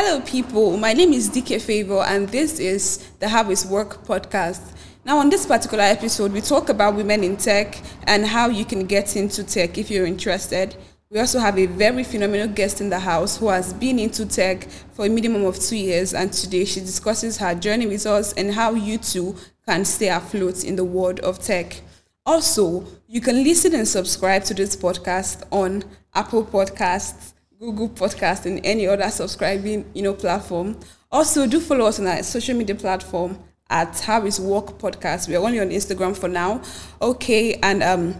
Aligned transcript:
Hello, 0.00 0.20
people. 0.20 0.76
My 0.76 0.92
name 0.92 1.12
is 1.12 1.28
DK 1.28 1.60
Favor, 1.60 2.04
and 2.06 2.28
this 2.28 2.60
is 2.60 2.98
the 3.18 3.28
How 3.28 3.50
Is 3.50 3.66
Work 3.66 4.06
podcast. 4.06 4.60
Now, 5.04 5.18
on 5.18 5.28
this 5.28 5.44
particular 5.44 5.82
episode, 5.82 6.32
we 6.32 6.40
talk 6.40 6.68
about 6.68 6.94
women 6.94 7.24
in 7.24 7.36
tech 7.36 7.82
and 8.04 8.24
how 8.24 8.48
you 8.48 8.64
can 8.64 8.86
get 8.86 9.16
into 9.16 9.42
tech 9.42 9.76
if 9.76 9.90
you're 9.90 10.06
interested. 10.06 10.76
We 11.10 11.18
also 11.18 11.40
have 11.40 11.58
a 11.58 11.66
very 11.66 12.04
phenomenal 12.04 12.46
guest 12.46 12.80
in 12.80 12.90
the 12.90 13.00
house 13.00 13.38
who 13.38 13.48
has 13.48 13.72
been 13.72 13.98
into 13.98 14.24
tech 14.24 14.68
for 14.92 15.06
a 15.06 15.08
minimum 15.08 15.44
of 15.44 15.58
two 15.58 15.76
years, 15.76 16.14
and 16.14 16.32
today 16.32 16.64
she 16.64 16.78
discusses 16.78 17.36
her 17.38 17.56
journey 17.56 17.88
with 17.88 18.06
us 18.06 18.32
and 18.34 18.54
how 18.54 18.74
you 18.74 18.98
too 18.98 19.34
can 19.66 19.84
stay 19.84 20.10
afloat 20.10 20.62
in 20.62 20.76
the 20.76 20.84
world 20.84 21.18
of 21.20 21.40
tech. 21.40 21.80
Also, 22.24 22.86
you 23.08 23.20
can 23.20 23.42
listen 23.42 23.74
and 23.74 23.88
subscribe 23.88 24.44
to 24.44 24.54
this 24.54 24.76
podcast 24.76 25.42
on 25.50 25.82
Apple 26.14 26.46
Podcasts, 26.46 27.32
Google 27.58 27.88
Podcast, 27.88 28.46
and 28.46 28.60
any 28.62 28.86
other 28.86 29.10
subscribing 29.10 29.84
you 29.92 30.02
know 30.02 30.14
platform. 30.14 30.78
Also, 31.10 31.44
do 31.44 31.58
follow 31.58 31.86
us 31.86 31.98
on 31.98 32.06
our 32.06 32.22
social 32.22 32.56
media 32.56 32.76
platform 32.76 33.36
at 33.68 33.98
How 33.98 34.24
Is 34.26 34.38
Work 34.38 34.78
Podcast. 34.78 35.26
We 35.26 35.34
are 35.34 35.44
only 35.44 35.58
on 35.58 35.70
Instagram 35.70 36.16
for 36.16 36.28
now. 36.28 36.62
Okay, 37.02 37.54
and 37.54 37.82
um, 37.82 38.14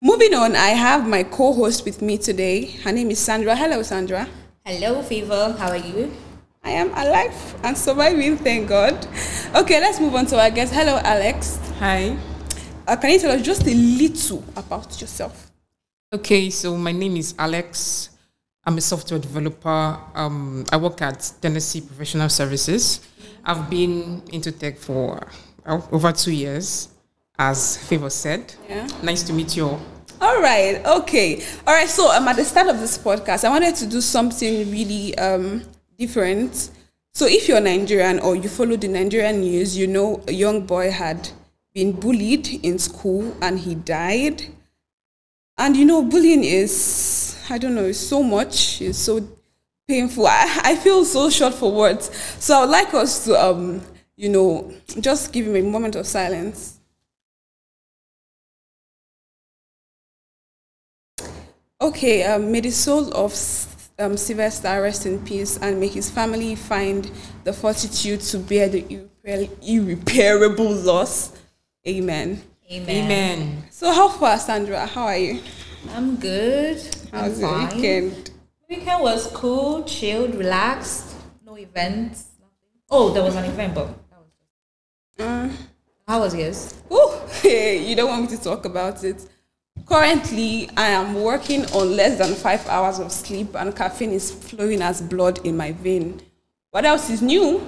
moving 0.00 0.32
on, 0.32 0.56
I 0.56 0.68
have 0.68 1.06
my 1.06 1.22
co-host 1.22 1.84
with 1.84 2.00
me 2.00 2.16
today. 2.16 2.64
Her 2.64 2.92
name 2.92 3.10
is 3.10 3.18
Sandra. 3.18 3.54
Hello, 3.54 3.82
Sandra. 3.82 4.26
Hello, 4.64 5.02
Favor. 5.02 5.54
How 5.58 5.68
are 5.68 5.76
you? 5.76 6.10
I 6.64 6.70
am 6.70 6.92
alive 6.92 7.56
and 7.64 7.76
surviving, 7.76 8.38
thank 8.38 8.70
God. 8.70 9.06
Okay, 9.54 9.80
let's 9.80 10.00
move 10.00 10.14
on 10.14 10.24
to 10.26 10.40
our 10.40 10.50
guest. 10.50 10.72
Hello, 10.72 10.98
Alex. 11.04 11.58
Hi. 11.78 12.16
Uh, 12.86 12.96
can 12.96 13.10
you 13.10 13.18
tell 13.18 13.32
us 13.32 13.42
just 13.42 13.66
a 13.66 13.74
little 13.74 14.42
about 14.56 14.98
yourself? 14.98 15.50
Okay, 16.10 16.48
so 16.48 16.78
my 16.78 16.92
name 16.92 17.18
is 17.18 17.34
Alex. 17.38 18.11
I'm 18.64 18.78
a 18.78 18.80
software 18.80 19.18
developer. 19.18 19.98
Um, 20.14 20.64
I 20.70 20.76
work 20.76 21.02
at 21.02 21.18
Tenece 21.40 21.84
Professional 21.86 22.28
Services. 22.28 23.00
I've 23.44 23.68
been 23.68 24.22
into 24.32 24.52
tech 24.52 24.78
for 24.78 25.26
uh, 25.66 25.80
over 25.90 26.12
two 26.12 26.30
years, 26.32 26.88
as 27.38 27.76
Favor 27.88 28.10
said. 28.10 28.54
Yeah. 28.68 28.86
Nice 29.02 29.24
to 29.24 29.32
meet 29.32 29.56
you 29.56 29.66
all. 29.66 29.80
All 30.20 30.40
right. 30.40 30.80
Okay. 30.86 31.42
All 31.66 31.74
right. 31.74 31.88
So 31.88 32.08
I'm 32.08 32.22
um, 32.22 32.28
at 32.28 32.36
the 32.36 32.44
start 32.44 32.68
of 32.68 32.78
this 32.78 32.96
podcast, 32.96 33.44
I 33.44 33.48
wanted 33.48 33.74
to 33.76 33.86
do 33.86 34.00
something 34.00 34.70
really 34.70 35.18
um, 35.18 35.62
different. 35.98 36.70
So 37.14 37.26
if 37.26 37.48
you're 37.48 37.60
Nigerian 37.60 38.20
or 38.20 38.36
you 38.36 38.48
follow 38.48 38.76
the 38.76 38.86
Nigerian 38.86 39.40
news, 39.40 39.76
you 39.76 39.88
know 39.88 40.22
a 40.28 40.32
young 40.32 40.64
boy 40.66 40.92
had 40.92 41.28
been 41.74 41.92
bullied 41.92 42.64
in 42.64 42.78
school 42.78 43.36
and 43.42 43.58
he 43.58 43.74
died. 43.74 44.44
And 45.58 45.76
you 45.76 45.84
know, 45.84 46.02
bullying 46.04 46.44
is 46.44 46.72
I 47.52 47.58
don't 47.58 47.74
know, 47.74 47.84
it's 47.84 47.98
so 47.98 48.22
much. 48.22 48.80
It's 48.80 48.98
so 48.98 49.20
painful. 49.86 50.26
I, 50.26 50.60
I 50.64 50.76
feel 50.76 51.04
so 51.04 51.28
short 51.28 51.52
for 51.52 51.70
words. 51.70 52.10
So 52.38 52.56
I 52.56 52.60
would 52.62 52.70
like 52.70 52.94
us 52.94 53.26
to 53.26 53.38
um, 53.38 53.82
you 54.16 54.28
know, 54.28 54.72
just 55.00 55.32
give 55.32 55.46
him 55.46 55.56
a 55.56 55.62
moment 55.62 55.96
of 55.96 56.06
silence. 56.06 56.78
Okay, 61.80 62.22
um, 62.24 62.52
may 62.52 62.60
the 62.60 62.70
soul 62.70 63.12
of 63.14 63.34
um, 63.98 64.16
Sylvester 64.16 64.80
rest 64.80 65.04
in 65.04 65.22
peace 65.24 65.58
and 65.58 65.80
may 65.80 65.88
his 65.88 66.08
family 66.08 66.54
find 66.54 67.10
the 67.44 67.52
fortitude 67.52 68.20
to 68.20 68.38
bear 68.38 68.68
the 68.68 69.06
irreparable 69.60 70.70
loss. 70.70 71.32
Amen. 71.86 72.40
Amen. 72.70 72.88
Amen. 72.88 73.64
So, 73.70 73.92
how 73.92 74.08
far, 74.08 74.38
Sandra? 74.38 74.86
How 74.86 75.06
are 75.06 75.18
you? 75.18 75.40
I'm 75.90 76.16
good. 76.16 76.80
How's 77.12 77.38
the 77.40 77.46
weekend? 77.46 78.30
Weekend 78.70 79.02
was 79.02 79.26
cool, 79.28 79.84
chilled, 79.84 80.34
relaxed. 80.34 81.14
No 81.44 81.58
events. 81.58 82.28
Nothing. 82.40 82.80
Oh, 82.90 83.10
there 83.12 83.22
was 83.22 83.36
an 83.36 83.44
event, 83.44 83.74
but 83.74 83.88
that 84.08 84.18
was 84.18 84.30
just. 85.18 85.20
Uh, 85.20 85.48
How 86.08 86.20
was 86.20 86.34
yours? 86.34 86.74
Ooh, 86.90 87.12
you 87.48 87.94
don't 87.94 88.08
want 88.08 88.22
me 88.22 88.34
to 88.34 88.42
talk 88.42 88.64
about 88.64 89.04
it. 89.04 89.28
Currently, 89.84 90.70
I 90.74 90.86
am 90.86 91.22
working 91.22 91.66
on 91.72 91.94
less 91.94 92.16
than 92.16 92.34
five 92.34 92.66
hours 92.66 92.98
of 92.98 93.12
sleep, 93.12 93.54
and 93.56 93.76
caffeine 93.76 94.12
is 94.12 94.32
flowing 94.32 94.80
as 94.80 95.02
blood 95.02 95.44
in 95.44 95.54
my 95.54 95.72
vein. 95.72 96.18
What 96.70 96.86
else 96.86 97.10
is 97.10 97.20
new? 97.20 97.58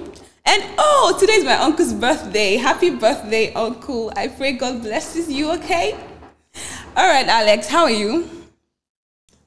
And 0.43 0.63
oh, 0.79 1.15
today's 1.19 1.43
my 1.43 1.53
uncle's 1.57 1.93
birthday. 1.93 2.57
Happy 2.57 2.89
birthday, 2.89 3.53
uncle. 3.53 4.11
I 4.15 4.27
pray 4.27 4.53
God 4.53 4.81
blesses 4.81 5.31
you, 5.31 5.51
okay? 5.51 5.93
All 6.97 7.07
right, 7.07 7.27
Alex, 7.27 7.67
how 7.67 7.83
are 7.83 7.91
you? 7.91 8.34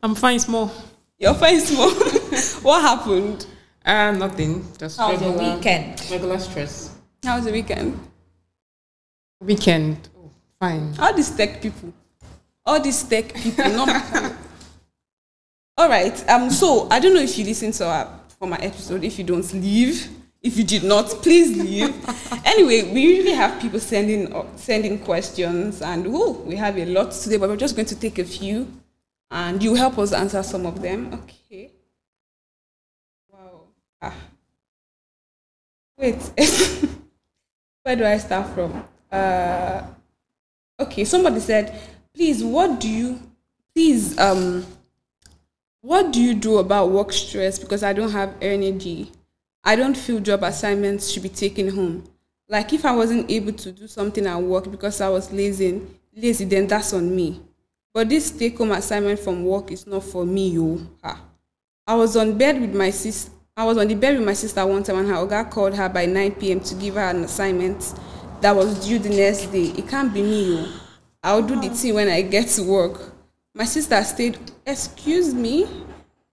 I'm 0.02 0.14
fine, 0.14 0.38
small. 0.38 0.70
You're 1.18 1.34
fine, 1.34 1.60
small. 1.60 1.90
what 2.62 2.82
happened? 2.82 3.46
Uh, 3.84 4.12
nothing. 4.12 4.64
Just 4.78 4.98
How 4.98 5.12
was 5.12 5.20
your 5.20 5.32
regular, 5.32 5.56
weekend? 5.56 6.10
regular 6.10 6.38
stress. 6.38 6.94
How 7.24 7.36
was 7.36 7.44
the 7.46 7.52
weekend? 7.52 7.98
Weekend. 9.40 10.08
Oh, 10.16 10.30
fine. 10.60 10.94
All 10.98 11.14
these 11.14 11.30
tech 11.30 11.60
people. 11.60 11.92
All 12.64 12.80
these 12.80 13.02
tech 13.02 13.34
people. 13.34 13.64
not 13.70 13.88
All 15.78 15.88
right. 15.88 16.28
Um. 16.28 16.50
So 16.50 16.88
I 16.90 16.98
don't 17.00 17.14
know 17.14 17.20
if 17.20 17.38
you 17.38 17.44
listened 17.44 17.74
to 17.74 17.86
our 17.86 18.20
from 18.38 18.52
our 18.52 18.60
episode. 18.60 19.02
If 19.04 19.18
you 19.18 19.24
don't 19.24 19.52
leave, 19.54 20.08
if 20.42 20.56
you 20.56 20.64
did 20.64 20.84
not, 20.84 21.06
please 21.22 21.56
leave. 21.56 21.94
anyway, 22.44 22.92
we 22.92 23.00
usually 23.00 23.34
have 23.34 23.60
people 23.60 23.80
sending 23.80 24.32
uh, 24.32 24.44
sending 24.56 24.98
questions, 24.98 25.82
and 25.82 26.06
oh, 26.08 26.32
we 26.44 26.56
have 26.56 26.76
a 26.78 26.84
lot 26.84 27.12
today, 27.12 27.36
but 27.36 27.48
we're 27.48 27.56
just 27.56 27.74
going 27.74 27.86
to 27.86 27.98
take 27.98 28.18
a 28.18 28.24
few, 28.24 28.66
and 29.30 29.62
you 29.62 29.74
help 29.74 29.98
us 29.98 30.12
answer 30.12 30.42
some 30.42 30.66
of 30.66 30.80
them. 30.82 31.12
Okay. 31.14 31.72
Wow. 33.30 33.62
Ah. 34.00 34.14
Wait. 35.96 36.16
Where 37.82 37.96
do 37.96 38.04
I 38.04 38.18
start 38.18 38.54
from? 38.54 38.84
Uh. 39.10 39.82
Okay. 40.80 41.04
Somebody 41.04 41.40
said, 41.40 41.78
please, 42.14 42.42
what 42.42 42.80
do 42.80 42.88
you, 42.88 43.20
please, 43.74 44.18
um, 44.18 44.66
what 45.80 46.12
do 46.12 46.20
you 46.20 46.34
do 46.34 46.58
about 46.58 46.90
work 46.90 47.12
stress? 47.12 47.58
Because 47.58 47.82
I 47.82 47.92
don't 47.92 48.10
have 48.10 48.34
energy. 48.40 49.12
I 49.64 49.76
don't 49.76 49.96
feel 49.96 50.20
job 50.20 50.42
assignments 50.42 51.10
should 51.10 51.22
be 51.22 51.28
taken 51.28 51.68
home. 51.68 52.04
Like 52.48 52.72
if 52.72 52.84
I 52.84 52.94
wasn't 52.94 53.30
able 53.30 53.52
to 53.52 53.72
do 53.72 53.86
something 53.86 54.26
at 54.26 54.42
work 54.42 54.70
because 54.70 55.00
I 55.00 55.08
was 55.08 55.30
lazy, 55.32 55.82
lazy, 56.16 56.44
then 56.44 56.66
that's 56.66 56.92
on 56.92 57.14
me. 57.14 57.40
But 57.98 58.10
this 58.10 58.30
take-home 58.30 58.70
assignment 58.70 59.18
from 59.18 59.44
work 59.44 59.72
is 59.72 59.84
not 59.84 60.04
for 60.04 60.24
me, 60.24 60.50
yo. 60.50 60.78
Ha. 61.02 61.20
I 61.84 61.96
was 61.96 62.16
on 62.16 62.38
bed 62.38 62.60
with 62.60 62.72
my 62.72 62.90
sister. 62.90 63.32
I 63.56 63.64
was 63.64 63.76
on 63.76 63.88
the 63.88 63.96
bed 63.96 64.16
with 64.16 64.24
my 64.24 64.34
sister 64.34 64.64
one 64.64 64.84
time, 64.84 64.98
and 64.98 65.08
her 65.08 65.16
oga 65.16 65.50
called 65.50 65.74
her 65.74 65.88
by 65.88 66.06
9 66.06 66.30
p.m. 66.36 66.60
to 66.60 66.76
give 66.76 66.94
her 66.94 67.00
an 67.00 67.24
assignment 67.24 67.94
that 68.40 68.54
was 68.54 68.86
due 68.86 69.00
the 69.00 69.08
next 69.08 69.46
day. 69.46 69.72
It 69.76 69.88
can't 69.88 70.14
be 70.14 70.22
me, 70.22 70.54
yo. 70.54 70.66
I'll 71.24 71.42
do 71.42 71.60
the 71.60 71.70
thing 71.70 71.94
when 71.94 72.08
I 72.08 72.22
get 72.22 72.46
to 72.50 72.62
work. 72.62 73.14
My 73.52 73.64
sister 73.64 74.00
stayed. 74.04 74.38
Excuse 74.64 75.34
me. 75.34 75.64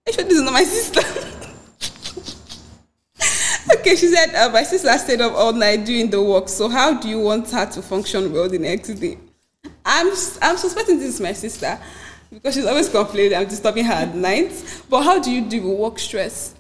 I 0.08 0.12
sure 0.12 0.24
this 0.24 0.38
is 0.38 0.44
not 0.44 0.54
my 0.54 0.66
sister. 0.66 1.02
okay, 3.80 3.96
she 3.96 4.14
said 4.14 4.36
uh, 4.36 4.52
my 4.52 4.62
sister 4.62 4.96
stayed 5.00 5.22
up 5.22 5.34
all 5.34 5.52
night 5.52 5.84
doing 5.84 6.12
the 6.12 6.22
work. 6.22 6.48
So 6.48 6.70
how 6.70 6.94
do 6.94 7.10
you 7.10 7.22
want 7.22 7.50
her 7.50 7.66
to 7.66 7.82
function 7.82 8.32
well 8.32 8.48
the 8.48 8.60
next 8.60 8.90
day? 8.90 9.18
I'm 9.86 10.08
I'm 10.42 10.58
suspecting 10.58 10.98
this 10.98 11.16
is 11.16 11.22
my 11.22 11.34
sister 11.34 11.78
because 12.32 12.56
she's 12.56 12.66
always 12.66 12.90
complaining 12.90 13.38
I'm 13.38 13.48
disturbing 13.48 13.86
her 13.86 13.94
at 13.94 14.16
night. 14.16 14.52
But 14.90 15.04
how 15.04 15.20
do 15.22 15.32
you 15.32 15.48
deal 15.48 15.70
with 15.70 15.80
work 15.80 16.00
stress? 16.00 16.56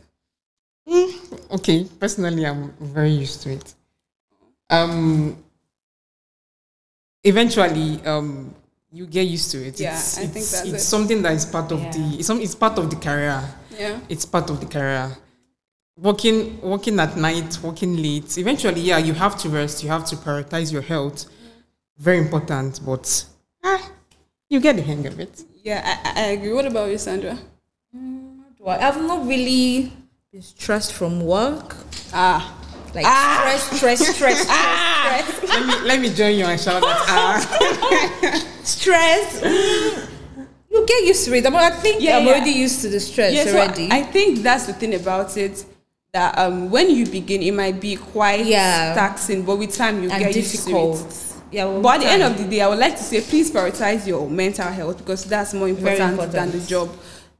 Okay, 1.51 1.87
personally, 1.99 2.45
I'm 2.45 2.71
very 2.79 3.09
used 3.11 3.41
to 3.43 3.53
it. 3.53 3.73
Um, 4.69 5.35
eventually, 7.23 7.99
um, 8.05 8.53
you 8.91 9.07
get 9.07 9.23
used 9.23 9.49
to 9.51 9.65
it. 9.65 9.79
Yeah, 9.79 9.93
it's, 9.95 10.17
I 10.17 10.21
think 10.21 10.35
it's, 10.37 10.51
that's 10.51 10.65
it's 10.65 10.83
it. 10.83 10.85
something 10.87 11.21
that 11.23 11.33
is 11.33 11.45
part 11.45 11.71
of 11.71 11.81
Yeah. 11.81 11.91
the. 11.91 12.19
It's, 12.19 12.29
it's 12.29 12.55
part 12.55 12.77
of 12.77 12.89
the 12.91 12.95
career. 12.97 13.43
Yeah. 13.77 13.99
It's 14.09 14.25
part 14.25 14.49
of 14.51 14.59
the 14.59 14.67
career. 14.67 15.17
Working, 15.99 16.61
working 16.61 16.99
at 16.99 17.15
night, 17.17 17.57
working 17.63 17.95
late. 18.01 18.37
Eventually, 18.37 18.81
yeah, 18.81 18.97
you 18.99 19.13
have 19.13 19.37
to 19.39 19.49
rest. 19.49 19.81
You 19.83 19.89
have 19.89 20.05
to 20.07 20.15
prioritize 20.17 20.71
your 20.71 20.81
health. 20.81 21.25
Very 21.97 22.17
important, 22.19 22.79
but 22.85 23.25
ah, 23.63 23.89
you 24.49 24.59
get 24.59 24.75
the 24.75 24.81
hang 24.81 25.05
of 25.07 25.19
it. 25.19 25.43
Yeah, 25.63 25.81
I, 25.83 26.21
I 26.21 26.23
agree. 26.31 26.51
What 26.53 26.65
about 26.65 26.89
you, 26.91 26.97
Sandra? 26.97 27.37
Well, 28.59 28.77
I've 28.81 29.01
not 29.01 29.25
really 29.27 29.91
been 30.31 30.41
stressed 30.41 30.93
from 30.93 31.21
work. 31.21 31.75
Ah. 32.13 32.61
Like 32.93 33.05
stress, 33.05 33.77
stress, 33.77 34.15
stress, 34.15 34.39
stress, 34.47 35.37
stress. 35.37 35.49
let 35.49 35.65
me 35.67 35.87
let 35.87 35.99
me 35.99 36.09
join 36.13 36.35
you 36.35 36.45
and 36.45 36.59
shout 36.59 36.81
that. 36.81 37.05
Ah. 37.09 38.45
stress. 38.63 39.41
Mm, 39.41 40.47
You 40.71 40.85
get 40.85 41.03
used 41.05 41.25
to 41.25 41.33
it. 41.35 41.45
I'm, 41.45 41.55
I 41.55 41.69
think 41.71 42.01
Yeah, 42.01 42.17
I'm 42.17 42.25
yeah. 42.25 42.31
already 42.31 42.51
used 42.51 42.81
to 42.81 42.89
the 42.89 42.99
stress 42.99 43.33
Yeah, 43.33 43.43
so 43.45 43.57
already. 43.57 43.89
I 43.91 44.01
think 44.03 44.39
that's 44.43 44.65
the 44.65 44.73
thing 44.73 44.95
about 44.95 45.35
it. 45.37 45.65
That 46.13 46.37
um, 46.37 46.71
when 46.71 46.89
you 46.89 47.05
begin, 47.05 47.41
it 47.41 47.51
might 47.53 47.79
be 47.81 47.97
quite 47.97 48.45
Yeah. 48.45 48.93
taxing, 48.95 49.43
but 49.43 49.57
with 49.57 49.75
time 49.75 50.01
you 50.03 50.09
and 50.09 50.23
get 50.23 50.33
difficult. 50.33 50.95
used 50.99 51.09
to 51.09 51.34
it. 51.34 51.34
Yeah, 51.55 51.65
well, 51.67 51.81
But 51.81 51.95
at 51.95 51.99
the 52.01 52.09
end 52.09 52.23
of 52.23 52.37
the 52.37 52.43
day, 52.43 52.59
I 52.59 52.67
would 52.67 52.79
like 52.79 52.97
to 52.97 53.03
say 53.03 53.21
please 53.21 53.49
prioritize 53.49 54.05
your 54.05 54.29
mental 54.29 54.67
health 54.67 54.97
because 54.97 55.23
that's 55.23 55.53
more 55.53 55.69
important, 55.69 56.29
than 56.33 56.51
the 56.51 56.59
job. 56.59 56.89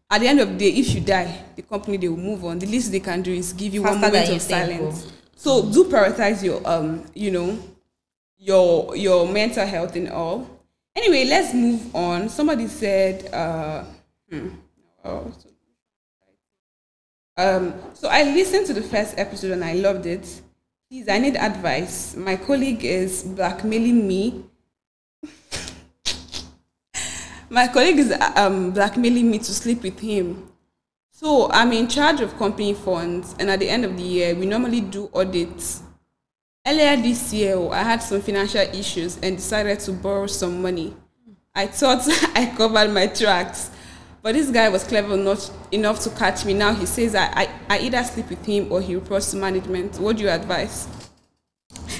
at 0.10 0.22
the 0.22 0.28
end 0.28 0.40
of 0.40 0.48
the 0.48 0.58
day, 0.58 0.70
if 0.70 0.96
you 0.96 1.02
die, 1.02 1.44
the 1.54 1.62
company 1.64 1.98
they 1.98 2.08
will 2.08 2.16
move 2.16 2.46
on. 2.46 2.58
The 2.58 2.66
least 2.66 2.94
they 2.94 3.02
can 3.02 3.22
do 3.22 3.34
is 3.34 3.52
give 3.52 3.74
you 3.74 3.84
one 3.84 4.00
Faster 4.00 4.18
moment 4.18 4.30
of 4.30 4.42
silence. 4.42 5.12
So 5.36 5.70
do 5.70 5.84
prioritize 5.84 6.42
your 6.42 6.62
um, 6.66 7.04
you 7.14 7.30
know, 7.30 7.60
your 8.38 8.96
your 8.96 9.28
mental 9.28 9.66
health 9.66 9.98
and 9.98 10.10
all. 10.10 10.48
Anyway, 10.96 11.26
let's 11.26 11.54
move 11.54 11.94
on. 11.94 12.30
Somebody 12.30 12.68
said, 12.68 13.34
uh, 13.34 13.84
hmm, 14.30 14.48
oh, 15.04 15.34
um, 17.36 17.74
so 17.94 18.08
I 18.08 18.24
listened 18.24 18.68
to 18.68 18.74
the 18.74 18.82
first 18.82 19.16
episode 19.18 19.52
and 19.52 19.64
I 19.66 19.74
loved 19.74 20.06
it. 20.06 20.42
Please, 20.90 21.10
I 21.10 21.18
need 21.18 21.36
advice. 21.36 22.16
My 22.16 22.36
colleague 22.36 22.86
is 22.86 23.24
blackmailing 23.24 24.08
me. 24.08 24.46
My 27.50 27.68
colleague 27.68 27.98
is 27.98 28.14
um, 28.36 28.70
blackmailing 28.70 29.32
me 29.32 29.40
to 29.40 29.52
sleep 29.52 29.82
with 29.82 30.00
him. 30.00 30.52
So 31.10 31.50
I'm 31.50 31.72
in 31.74 31.88
charge 31.88 32.22
of 32.22 32.38
company 32.38 32.76
funds, 32.76 33.36
and 33.40 33.50
at 33.50 33.60
the 33.62 33.68
end 33.68 33.84
of 33.84 33.98
the 33.98 34.04
year, 34.04 34.36
we 34.36 34.46
normally 34.46 34.82
do 34.82 35.10
audits. 35.12 35.82
Earlier 36.68 36.98
this 36.98 37.34
year, 37.34 37.58
I 37.72 37.82
had 37.82 38.04
some 38.04 38.22
financial 38.22 38.62
issues 38.62 39.18
and 39.24 39.38
decided 39.38 39.80
to 39.82 39.92
borrow 39.92 40.28
some 40.28 40.62
money. 40.62 40.96
I 41.56 41.66
thought 41.66 42.08
I 42.36 42.54
covered 42.56 42.92
my 42.92 43.08
tracks, 43.08 43.72
but 44.26 44.34
this 44.34 44.50
guy 44.50 44.68
was 44.70 44.84
clever 44.84 45.16
not 45.16 45.52
enough 45.72 46.00
to 46.00 46.10
catch 46.10 46.46
me. 46.46 46.56
Now 46.56 46.74
he 46.74 46.88
says 46.88 47.14
I, 47.14 47.26
I, 47.26 47.50
I 47.70 47.78
either 47.78 48.04
sleep 48.04 48.28
with 48.32 48.44
him 48.44 48.72
or 48.72 48.82
he 48.82 48.96
reports 48.96 49.30
to 49.30 49.38
management. 49.38 50.00
What 50.00 50.18
do 50.18 50.24
you 50.24 50.30
advise? 50.30 50.88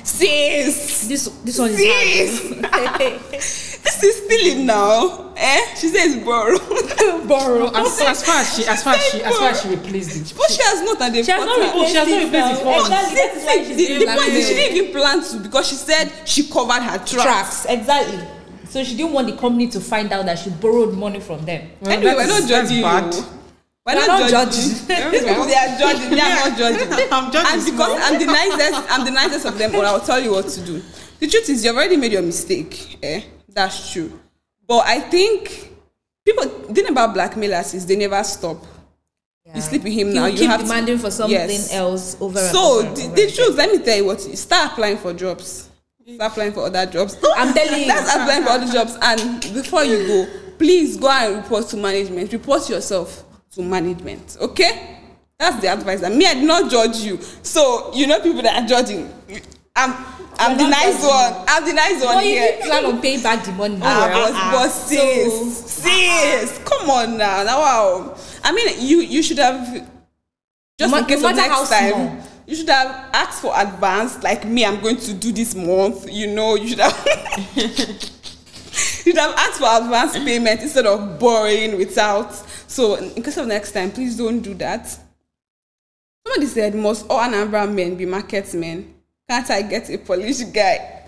Sis! 0.04 1.08
This 1.08 1.28
this 1.44 1.60
one 1.60 1.70
is 1.70 1.78
Sis! 1.78 2.62
hard. 2.66 3.00
this 3.30 4.04
is 4.04 4.26
stealing 4.26 4.66
now. 4.66 5.36
Eh? 5.38 5.76
She 5.76 5.90
says 5.90 6.26
borrow. 6.26 6.58
borrow. 7.28 7.68
As, 7.76 8.02
as 8.02 8.26
far 8.26 8.42
as 8.42 8.56
she, 8.56 8.66
as 8.66 8.84
far 8.84 8.96
as 8.96 9.06
she, 9.06 9.22
as 9.22 9.38
far 9.38 9.50
as 9.50 9.62
she 9.62 9.70
replaced 9.70 10.16
it. 10.16 10.36
But 10.36 10.50
she 10.50 10.64
has 10.64 10.82
not 10.82 11.00
and 11.04 11.14
they 11.14 11.22
She 11.22 11.32
has 11.32 11.46
not 11.46 11.76
Oh, 11.76 11.86
she 11.88 11.94
has 11.94 12.10
not 12.10 12.24
replaced 12.24 12.58
the 12.58 12.66
funds. 12.66 12.88
Exactly. 12.90 13.16
That 13.16 13.36
is 13.36 13.46
why 13.46 13.64
she's 13.66 13.78
the, 13.78 13.98
the 14.00 14.06
point 14.06 14.30
is 14.30 14.48
she 14.48 14.54
didn't 14.56 14.78
even 14.78 14.92
plan 15.00 15.24
to 15.24 15.38
because 15.48 15.68
she 15.68 15.76
said 15.76 16.12
she 16.26 16.50
covered 16.50 16.82
her 16.82 16.98
tracks. 16.98 17.12
tracks. 17.12 17.66
Exactly. 17.66 18.35
So 18.76 18.84
she 18.84 18.98
didn't 18.98 19.14
want 19.14 19.28
the 19.28 19.38
company 19.38 19.68
to 19.70 19.80
find 19.80 20.12
out 20.12 20.26
that 20.26 20.38
she 20.38 20.50
borrowed 20.50 20.94
money 20.96 21.22
from 21.22 21.46
them. 21.46 21.70
Well, 21.80 21.94
anyway, 21.94 22.14
we're 22.14 22.28
not 22.28 22.46
judging 22.46 22.82
bad. 22.82 23.14
you. 23.14 23.22
We're 23.86 23.96
We're 23.96 24.06
not, 24.06 24.20
not 24.20 24.30
judging. 24.30 24.52
judging. 24.52 25.12
These 25.12 25.24
people, 25.24 25.46
they 25.46 25.56
are 25.56 25.80
judging. 25.80 26.10
Me, 26.12 26.20
I'm 26.20 26.50
not 26.50 26.58
judging. 26.58 27.08
I'm 27.14 27.32
judging 27.32 27.54
And 27.54 27.66
because. 27.72 28.02
I'm 28.04 28.20
the 28.20 28.26
nicest, 28.26 28.92
I'm 28.92 29.06
the 29.06 29.12
nicest 29.12 29.46
of 29.46 29.58
them, 29.58 29.72
but 29.72 29.86
I'll 29.86 30.02
tell 30.02 30.20
you 30.20 30.32
what 30.32 30.50
to 30.50 30.60
do. 30.66 30.82
The 31.22 31.28
truth 31.30 31.50
is, 31.52 31.64
you've 31.64 31.74
already 31.78 31.96
made 31.96 32.12
your 32.12 32.22
mistake. 32.22 32.98
Eh? 33.02 33.22
That's 33.48 33.94
true. 33.94 34.20
But 34.68 34.86
I 34.86 35.00
think 35.00 35.72
people, 36.26 36.44
the 36.68 36.74
thing 36.74 36.90
about 36.90 37.14
blackmailers 37.14 37.74
is 37.76 37.86
they 37.86 37.96
never 37.96 38.22
stop. 38.26 38.62
You 39.54 39.62
sleep 39.62 39.84
with 39.86 39.94
him 39.94 40.10
He 40.10 40.14
now. 40.16 40.26
You 40.26 40.38
keep 40.38 40.50
have 40.50 40.60
to- 40.60 40.66
demanding 40.68 40.98
for 40.98 41.12
something 41.12 41.32
Yes. 41.32 41.74
else 41.74 42.18
over 42.20 42.40
and 42.40 42.52
So 42.52 42.80
over 42.80 42.88
and 42.88 42.98
the, 42.98 43.04
over 43.06 43.16
the 43.16 43.32
truth, 43.32 43.56
let 43.56 43.72
me 43.72 43.80
tell 43.86 43.96
you 43.96 44.04
what. 44.04 44.20
Start 44.20 44.74
applying 44.74 44.98
for 44.98 45.14
jobs. 45.14 45.70
Start 46.14 46.32
applying 46.32 46.52
for 46.54 46.66
other 46.68 46.86
jobs. 46.86 47.18
I'm 47.36 47.54
telling 47.54 47.82
you. 47.82 47.88
That's 47.88 48.10
applying 48.16 48.44
for 48.44 48.50
other 48.50 48.72
jobs. 48.72 48.98
And 49.02 49.42
before 49.54 49.84
you 49.84 50.06
go, 50.06 50.28
please 50.58 50.98
go 50.98 51.10
and 51.10 51.38
report 51.44 51.68
to 51.70 51.78
management. 51.78 52.32
Report 52.32 52.70
yourself 52.70 53.24
to 53.54 53.64
management. 53.64 54.38
Okay? 54.40 55.00
That's 55.40 55.60
the 55.62 55.68
advice. 55.70 56.04
And 56.04 56.16
me, 56.18 56.26
I 56.28 56.36
did 56.36 56.44
not 56.44 56.70
judge 56.70 56.98
you. 56.98 57.20
So 57.42 57.92
you 57.96 58.06
know 58.08 58.20
people 58.22 58.42
that 58.44 58.64
are 58.64 58.68
judging. 58.68 59.12
I'm 59.76 59.92
I'm 60.38 60.52
We're 60.58 60.64
the 60.66 60.70
nice 60.70 61.02
judging 61.02 61.08
one. 61.10 61.46
I'm 61.48 61.66
the 61.66 61.74
nice 61.74 62.04
one 62.06 62.16
But 62.16 62.26
you 62.26 62.32
here. 62.32 62.58
plan 62.64 62.86
on 62.86 63.02
paying 63.02 63.22
back 63.24 63.44
the 63.44 63.52
money. 63.54 63.80
Ah, 63.82 64.08
Ah, 64.10 64.14
but, 64.14 64.32
ah, 64.36 64.52
but 64.54 64.70
so- 64.70 64.96
sis, 64.96 65.66
sis, 65.84 66.60
come 66.64 66.90
on 66.90 67.18
now. 67.18 67.44
Now, 67.44 67.60
wow. 67.60 68.18
I 68.44 68.52
mean, 68.54 68.76
you 68.80 69.00
you 69.02 69.24
should 69.24 69.38
have 69.40 69.66
just 70.80 70.92
No 70.92 70.98
in 70.98 71.04
ma- 71.04 71.08
case 71.08 71.22
no 71.22 71.30
of 71.30 71.36
next 71.36 71.70
time. 71.70 71.92
small. 71.94 72.18
You 72.48 72.56
should 72.56 72.70
have 72.70 73.10
asked 73.14 73.42
for 73.42 73.54
advance, 73.56 74.22
like 74.22 74.46
me. 74.46 74.66
I'm 74.66 74.80
going 74.80 74.98
to 74.98 75.14
do 75.14 75.32
this 75.32 75.56
month. 75.56 76.12
You 76.12 76.28
know, 76.28 76.56
you 76.56 76.68
should 76.70 76.80
have. 76.80 77.08
you 77.56 77.68
should 78.78 79.18
have 79.18 79.34
asked 79.36 79.60
for 79.60 79.68
advance 79.84 80.14
payment 80.14 80.62
instead 80.62 80.86
of 80.86 81.20
borrowing 81.20 81.78
without. 81.78 82.34
So, 82.68 82.96
in 82.96 83.24
case 83.24 83.38
of 83.38 83.48
next 83.48 83.72
time, 83.72 83.92
please 83.92 84.16
don't 84.18 84.42
do 84.42 84.54
that. 84.56 84.88
Somebody 86.26 86.46
said, 86.48 86.76
"Must 86.76 87.06
all 87.10 87.20
Anambra 87.20 87.72
men 87.72 87.96
be 87.96 88.06
market 88.06 88.54
men? 88.54 88.94
Can't 89.30 89.50
I 89.50 89.62
get 89.64 89.90
a 89.90 89.98
Polish 89.98 90.42
guy?" 90.42 91.02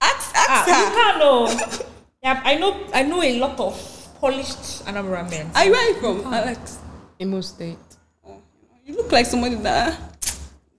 Ask, 0.00 0.34
ask 0.34 0.50
Ah, 0.50 0.64
her. 0.66 0.84
you 0.84 0.96
can't 0.96 1.18
know. 1.18 1.88
Yeah, 2.22 2.40
I 2.44 2.54
know. 2.56 2.86
I 2.92 3.02
know 3.02 3.22
a 3.22 3.38
lot 3.38 3.58
of 3.58 4.08
polished 4.20 4.84
Anambra 4.86 5.28
men. 5.30 5.50
Are 5.54 5.64
you 5.64 5.72
where 5.72 5.80
are 5.80 5.88
you 5.94 6.00
from, 6.00 6.32
Alex? 6.32 6.78
Imo 7.20 7.40
State. 7.40 7.78
Oh, 8.26 8.40
you 8.84 8.94
look 8.96 9.10
like 9.12 9.26
somebody 9.26 9.56
that. 9.56 9.98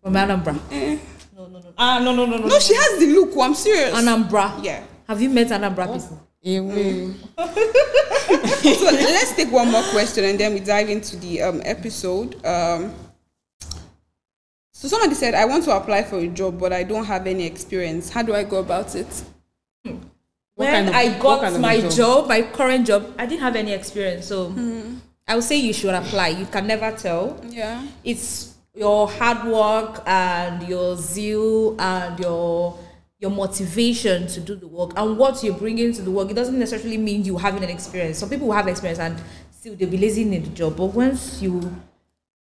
From 0.05 0.13
Anambra. 0.13 0.55
Eh. 0.71 0.99
No, 1.35 1.47
no, 1.47 1.57
no. 1.57 1.73
Ah, 1.75 1.97
no, 1.99 2.13
no, 2.13 2.27
no, 2.27 2.37
no. 2.37 2.45
No, 2.45 2.59
she 2.59 2.75
has 2.75 2.99
the 2.99 3.07
look. 3.07 3.33
I'm 3.41 3.55
serious. 3.55 3.91
Anambra. 3.91 4.63
Yeah. 4.63 4.83
Have 5.07 5.19
you 5.19 5.29
met 5.31 5.47
Anambra 5.47 5.91
people? 5.91 6.21
Ewe. 6.43 7.15
So 7.35 8.85
let's 8.85 9.35
take 9.35 9.51
one 9.51 9.71
more 9.71 9.81
question 9.89 10.25
and 10.25 10.39
then 10.39 10.53
we 10.53 10.59
dive 10.59 10.89
into 10.89 11.15
the 11.17 11.41
um, 11.41 11.59
episode. 11.65 12.35
Um, 12.45 12.93
so 14.73 14.87
somebody 14.87 15.15
said, 15.15 15.33
"I 15.33 15.45
want 15.45 15.63
to 15.63 15.75
apply 15.75 16.03
for 16.03 16.19
a 16.19 16.27
job, 16.27 16.59
but 16.59 16.71
I 16.71 16.83
don't 16.83 17.05
have 17.05 17.25
any 17.25 17.45
experience. 17.47 18.09
How 18.11 18.21
do 18.21 18.35
I 18.35 18.43
go 18.43 18.57
about 18.57 18.93
it?" 18.95 19.07
What 19.83 19.95
when 20.53 20.71
kind 20.71 20.89
of- 20.89 20.95
I 20.95 21.17
got 21.19 21.41
kind 21.41 21.55
of 21.55 21.61
my 21.61 21.81
job? 21.81 21.91
job? 21.91 22.27
my 22.27 22.41
current 22.43 22.85
job, 22.85 23.11
I 23.17 23.25
didn't 23.25 23.41
have 23.41 23.55
any 23.55 23.73
experience. 23.73 24.27
So 24.27 24.53
I 25.27 25.33
would 25.33 25.43
say 25.43 25.55
you 25.57 25.73
should 25.73 25.95
apply. 25.95 26.27
You 26.29 26.45
can 26.45 26.67
never 26.67 26.91
tell. 26.91 27.41
Yeah. 27.49 27.83
It's 28.03 28.54
your 28.75 29.07
hard 29.07 29.47
work 29.47 30.03
and 30.05 30.67
your 30.67 30.97
zeal 30.97 31.79
and 31.79 32.19
your 32.19 32.77
your 33.19 33.31
motivation 33.31 34.27
to 34.27 34.41
do 34.41 34.55
the 34.55 34.67
work 34.67 34.91
and 34.97 35.17
what 35.17 35.41
you're 35.41 35.57
bringing 35.57 35.93
to 35.93 36.01
the 36.01 36.11
work. 36.11 36.29
It 36.29 36.33
doesn't 36.33 36.59
necessarily 36.59 36.97
mean 36.97 37.23
you 37.23 37.37
having 37.37 37.63
an 37.63 37.69
experience. 37.69 38.17
Some 38.17 38.29
people 38.29 38.47
will 38.47 38.53
have 38.55 38.67
experience 38.67 38.99
and 38.99 39.19
still 39.51 39.75
they'll 39.75 39.89
be 39.89 39.97
lazy 39.97 40.23
in 40.23 40.31
the 40.31 40.49
job. 40.49 40.75
But 40.75 40.87
once 40.87 41.41
you 41.41 41.75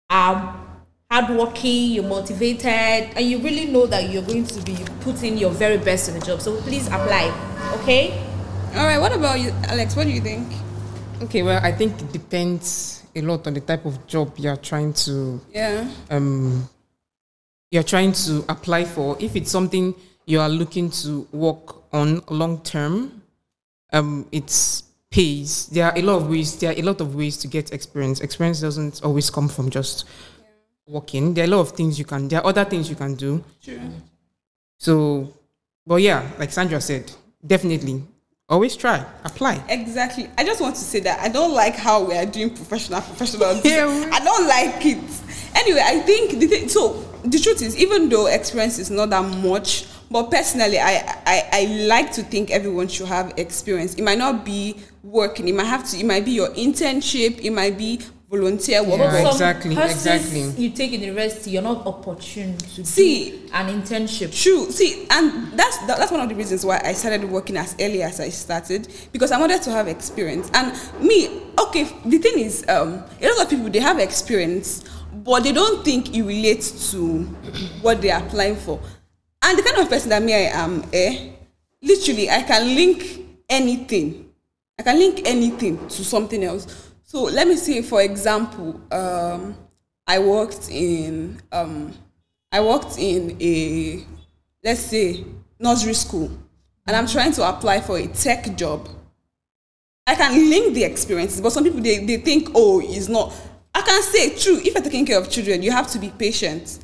are 0.09 0.59
hardworking, 1.11 1.91
you're 1.91 2.05
motivated, 2.05 3.11
and 3.15 3.19
you 3.19 3.39
really 3.39 3.65
know 3.65 3.85
that 3.85 4.09
you're 4.09 4.23
going 4.23 4.45
to 4.45 4.61
be 4.63 4.77
putting 5.01 5.37
your 5.37 5.51
very 5.51 5.77
best 5.77 6.07
in 6.07 6.17
the 6.17 6.25
job. 6.25 6.41
So 6.41 6.59
please 6.61 6.87
apply. 6.87 7.29
Okay? 7.81 8.17
All 8.75 8.85
right. 8.85 8.97
What 8.97 9.11
about 9.11 9.39
you, 9.41 9.51
Alex? 9.65 9.95
What 9.97 10.05
do 10.05 10.09
you 10.09 10.21
think? 10.21 10.47
Okay, 11.21 11.43
well, 11.43 11.59
I 11.61 11.73
think 11.73 12.01
it 12.01 12.13
depends 12.13 13.00
a 13.15 13.21
lot 13.21 13.47
on 13.47 13.53
the 13.53 13.59
type 13.61 13.85
of 13.85 14.05
job 14.07 14.33
you're 14.37 14.55
trying 14.57 14.93
to 14.93 15.39
Yeah. 15.53 15.89
um, 16.09 16.69
you're 17.71 17.83
trying 17.83 18.11
to 18.13 18.43
apply 18.49 18.85
for. 18.85 19.17
If 19.19 19.35
it's 19.35 19.51
something 19.51 19.95
you 20.25 20.39
are 20.39 20.49
looking 20.49 20.89
to 21.03 21.27
work 21.31 21.83
on 21.93 22.21
long 22.29 22.61
term, 22.63 23.21
um, 23.93 24.27
it's 24.31 24.83
pays. 25.09 25.67
There 25.67 25.85
are 25.85 25.97
a 25.97 26.01
lot 26.01 26.17
of 26.21 26.29
ways. 26.29 26.55
There 26.57 26.71
are 26.71 26.77
a 26.79 26.81
lot 26.81 27.01
of 27.01 27.15
ways 27.15 27.37
to 27.37 27.47
get 27.47 27.71
experience. 27.73 28.21
Experience 28.21 28.61
doesn't 28.61 29.01
always 29.03 29.29
come 29.29 29.49
from 29.49 29.69
just 29.69 30.05
working. 30.87 31.33
There 31.33 31.43
are 31.43 31.47
a 31.47 31.51
lot 31.51 31.59
of 31.61 31.71
things 31.71 31.99
you 31.99 32.05
can. 32.05 32.27
There 32.27 32.39
are 32.39 32.45
other 32.47 32.63
things 32.65 32.89
you 32.89 32.95
can 32.95 33.15
do. 33.15 33.43
True. 33.61 33.79
So, 34.77 35.33
but 35.85 36.01
yeah, 36.01 36.29
like 36.39 36.51
Sandra 36.51 36.79
said, 36.81 37.11
definitely 37.45 38.03
always 38.51 38.75
try 38.75 39.03
apply. 39.23 39.63
Exactly. 39.69 40.29
I 40.37 40.43
just 40.43 40.61
want 40.61 40.75
to 40.75 40.81
say 40.81 40.99
that 40.99 41.19
I 41.21 41.29
don't 41.29 41.53
like 41.53 41.75
how 41.75 42.03
we 42.03 42.15
are 42.15 42.25
doing 42.25 42.49
professional 42.53 43.01
professional. 43.01 43.59
Yeah, 43.63 44.09
I 44.11 44.19
don't 44.23 44.47
like 44.47 44.85
it. 44.85 44.99
Anyway, 45.55 45.81
I 45.83 45.99
think 46.01 46.39
the 46.39 46.47
thing, 46.47 46.69
so 46.69 47.03
the 47.23 47.39
truth 47.39 47.61
is, 47.61 47.77
even 47.77 48.09
though 48.09 48.27
experience 48.27 48.77
is 48.77 48.91
not 48.91 49.09
that 49.09 49.23
much, 49.37 49.85
but 50.11 50.29
personally, 50.29 50.77
I, 50.77 51.15
I 51.25 51.49
I 51.53 51.65
like 51.87 52.11
to 52.13 52.23
think 52.23 52.51
everyone 52.51 52.89
should 52.89 53.07
have 53.07 53.33
experience. 53.37 53.95
It 53.95 54.03
might 54.03 54.17
not 54.17 54.43
be 54.43 54.75
working. 55.03 55.47
It 55.47 55.55
might 55.55 55.65
have 55.65 55.89
to. 55.89 55.97
It 55.97 56.05
might 56.05 56.25
be 56.25 56.31
your 56.31 56.49
internship. 56.49 57.39
It 57.39 57.51
might 57.51 57.77
be 57.77 58.01
volunteer 58.31 58.81
work. 58.81 58.99
Yeah, 58.99 59.27
exactly, 59.27 59.75
courses 59.75 60.05
exactly. 60.05 60.63
You 60.63 60.69
take 60.69 60.93
in 60.93 61.01
university, 61.01 61.51
you're 61.51 61.61
not 61.61 61.85
opportune 61.85 62.57
to 62.57 62.85
See, 62.85 63.31
do 63.31 63.49
an 63.51 63.81
internship. 63.81 64.33
True. 64.33 64.71
See, 64.71 65.05
and 65.11 65.51
that's 65.51 65.77
that, 65.85 65.97
that's 65.97 66.11
one 66.11 66.21
of 66.21 66.29
the 66.29 66.35
reasons 66.35 66.65
why 66.65 66.81
I 66.83 66.93
started 66.93 67.25
working 67.25 67.57
as 67.57 67.75
early 67.79 68.01
as 68.01 68.21
I 68.21 68.29
started 68.29 68.87
because 69.11 69.33
I 69.33 69.39
wanted 69.39 69.61
to 69.63 69.71
have 69.71 69.89
experience. 69.89 70.49
And 70.53 70.71
me, 71.05 71.41
okay, 71.59 71.83
the 72.05 72.17
thing 72.19 72.39
is, 72.39 72.63
um, 72.69 73.03
a 73.21 73.27
lot 73.27 73.43
of 73.43 73.49
people 73.49 73.69
they 73.69 73.79
have 73.79 73.99
experience, 73.99 74.85
but 75.13 75.43
they 75.43 75.51
don't 75.51 75.83
think 75.83 76.15
it 76.15 76.23
relates 76.23 76.89
to 76.91 77.23
what 77.81 78.01
they 78.01 78.11
are 78.11 78.23
applying 78.23 78.55
for. 78.55 78.79
And 79.43 79.57
the 79.59 79.63
kind 79.63 79.77
of 79.77 79.89
person 79.89 80.09
that 80.09 80.23
me 80.23 80.33
I 80.33 80.51
am, 80.53 80.85
eh, 80.93 81.31
literally, 81.81 82.29
I 82.29 82.43
can 82.43 82.75
link 82.75 83.25
anything. 83.49 84.29
I 84.79 84.83
can 84.83 84.97
link 84.97 85.21
anything 85.25 85.85
to 85.89 86.05
something 86.05 86.41
else. 86.45 86.90
So 87.11 87.23
let 87.23 87.45
me 87.45 87.57
say, 87.57 87.81
for 87.81 88.01
example, 88.01 88.79
um, 88.89 89.53
I 90.07 90.17
worked 90.19 90.69
in 90.69 91.41
um, 91.51 91.93
I 92.53 92.61
worked 92.61 92.97
in 92.97 93.35
a 93.41 94.05
let's 94.63 94.79
say 94.79 95.25
nursery 95.59 95.93
school, 95.93 96.31
and 96.87 96.95
I'm 96.95 97.07
trying 97.07 97.33
to 97.33 97.49
apply 97.49 97.81
for 97.81 97.97
a 97.97 98.07
tech 98.07 98.55
job. 98.55 98.87
I 100.07 100.15
can 100.15 100.49
link 100.49 100.73
the 100.73 100.85
experiences, 100.85 101.41
but 101.41 101.51
some 101.51 101.65
people 101.65 101.81
they, 101.81 101.97
they 101.97 102.15
think, 102.15 102.47
oh, 102.55 102.79
it's 102.81 103.09
not. 103.09 103.33
I 103.75 103.81
can 103.81 104.01
say 104.03 104.33
true. 104.37 104.59
If 104.63 104.73
you're 104.73 104.81
taking 104.81 105.05
care 105.05 105.19
of 105.19 105.29
children, 105.29 105.61
you 105.63 105.71
have 105.71 105.91
to 105.91 105.99
be 105.99 106.11
patient. 106.17 106.79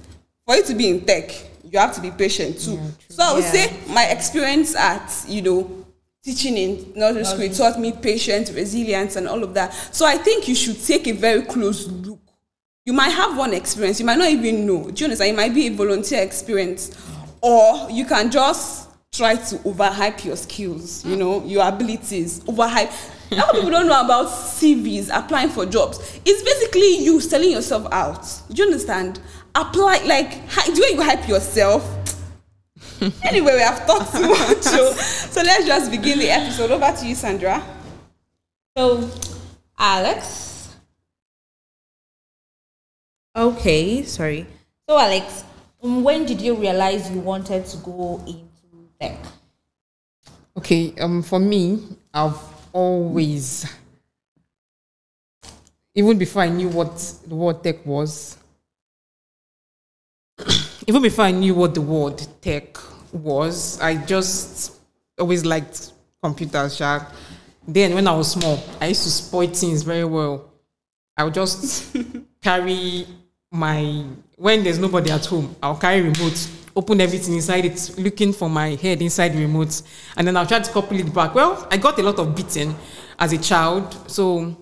For 0.46 0.57
you 0.57 0.63
to 0.63 0.75
be 0.75 0.89
in 0.89 1.05
tech, 1.05 1.31
you 1.63 1.79
have 1.79 1.96
to 1.96 2.01
be 2.01 2.12
patient 2.12 2.60
too. 2.60 2.77
so 3.07 3.24
I 3.24 3.34
would 3.34 3.43
Yeah. 3.46 3.51
say 3.53 3.74
my 3.93 4.03
experience 4.07 4.75
at 4.75 5.24
you 5.29 5.41
know 5.41 5.87
teaching 6.27 6.57
in 6.57 6.91
nursery 6.93 7.24
school 7.24 7.41
it 7.41 7.53
taught 7.53 7.79
me 7.79 7.93
patience, 7.93 8.51
resilience, 8.51 9.15
and 9.15 9.29
all 9.29 9.41
of 9.43 9.53
that. 9.53 9.74
So 9.93 10.05
I 10.05 10.17
think 10.17 10.50
you 10.50 10.55
should 10.55 10.84
take 10.84 11.07
a 11.07 11.13
very 11.13 11.41
close 11.43 11.88
look. 11.88 12.19
You 12.86 12.91
might 12.91 13.12
have 13.12 13.38
one 13.38 13.53
experience, 13.53 14.01
you 14.01 14.05
might 14.05 14.17
not 14.17 14.29
even 14.29 14.65
know. 14.65 14.91
Do 14.91 15.00
you 15.00 15.05
understand? 15.05 15.31
It 15.31 15.36
might 15.38 15.53
be 15.53 15.67
a 15.67 15.69
volunteer 15.72 16.22
experience, 16.22 16.91
or 17.41 17.89
you 17.89 18.03
can 18.03 18.29
just 18.29 18.89
try 19.13 19.36
to 19.36 19.55
overhype 19.60 20.25
your 20.25 20.36
skills, 20.36 21.05
you 21.05 21.15
know, 21.15 21.46
your 21.46 21.65
abilities, 21.65 22.41
overhype. 22.41 22.91
A 23.31 23.36
lot 23.36 23.50
of 23.50 23.55
people 23.55 23.72
don't 23.72 23.88
know 23.88 24.01
about 24.03 24.27
CVs, 24.27 25.10
applying 25.13 25.50
for 25.50 25.65
jobs. 25.65 26.19
It's 26.25 26.43
basically 26.43 27.05
you 27.05 27.22
selling 27.22 27.51
yourself 27.51 27.88
out. 27.93 28.25
Do 28.50 28.55
you 28.62 28.65
understand? 28.65 29.22
Apply, 29.55 30.00
like, 30.05 30.31
way 30.67 30.91
you 30.91 31.01
hype 31.01 31.27
yourself. 31.27 31.84
anyway, 33.24 33.54
we 33.54 33.60
have 33.62 33.86
talked 33.86 34.12
too 34.12 34.27
much. 34.30 34.62
So, 34.62 34.92
so 34.94 35.42
let's 35.42 35.66
just 35.66 35.92
begin 35.92 36.20
the 36.20 36.30
episode. 36.30 36.72
Over 36.72 36.92
to 36.92 37.06
you, 37.06 37.16
Sandra. 37.16 37.63
So, 38.75 39.10
Alex. 39.77 40.75
Okay, 43.36 44.04
sorry. 44.04 44.48
So, 44.89 44.98
Alex, 44.98 45.44
um, 45.84 46.04
when 46.04 46.25
did 46.25 46.42
you 46.42 46.56
realize 46.56 47.12
you 47.12 47.20
wanted 47.20 47.66
to 47.68 47.77
go 47.77 48.24
into 48.25 48.89
tech? 49.00 49.20
Okay, 50.58 50.94
um, 51.00 51.22
for 51.22 51.39
me, 51.39 51.84
I've 52.12 52.39
always, 52.74 53.72
even 55.94 56.18
before 56.18 56.42
I 56.42 56.50
knew 56.50 56.70
what 56.70 56.98
the 57.27 57.36
word 57.36 57.63
tech 57.63 57.86
was, 57.86 58.38
even 60.88 61.01
before 61.01 61.25
I 61.25 61.32
knew 61.32 61.53
what 61.53 61.74
the 61.74 61.82
word 61.82 62.25
tech 62.41 62.77
was, 63.12 63.79
I 63.82 63.98
just 63.98 64.74
always 65.20 65.46
liked 65.46 65.91
computers. 66.24 66.77
Sha. 66.77 67.06
Then, 67.67 67.94
when 67.94 68.08
I 68.08 68.15
was 68.15 68.32
small, 68.32 68.63
I 68.79 68.88
used 68.88 69.03
to 69.03 69.12
spoil 69.12 69.48
things 69.50 69.84
very 69.84 70.06
well. 70.06 70.50
I 71.17 71.25
would 71.25 71.34
just 71.34 71.96
carry 72.41 73.06
my 73.51 74.06
when 74.38 74.63
there's 74.63 74.77
nobody 74.77 75.10
at 75.10 75.25
home, 75.25 75.56
I'll 75.63 75.77
carry 75.77 76.01
remote, 76.01 76.48
open 76.75 77.01
everything 77.01 77.34
inside 77.34 77.65
it, 77.65 77.96
looking 77.98 78.32
for 78.32 78.50
my 78.50 78.75
head 78.75 79.01
inside 79.01 79.29
the 79.29 79.39
remote, 79.39 79.82
and 80.15 80.27
then 80.27 80.38
I'll 80.38 80.46
try 80.46 80.60
to 80.60 80.72
couple 80.72 81.00
it 81.00 81.12
back. 81.13 81.34
Well, 81.34 81.67
I 81.72 81.77
got 81.77 81.98
a 81.98 82.03
lot 82.03 82.20
of 82.20 82.36
beating 82.36 82.75
as 83.17 83.34
a 83.34 83.38
child, 83.39 84.10
so 84.10 84.56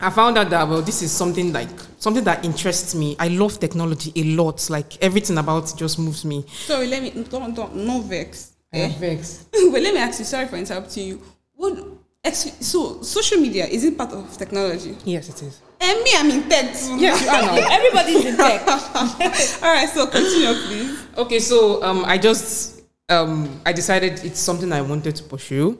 I 0.00 0.10
found 0.10 0.36
out 0.38 0.50
that 0.50 0.68
well, 0.68 0.82
this 0.82 1.02
is 1.02 1.12
something 1.12 1.52
like 1.52 1.68
something 1.98 2.24
that 2.24 2.44
interests 2.44 2.94
me. 2.94 3.16
I 3.18 3.28
love 3.28 3.58
technology 3.60 4.12
a 4.16 4.24
lot. 4.34 4.68
Like 4.70 5.02
everything 5.02 5.38
about 5.38 5.72
it 5.72 5.78
just 5.78 5.98
moves 5.98 6.24
me. 6.24 6.44
Sorry, 6.48 6.86
let 6.86 7.02
me 7.02 7.10
don't 7.24 7.54
don't 7.54 7.74
no 7.76 8.00
vex. 8.00 8.52
Eh? 8.72 8.88
Vex. 8.98 9.46
but 9.52 9.82
let 9.82 9.94
me 9.94 10.00
ask 10.00 10.18
you. 10.18 10.24
Sorry 10.24 10.46
for 10.46 10.56
interrupting 10.56 11.08
you. 11.08 11.22
What? 11.54 11.78
So 12.32 13.02
social 13.02 13.38
media 13.38 13.66
is 13.66 13.84
it 13.84 13.98
part 13.98 14.12
of 14.12 14.36
technology? 14.36 14.96
Yes, 15.04 15.28
it 15.28 15.42
is. 15.42 15.60
And 15.80 16.02
me, 16.02 16.10
I'm 16.16 16.30
in 16.30 16.48
tech 16.48 16.74
too. 16.74 16.96
Yes, 16.96 17.22
you 17.24 17.28
are 17.28 17.42
now. 17.42 17.54
Everybody's 17.70 18.24
in 18.24 18.36
tech. 18.36 18.66
All 19.62 19.74
right. 19.74 19.88
So 19.88 20.06
continue, 20.06 20.54
please. 20.66 21.06
Okay, 21.18 21.38
so 21.38 21.82
um, 21.82 22.04
I 22.06 22.16
just 22.16 22.82
um, 23.08 23.60
I 23.66 23.72
decided 23.72 24.24
it's 24.24 24.40
something 24.40 24.72
I 24.72 24.80
wanted 24.80 25.16
to 25.16 25.22
pursue. 25.24 25.78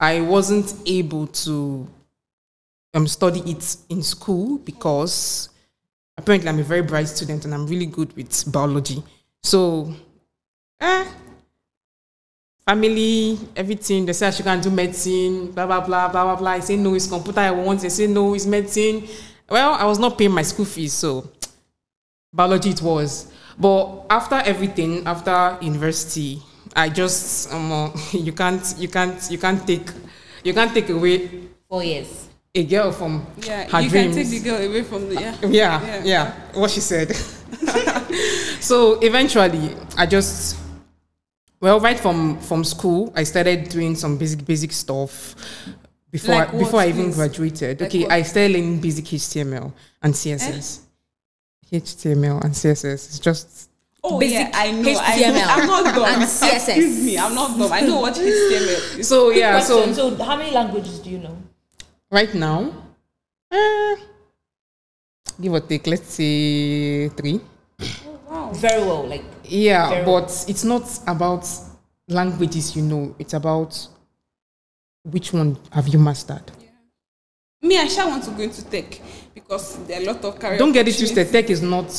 I 0.00 0.20
wasn't 0.20 0.74
able 0.86 1.28
to 1.28 1.88
um, 2.94 3.06
study 3.06 3.40
it 3.50 3.76
in 3.88 4.02
school 4.02 4.58
because 4.58 5.48
apparently 6.16 6.48
I'm 6.48 6.58
a 6.58 6.62
very 6.62 6.82
bright 6.82 7.08
student 7.08 7.44
and 7.44 7.54
I'm 7.54 7.66
really 7.66 7.86
good 7.86 8.14
with 8.16 8.50
biology. 8.50 9.02
So, 9.42 9.92
eh, 10.80 11.06
family, 12.66 13.38
everything. 13.56 14.06
They 14.06 14.12
say 14.12 14.30
go 14.42 14.50
and 14.50 14.62
do 14.62 14.70
medicine, 14.70 15.52
blah 15.52 15.66
blah 15.66 15.80
blah 15.80 16.08
blah 16.08 16.24
blah 16.24 16.36
blah. 16.36 16.50
I 16.52 16.60
say 16.60 16.76
no, 16.76 16.94
it's 16.94 17.06
computer 17.06 17.40
I 17.40 17.50
want. 17.50 17.80
They 17.80 17.88
say 17.88 18.06
no, 18.06 18.34
it's 18.34 18.46
medicine. 18.46 19.06
Well, 19.48 19.72
I 19.74 19.84
was 19.84 19.98
not 19.98 20.16
paying 20.16 20.32
my 20.32 20.42
school 20.42 20.64
fees, 20.64 20.92
so 20.94 21.30
biology 22.32 22.70
it 22.70 22.80
was. 22.80 23.30
But 23.58 24.06
after 24.10 24.36
everything, 24.36 25.06
after 25.06 25.58
university, 25.60 26.42
I 26.74 26.88
just 26.88 27.52
um, 27.52 27.92
you 28.12 28.32
can't 28.32 28.74
you 28.78 28.88
can't 28.88 29.30
you 29.30 29.38
can't 29.38 29.66
take 29.66 29.90
you 30.42 30.54
can't 30.54 30.72
take 30.72 30.88
away 30.90 31.28
Four 31.68 31.82
years. 31.82 32.23
A 32.54 32.64
girl 32.64 32.92
from 32.92 33.26
Yeah, 33.42 33.68
her 33.68 33.80
you 33.82 33.90
dreams. 33.90 34.14
can 34.14 34.24
take 34.24 34.30
the 34.42 34.48
girl 34.48 34.62
away 34.70 34.82
from 34.84 35.08
the 35.08 35.20
yeah. 35.20 35.34
Uh, 35.42 35.48
yeah, 35.48 35.82
Yeah. 35.86 36.02
yeah, 36.04 36.32
what 36.60 36.70
she 36.70 36.80
said. 36.80 37.14
so 38.60 38.98
eventually, 39.00 39.74
I 39.96 40.06
just 40.06 40.56
well, 41.60 41.80
right 41.80 41.98
from 41.98 42.38
from 42.40 42.62
school, 42.64 43.12
I 43.16 43.24
started 43.24 43.68
doing 43.68 43.96
some 43.96 44.18
basic 44.18 44.44
basic 44.44 44.72
stuff 44.72 45.34
before 46.12 46.34
Like 46.36 46.54
I, 46.54 46.58
before 46.58 46.80
I 46.80 46.88
even 46.88 47.10
graduated. 47.10 47.80
Like 47.80 47.90
okay, 47.90 48.02
what? 48.04 48.12
I 48.12 48.22
started 48.22 48.52
learning 48.52 48.80
basic 48.80 49.04
HTML 49.06 49.72
and 50.02 50.14
CSS. 50.14 50.80
HTML 51.72 52.36
eh? 52.36 52.46
and 52.46 52.54
CSS. 52.54 52.92
It's 53.08 53.18
just 53.18 53.70
Oh 54.06 54.20
Basic 54.20 54.36
yeah, 54.38 54.50
I 54.54 54.70
know. 54.70 54.90
I 55.00 55.12
HTML 55.16 55.34
know. 55.34 55.44
I'm 55.48 55.66
not 55.66 55.94
dumb. 55.94 56.04
and 56.04 56.22
CSS. 56.30 56.68
Excuse 56.68 57.04
me, 57.04 57.18
I'm 57.18 57.34
not 57.34 57.58
dumb. 57.58 57.72
I 57.72 57.80
know 57.80 58.00
what 58.00 58.14
HTML 58.14 58.98
is. 59.00 59.08
so 59.08 59.30
yeah. 59.30 59.52
Question, 59.58 59.94
So 59.94 60.14
so, 60.16 60.22
how 60.22 60.36
many 60.36 60.52
languages 60.52 61.00
do 61.00 61.10
you 61.10 61.18
know? 61.18 61.36
Right 62.14 62.32
now, 62.34 62.72
eh, 63.50 63.96
give 65.40 65.52
or 65.52 65.60
take, 65.60 65.86
let's 65.88 66.14
say 66.14 67.08
three. 67.10 67.40
Oh, 67.80 68.20
Wow. 68.30 68.52
Very 68.52 68.80
well, 68.84 69.06
like 69.06 69.24
Yeah, 69.44 70.04
but 70.04 70.28
it's 70.48 70.64
not 70.64 70.84
about 71.06 71.46
languages, 72.08 72.74
you 72.76 72.82
know. 72.82 73.14
It's 73.18 73.34
about 73.34 73.88
which 75.04 75.32
one 75.32 75.56
have 75.72 75.86
you 75.88 75.98
mastered. 75.98 76.42
Me, 77.62 77.78
I 77.78 77.88
shall 77.88 78.08
want 78.08 78.24
to 78.24 78.30
go 78.30 78.42
into 78.42 78.64
tech 78.64 79.00
because 79.34 79.76
there 79.86 79.98
are 79.98 80.02
a 80.02 80.06
lot 80.06 80.24
of 80.24 80.38
career. 80.38 80.58
Don't 80.58 80.72
get 80.72 80.86
it 80.88 80.96
twisted. 80.96 81.30
Tech 81.30 81.48
is 81.50 81.62
not 81.62 81.90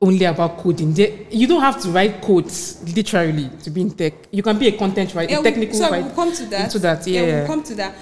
only 0.00 0.24
about 0.24 0.58
coding. 0.58 0.94
You 1.30 1.46
don't 1.46 1.60
have 1.60 1.80
to 1.82 1.88
write 1.90 2.22
codes 2.22 2.82
literally 2.96 3.50
to 3.64 3.70
be 3.70 3.80
in 3.82 3.90
tech. 3.90 4.14
You 4.30 4.42
can 4.42 4.58
be 4.58 4.68
a 4.68 4.72
content 4.78 5.14
writer, 5.14 5.32
Yeah, 5.32 5.38
a 5.38 5.42
we- 5.42 5.50
technical 5.50 5.74
so 5.78 5.90
writer. 5.90 6.06
we'll 6.06 6.14
come 6.14 6.32
to 6.32 6.46
that. 6.46 6.64
Into 6.64 6.78
that, 6.80 7.06
yeah. 7.06 7.22
we'll 7.22 7.46
come 7.46 7.62
to 7.64 7.74
that. 7.76 7.94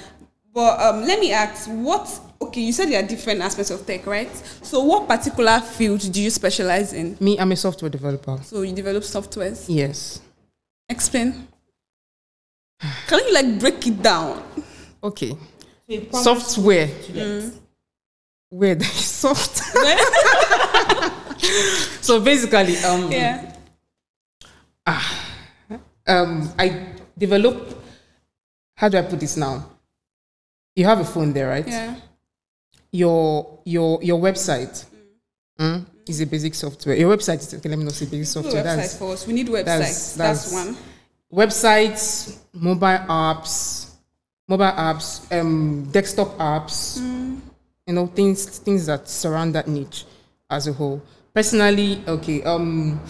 But 0.58 0.80
um, 0.80 1.04
let 1.04 1.20
me 1.20 1.30
ask, 1.30 1.68
what? 1.70 2.20
Okay, 2.42 2.62
you 2.62 2.72
said 2.72 2.88
there 2.88 3.00
are 3.00 3.06
different 3.06 3.40
aspects 3.42 3.70
of 3.70 3.86
tech, 3.86 4.04
right? 4.06 4.28
So, 4.60 4.82
what 4.82 5.06
particular 5.06 5.60
field 5.60 6.10
do 6.10 6.20
you 6.20 6.30
specialize 6.30 6.92
in? 6.92 7.16
Me, 7.20 7.38
I'm 7.38 7.52
a 7.52 7.56
software 7.56 7.88
developer. 7.88 8.40
So, 8.42 8.62
you 8.62 8.74
develop 8.74 9.04
softwares. 9.04 9.66
Yes. 9.68 10.20
Explain. 10.88 11.46
Can 13.06 13.20
you 13.24 13.32
like 13.34 13.60
break 13.60 13.86
it 13.86 14.02
down? 14.02 14.42
Okay. 15.00 15.28
so 15.30 15.36
you 15.86 16.00
promise 16.00 16.24
Software. 16.24 16.88
students. 16.88 17.60
Where 18.50 18.74
there 18.74 18.88
is 18.88 19.04
soft. 19.04 19.58
so 22.04 22.20
basically, 22.20 22.78
um, 22.78 23.12
Yeah. 23.12 23.52
um, 26.04 26.52
I 26.58 26.94
develop. 27.16 27.80
How 28.76 28.88
do 28.88 28.98
I 28.98 29.02
put 29.02 29.20
this 29.20 29.36
now? 29.36 29.77
You 30.78 30.84
have 30.84 31.00
a 31.00 31.04
phone 31.04 31.32
there, 31.32 31.48
right? 31.48 31.66
Yeah. 31.66 31.96
Your 32.92 33.58
your 33.64 33.98
your 34.00 34.20
website 34.20 34.86
mm, 35.58 35.84
is 36.06 36.20
a 36.20 36.26
basic 36.26 36.54
software. 36.54 36.94
Your 36.94 37.10
website 37.16 37.40
is 37.40 37.52
okay. 37.54 37.68
Let 37.68 37.78
me 37.80 37.84
not 37.84 37.94
say 37.94 38.06
basic 38.06 38.26
software. 38.26 38.62
website 38.62 38.76
That's 38.76 38.96
for 38.96 39.12
us. 39.12 39.26
We 39.26 39.32
need 39.32 39.48
websites. 39.48 39.64
that's- 39.64 40.14
That's, 40.14 40.52
that's- 40.52 40.52
one. 40.52 40.76
websites, 41.34 42.38
mobile 42.52 43.02
apps, 43.10 43.90
mobile 44.46 44.70
apps, 44.70 45.26
um, 45.36 45.88
desktop 45.90 46.38
apps. 46.38 46.98
You 47.88 47.94
know 47.94 48.06
things 48.06 48.46
things 48.60 48.86
that 48.86 49.08
surround 49.08 49.56
that 49.56 49.66
niche 49.66 50.04
as 50.48 50.68
a 50.68 50.72
whole. 50.72 51.02
Personally, 51.34 52.04
okay. 52.06 52.44
Um, 52.44 53.00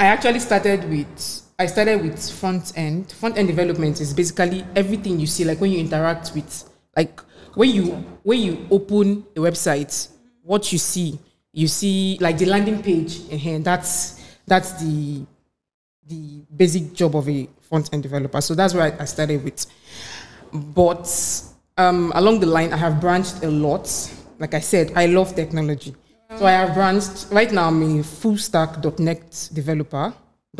I 0.00 0.06
actually 0.06 0.40
started 0.40 0.90
with 0.90 1.42
I 1.58 1.66
started 1.66 2.02
with 2.02 2.30
front 2.30 2.72
end. 2.76 3.12
Front 3.12 3.38
end 3.38 3.48
development 3.48 4.00
is 4.00 4.12
basically 4.12 4.64
everything 4.74 5.20
you 5.20 5.26
see, 5.26 5.44
like 5.44 5.60
when 5.60 5.70
you 5.70 5.78
interact 5.78 6.32
with, 6.34 6.68
like 6.96 7.20
when 7.54 7.70
you 7.70 7.84
when 8.22 8.40
you 8.40 8.66
open 8.70 9.24
a 9.36 9.40
website, 9.40 10.08
what 10.42 10.72
you 10.72 10.78
see, 10.78 11.18
you 11.52 11.68
see 11.68 12.18
like 12.20 12.38
the 12.38 12.46
landing 12.46 12.82
page, 12.82 13.20
and 13.30 13.64
that's 13.64 14.20
that's 14.46 14.72
the 14.82 15.24
the 16.06 16.42
basic 16.56 16.92
job 16.92 17.14
of 17.14 17.28
a 17.28 17.48
front 17.60 17.88
end 17.92 18.02
developer. 18.02 18.40
So 18.40 18.54
that's 18.54 18.74
where 18.74 18.92
I, 18.92 19.02
I 19.02 19.04
started 19.04 19.44
with. 19.44 19.64
But 20.52 21.08
um, 21.76 22.12
along 22.16 22.40
the 22.40 22.46
line, 22.46 22.72
I 22.72 22.76
have 22.76 23.00
branched 23.00 23.44
a 23.44 23.50
lot. 23.50 23.88
Like 24.40 24.54
I 24.54 24.60
said, 24.60 24.92
I 24.96 25.06
love 25.06 25.34
technology. 25.36 25.94
So 26.36 26.46
I 26.46 26.52
have 26.52 26.74
branched. 26.74 27.28
Right 27.30 27.52
now, 27.52 27.68
I'm 27.68 28.00
a 28.00 28.02
full 28.02 28.36
stack 28.36 28.82
.NET 28.98 29.50
developer. 29.52 30.12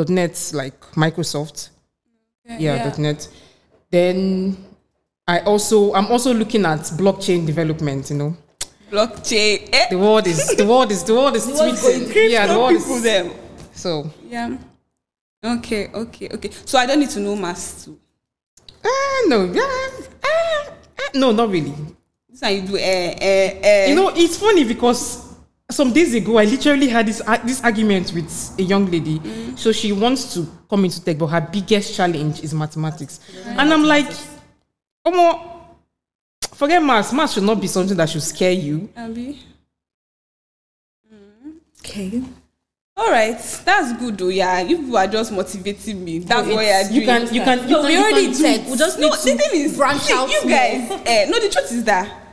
.NET 0.08 0.50
like 0.54 0.80
Microsoft. 0.92 1.70
Yeah, 2.46 2.94
.NET. 2.98 3.28
Then 3.90 4.56
I 5.26 5.40
also 5.40 5.94
I'm 5.94 6.06
also 6.06 6.34
looking 6.34 6.66
at 6.66 6.80
blockchain 6.98 7.46
development. 7.46 8.10
You 8.10 8.16
know, 8.16 8.36
Blockchain. 8.90 9.68
Eh? 9.72 9.86
the 9.90 9.98
world 9.98 10.26
is 10.26 10.56
the 10.56 10.66
world 10.66 10.90
is 10.90 11.04
the 11.04 11.14
world 11.14 11.36
is 11.36 11.46
tweeting. 11.48 12.30
Yeah, 12.30 12.46
the 12.46 12.58
world 12.58 12.74
is 12.74 13.02
them. 13.02 13.30
so. 13.72 14.10
Yeah. 14.28 14.56
Okay, 15.44 15.90
okay, 15.92 16.28
okay. 16.32 16.50
So 16.64 16.78
I 16.78 16.86
don't 16.86 17.00
need 17.00 17.10
to 17.10 17.20
know 17.20 17.36
maths 17.36 17.84
too. 17.84 17.98
Ah 18.84 19.24
no, 19.28 19.44
yeah, 19.44 19.62
ah, 20.24 20.72
ah, 20.98 21.10
no, 21.14 21.32
not 21.32 21.50
really. 21.50 21.74
This 22.28 22.42
you 22.50 22.62
do 22.62 22.76
eh 22.76 23.14
eh 23.20 23.60
eh. 23.62 23.86
You 23.88 23.94
know, 23.94 24.10
it's 24.14 24.36
funny 24.38 24.64
because 24.64 25.23
some 25.70 25.92
days 25.92 26.14
ago 26.14 26.38
I 26.38 26.44
literally 26.44 26.88
had 26.88 27.06
this 27.06 27.22
uh, 27.26 27.38
this 27.38 27.62
argument 27.64 28.12
with 28.12 28.54
a 28.58 28.62
young 28.62 28.90
lady. 28.90 29.20
So 29.56 29.72
she 29.72 29.92
wants 29.92 30.34
to 30.34 30.46
come 30.68 30.84
into 30.84 31.02
tech, 31.04 31.18
but 31.18 31.28
her 31.28 31.40
biggest 31.40 31.94
challenge 31.96 32.42
is 32.42 32.52
mathematics, 32.54 33.20
and 33.46 33.72
I'm 33.72 33.84
like, 33.84 34.08
Omo, 35.06 35.60
forget 36.52 36.82
maths. 36.82 37.12
Maths 37.12 37.34
should 37.34 37.44
not 37.44 37.60
be 37.60 37.66
something 37.66 37.96
that 37.96 38.08
should 38.10 38.22
scare 38.22 38.52
you. 38.52 38.88
Abi. 38.96 39.40
Okay. 41.80 42.22
All 42.96 43.10
right, 43.10 43.36
that's 43.64 43.92
good 43.98 44.16
though. 44.16 44.28
Yeah, 44.28 44.60
you 44.60 44.78
people 44.78 44.96
are 44.96 45.06
just 45.08 45.32
motivating 45.32 46.04
me. 46.04 46.20
That's 46.20 46.46
what 46.46 46.64
you're 46.64 46.84
doing. 46.84 46.94
You 46.94 47.04
can, 47.04 47.34
you 47.34 47.40
can, 47.42 47.58
you 47.64 47.70
No, 47.70 47.82
can, 47.82 47.86
we 47.88 47.98
already 47.98 48.32
can 48.32 48.64
do. 48.64 48.70
We 48.70 48.76
just 48.78 48.98
no, 49.00 49.08
need 49.08 49.12
the 49.12 49.16
to 49.16 49.38
thing 49.38 49.60
is, 49.64 49.76
branch 49.76 50.10
out. 50.10 50.30
You 50.30 50.42
guys, 50.48 51.02
eh, 51.04 51.26
no, 51.28 51.40
the 51.40 51.48
truth 51.48 51.72
is 51.72 51.84
that 51.84 52.23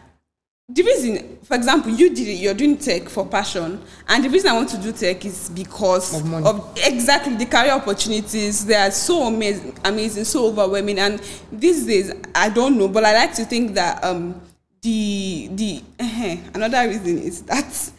the 0.74 0.84
reason, 0.84 1.38
for 1.44 1.56
example, 1.56 1.92
you 1.92 2.10
did 2.14 2.28
it. 2.28 2.34
You're 2.34 2.54
doing 2.54 2.78
tech 2.78 3.10
for 3.10 3.26
passion, 3.26 3.82
and 4.08 4.24
the 4.24 4.30
reason 4.30 4.50
I 4.50 4.54
want 4.54 4.70
to 4.70 4.78
do 4.78 4.92
tech 4.92 5.26
is 5.26 5.50
because 5.50 6.16
Of 6.16 6.26
money. 6.26 6.46
of 6.46 6.74
exactly 6.86 7.36
the 7.36 7.46
career 7.46 7.72
opportunities. 7.74 8.66
They 8.66 8.76
are 8.76 8.92
so 8.92 9.24
amazing, 9.24 9.78
amazing, 9.84 10.24
so 10.26 10.46
overwhelming. 10.48 11.00
And 11.00 11.22
these 11.52 11.86
days, 11.86 12.12
I 12.36 12.50
don't 12.50 12.78
know, 12.78 12.88
but 12.88 13.04
I 13.04 13.14
like 13.14 13.34
to 13.36 13.46
think 13.46 13.74
that 13.76 14.04
um, 14.04 14.40
the 14.82 15.50
the 15.54 15.84
eh, 16.00 16.38
another 16.54 16.88
reason 16.88 17.18
is 17.20 17.42
that. 17.44 17.92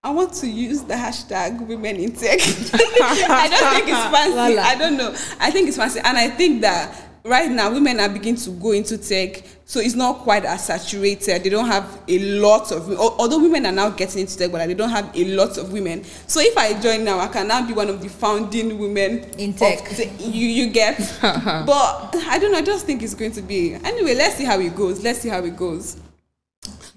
I 0.00 0.10
want 0.10 0.32
to 0.34 0.46
use 0.46 0.82
the 0.82 0.94
hashtag 0.94 1.66
women 1.66 1.96
in 1.96 2.12
tech. 2.12 2.38
I 2.40 3.48
don't 3.50 3.74
think 3.74 3.88
it's 3.88 4.16
fancy. 4.16 4.32
Voila. 4.32 4.62
I 4.62 4.74
don't 4.78 4.96
know. 4.96 5.10
I 5.40 5.50
think 5.50 5.66
it's 5.66 5.76
fancy. 5.76 5.98
And 6.04 6.16
I 6.16 6.28
think 6.30 6.60
that 6.60 6.94
right 7.28 7.50
now 7.50 7.70
women 7.72 8.00
are 8.00 8.08
beginning 8.08 8.40
to 8.42 8.50
go 8.50 8.72
into 8.72 8.96
tech. 8.98 9.42
So 9.64 9.80
it's 9.80 9.94
not 9.94 10.20
quite 10.20 10.46
as 10.46 10.64
saturated. 10.64 11.44
They 11.44 11.50
don't 11.50 11.66
have 11.66 12.00
a 12.08 12.18
lot 12.40 12.72
of 12.72 12.90
although 12.98 13.38
women 13.38 13.66
are 13.66 13.72
now 13.72 13.90
getting 13.90 14.22
into 14.22 14.38
tech, 14.38 14.50
but 14.50 14.66
they 14.66 14.72
don't 14.74 14.88
have 14.88 15.14
a 15.14 15.24
lot 15.36 15.58
of 15.58 15.72
women. 15.72 16.04
So 16.26 16.40
if 16.40 16.56
I 16.56 16.78
join 16.80 17.04
now, 17.04 17.18
I 17.18 17.28
can 17.28 17.48
now 17.48 17.66
be 17.66 17.74
one 17.74 17.88
of 17.90 18.00
the 18.00 18.08
founding 18.08 18.78
women 18.78 19.24
In 19.38 19.52
tech. 19.52 19.86
te- 19.90 20.10
you 20.18 20.48
you 20.48 20.70
get. 20.70 20.98
but 21.20 22.16
I 22.16 22.38
don't 22.40 22.52
know, 22.52 22.58
I 22.58 22.62
just 22.62 22.86
think 22.86 23.02
it's 23.02 23.14
going 23.14 23.32
to 23.32 23.42
be 23.42 23.74
anyway, 23.74 24.14
let's 24.14 24.36
see 24.36 24.44
how 24.44 24.58
it 24.58 24.74
goes. 24.74 25.04
Let's 25.04 25.20
see 25.20 25.28
how 25.28 25.44
it 25.44 25.56
goes. 25.56 25.98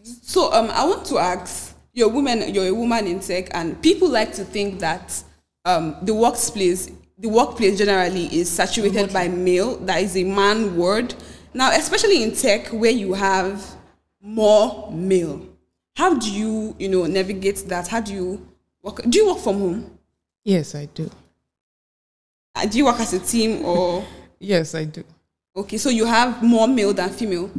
So 0.04 0.52
um, 0.54 0.70
I 0.72 0.86
want 0.86 1.06
to 1.08 1.18
ask: 1.20 1.76
You're 1.94 2.10
a 2.10 2.14
woman. 2.14 2.54
You're 2.54 2.68
a 2.68 2.74
woman 2.74 3.06
in 3.06 3.20
tech, 3.20 3.50
and 3.52 3.82
people 3.82 4.10
like 4.10 4.34
to 4.36 4.46
think 4.46 4.80
that 4.80 5.22
um, 5.66 5.98
the 6.02 6.14
workplace, 6.14 6.90
the 7.22 7.30
workplace 7.30 7.78
generally 7.78 8.26
is 8.36 8.50
saturated 8.50 9.14
by 9.14 9.28
male. 9.28 9.78
That 9.78 10.02
is 10.02 10.18
a 10.18 10.24
man 10.24 10.76
word. 10.76 11.14
Now, 11.54 11.72
especially 11.72 12.24
in 12.24 12.34
tech, 12.34 12.68
where 12.70 12.92
you 12.92 13.14
have 13.14 13.64
more 14.22 14.92
male, 14.92 15.48
how 15.96 16.16
do 16.18 16.32
you, 16.32 16.76
you 16.80 16.90
know, 16.90 17.06
navigate 17.06 17.58
that? 17.68 17.88
How 17.88 18.02
do 18.02 18.14
you 18.14 18.48
work? 18.82 19.02
Do 19.08 19.20
you 19.20 19.28
work 19.28 19.38
from 19.40 19.60
home? 19.60 20.00
Yes, 20.44 20.74
I 20.74 20.86
do. 20.86 21.10
Uh, 22.56 22.66
Do 22.66 22.78
you 22.80 22.86
work 22.86 23.00
as 23.00 23.14
a 23.14 23.20
team 23.20 23.64
or? 23.64 24.04
Yes, 24.44 24.74
I 24.74 24.86
do. 24.86 25.04
Okay, 25.56 25.78
so 25.78 25.90
you 25.90 26.04
have 26.06 26.42
more 26.42 26.68
male 26.68 26.94
than 26.94 27.12
female. 27.12 27.52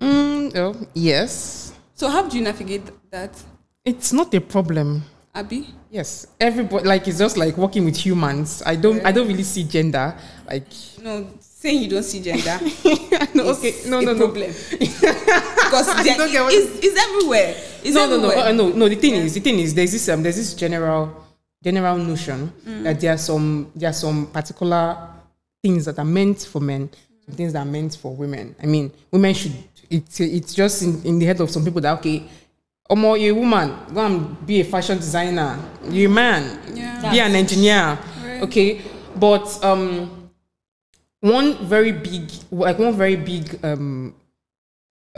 Mm, 0.00 0.56
oh, 0.56 0.74
yes. 0.94 1.74
So 1.92 2.08
how 2.08 2.26
do 2.26 2.38
you 2.38 2.42
navigate 2.42 2.80
that, 3.10 3.36
It's 3.84 4.10
not 4.10 4.32
a 4.34 4.40
problem. 4.40 5.02
Abby? 5.34 5.68
Yes, 5.90 6.26
everybody 6.40 6.84
like 6.86 7.06
it's 7.06 7.18
just 7.18 7.36
like 7.36 7.56
working 7.56 7.84
with 7.84 7.96
humans. 7.96 8.62
I 8.66 8.74
don't, 8.76 9.04
I 9.06 9.12
don't 9.12 9.28
really 9.28 9.44
see 9.44 9.62
gender. 9.64 10.14
Like, 10.46 10.64
No, 11.02 11.28
saying 11.38 11.82
you 11.84 11.88
don't 11.88 12.02
see 12.02 12.20
gender. 12.20 12.58
no, 13.34 13.44
okay, 13.50 13.74
no, 13.86 14.00
no, 14.00 14.12
no. 14.12 14.26
problem. 14.26 14.50
because 14.70 16.04
there- 16.04 16.16
don't 16.16 16.32
get 16.32 16.42
what- 16.42 16.52
it's, 16.52 16.84
it's 16.84 16.98
everywhere. 17.00 17.54
No, 17.94 18.08
no, 18.08 18.20
no, 18.20 18.30
uh, 18.30 18.52
no, 18.52 18.70
no. 18.70 18.88
The 18.88 18.96
thing 18.96 19.14
is, 19.14 19.34
the 19.34 19.40
thing 19.40 19.58
is, 19.60 19.72
there's 19.72 19.92
this, 19.92 20.08
um, 20.08 20.22
there's 20.22 20.36
this 20.36 20.54
general, 20.54 21.24
general 21.62 21.96
notion 21.96 22.52
that 22.82 23.00
there 23.00 23.14
are 23.14 23.18
some, 23.18 23.70
there 23.76 23.90
are 23.90 23.94
some 23.94 24.26
particular 24.26 24.98
things 25.62 25.84
that 25.84 25.98
are 25.98 26.04
meant 26.04 26.40
for 26.40 26.60
men, 26.60 26.90
some 27.24 27.36
things 27.36 27.52
that 27.52 27.60
are 27.60 27.70
meant 27.70 27.94
for 27.94 28.14
women. 28.14 28.54
I 28.62 28.66
mean, 28.66 28.90
women 29.12 29.32
should. 29.34 29.52
It's, 29.88 30.20
it's 30.20 30.54
just 30.54 30.82
in, 30.82 31.02
in 31.04 31.18
the 31.18 31.26
head 31.26 31.40
of 31.40 31.50
some 31.50 31.64
people 31.64 31.80
that 31.80 31.98
okay, 31.98 32.24
Omo, 32.90 33.14
you're 33.20 33.36
a 33.36 33.38
woman, 33.38 33.76
go 33.94 34.04
and 34.04 34.46
be 34.46 34.60
a 34.60 34.64
fashion 34.64 34.98
designer. 34.98 35.56
You're 35.88 36.10
a 36.10 36.14
man, 36.14 36.58
Yeah. 36.74 37.10
be 37.12 37.20
an 37.20 37.34
engineer. 37.36 37.96
Right. 38.24 38.42
Okay, 38.42 38.80
but 39.14 39.46
um, 39.64 40.28
one 41.20 41.54
very 41.66 41.92
big, 41.92 42.30
like 42.50 42.78
one 42.80 42.94
very 42.96 43.14
big 43.16 43.64
um, 43.64 44.14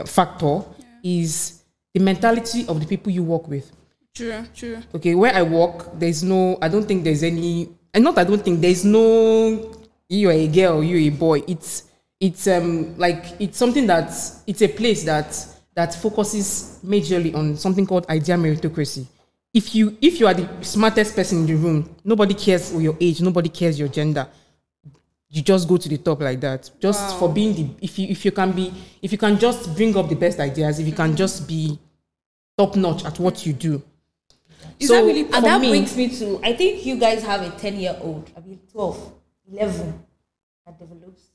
factor 0.05 0.61
is 1.03 1.63
the 1.95 1.99
mentality 1.99 2.65
of 2.67 2.79
the 2.79 2.85
people 2.85 3.11
you 3.11 3.23
work 3.23 3.47
with. 3.47 3.71
True, 4.13 4.45
true. 4.55 4.77
Okay, 4.93 5.15
where 5.15 5.33
I 5.33 5.41
work, 5.41 5.97
there's 5.97 6.21
no, 6.23 6.59
I 6.61 6.67
don't 6.67 6.85
think 6.85 7.03
there's 7.03 7.23
any, 7.23 7.69
and 7.91 8.03
not 8.03 8.19
I 8.19 8.23
don't 8.23 8.43
think 8.43 8.61
there's 8.61 8.85
no, 8.85 9.73
you're 10.09 10.31
a 10.31 10.47
girl, 10.47 10.83
you're 10.83 10.99
a 10.99 11.09
boy. 11.09 11.41
It's, 11.47 11.85
it's 12.19 12.47
um 12.47 12.95
like 12.97 13.25
it's 13.39 13.57
something 13.57 13.85
that 13.87 14.07
it's 14.47 14.61
a 14.61 14.67
place 14.67 15.03
that 15.03 15.35
that 15.75 15.93
focuses 15.95 16.79
majorly 16.85 17.33
on 17.35 17.57
something 17.57 17.85
called 17.85 18.07
idea 18.09 18.35
meritocracy. 18.35 19.05
If 19.53 19.75
you 19.75 19.97
if 20.01 20.19
you 20.19 20.27
are 20.27 20.33
the 20.33 20.47
smartest 20.63 21.15
person 21.15 21.39
in 21.39 21.45
the 21.45 21.55
room, 21.55 21.95
nobody 22.03 22.33
cares 22.33 22.71
for 22.71 22.81
your 22.81 22.97
age, 22.99 23.21
nobody 23.21 23.49
cares 23.49 23.77
your 23.79 23.87
gender. 23.87 24.27
You 25.29 25.41
just 25.41 25.67
go 25.67 25.77
to 25.77 25.89
the 25.89 25.97
top 25.97 26.21
like 26.21 26.39
that. 26.41 26.69
Just 26.79 27.17
for 27.17 27.31
being 27.31 27.55
the 27.55 27.69
if 27.81 27.97
you 27.97 28.07
if 28.07 28.25
you 28.25 28.31
can 28.31 28.51
be 28.51 28.73
if 29.01 29.11
you 29.11 29.17
can 29.17 29.37
just 29.39 29.75
bring 29.75 29.95
up 29.97 30.09
the 30.09 30.15
best 30.15 30.39
ideas, 30.39 30.79
if 30.79 30.87
you 30.87 30.93
can 30.93 31.09
mm-hmm. 31.09 31.17
just 31.17 31.47
be 31.47 31.79
top 32.57 32.75
notch 32.75 33.05
at 33.05 33.19
what 33.19 33.45
you 33.45 33.53
do. 33.53 33.81
Is 34.79 34.89
that 34.89 35.01
really 35.03 35.21
And 35.21 35.45
that 35.45 35.61
me- 35.61 35.69
brings 35.69 35.95
me 35.95 36.09
to 36.17 36.39
I 36.43 36.53
think 36.53 36.85
you 36.85 36.99
guys 36.99 37.23
have 37.23 37.41
a 37.41 37.49
10 37.57 37.79
year 37.79 37.97
old, 38.01 38.29
I 38.35 38.39
mean 38.41 38.59
12, 38.71 39.13
11 39.51 40.03
that 40.65 40.79
develops. 40.79 41.32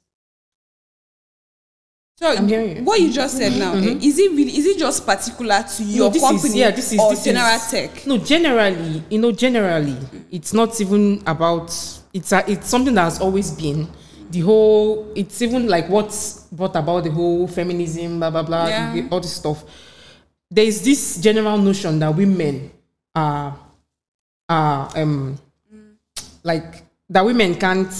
So 2.18 2.26
I'm 2.26 2.48
hearing 2.48 2.78
you. 2.78 2.82
what 2.82 3.00
you 3.00 3.12
just 3.12 3.36
said 3.36 3.52
now, 3.56 3.74
eh, 3.74 3.96
is 4.02 4.18
it 4.18 4.32
really 4.32 4.50
is 4.58 4.66
it 4.66 4.76
just 4.76 5.06
particular 5.06 5.62
to 5.62 5.84
your 5.84 6.10
this 6.10 6.20
company 6.20 6.48
is, 6.48 6.54
yeah, 6.56 6.70
this 6.72 6.92
is 6.92 6.98
or 6.98 7.10
this 7.10 7.22
general 7.22 7.54
is, 7.54 7.70
tech? 7.70 8.04
No, 8.08 8.18
generally, 8.18 9.04
you 9.08 9.20
know, 9.20 9.30
generally, 9.30 9.96
it's 10.32 10.52
not 10.52 10.80
even 10.80 11.22
about. 11.24 11.68
It's 12.12 12.32
a, 12.32 12.42
it's 12.50 12.66
something 12.68 12.92
that 12.94 13.02
has 13.04 13.20
always 13.20 13.52
been. 13.52 13.88
The 14.30 14.40
whole, 14.40 15.12
it's 15.14 15.40
even 15.42 15.68
like 15.68 15.88
what's 15.88 16.40
brought 16.50 16.74
about 16.74 17.04
the 17.04 17.12
whole 17.12 17.46
feminism, 17.46 18.18
blah 18.18 18.30
blah 18.30 18.42
blah, 18.42 18.66
Yeah. 18.66 19.06
all 19.12 19.20
this 19.20 19.36
stuff. 19.36 19.62
There 20.50 20.64
is 20.64 20.82
this 20.82 21.20
general 21.20 21.56
notion 21.56 22.00
that 22.00 22.12
women 22.16 22.72
are, 23.14 23.56
are 24.48 24.90
um, 24.96 25.38
like 26.42 26.82
that 27.10 27.24
women 27.24 27.54
can't 27.54 27.92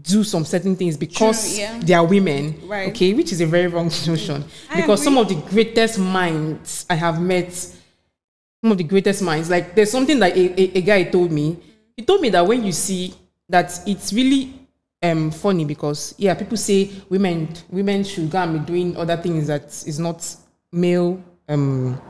do 0.00 0.24
some 0.24 0.44
certain 0.44 0.74
things 0.74 0.96
because 0.96 1.58
yeah. 1.58 1.78
they 1.82 1.92
are 1.92 2.04
women, 2.06 2.58
Right. 2.66 2.88
okay, 2.90 3.12
which 3.12 3.30
is 3.32 3.40
a 3.40 3.46
very 3.46 3.66
wrong 3.66 3.86
notion. 4.06 4.44
I 4.70 4.80
because 4.80 5.02
some 5.02 5.18
of 5.18 5.28
the 5.28 5.34
greatest 5.34 5.98
minds 5.98 6.86
I 6.88 6.94
have 6.94 7.20
met 7.20 7.52
some 7.52 8.72
of 8.72 8.78
the 8.78 8.84
greatest 8.84 9.22
minds. 9.22 9.50
Like 9.50 9.74
there's 9.74 9.90
something 9.90 10.18
that 10.20 10.36
a, 10.36 10.60
a, 10.60 10.78
a 10.78 10.80
guy 10.80 11.04
told 11.04 11.30
me. 11.30 11.58
He 11.96 12.04
told 12.04 12.20
me 12.22 12.30
that 12.30 12.46
when 12.46 12.64
you 12.64 12.72
see 12.72 13.12
that 13.48 13.78
it's 13.86 14.12
really 14.12 14.54
um 15.02 15.30
funny 15.30 15.64
because 15.64 16.14
yeah, 16.16 16.32
people 16.34 16.56
say 16.56 16.90
women 17.10 17.48
women 17.68 18.02
should 18.04 18.30
go 18.30 18.38
and 18.38 18.60
be 18.60 18.72
doing 18.72 18.96
other 18.96 19.16
things 19.16 19.46
that 19.48 19.64
is 19.86 19.98
not 19.98 20.24
male 20.72 21.22
um 21.48 22.00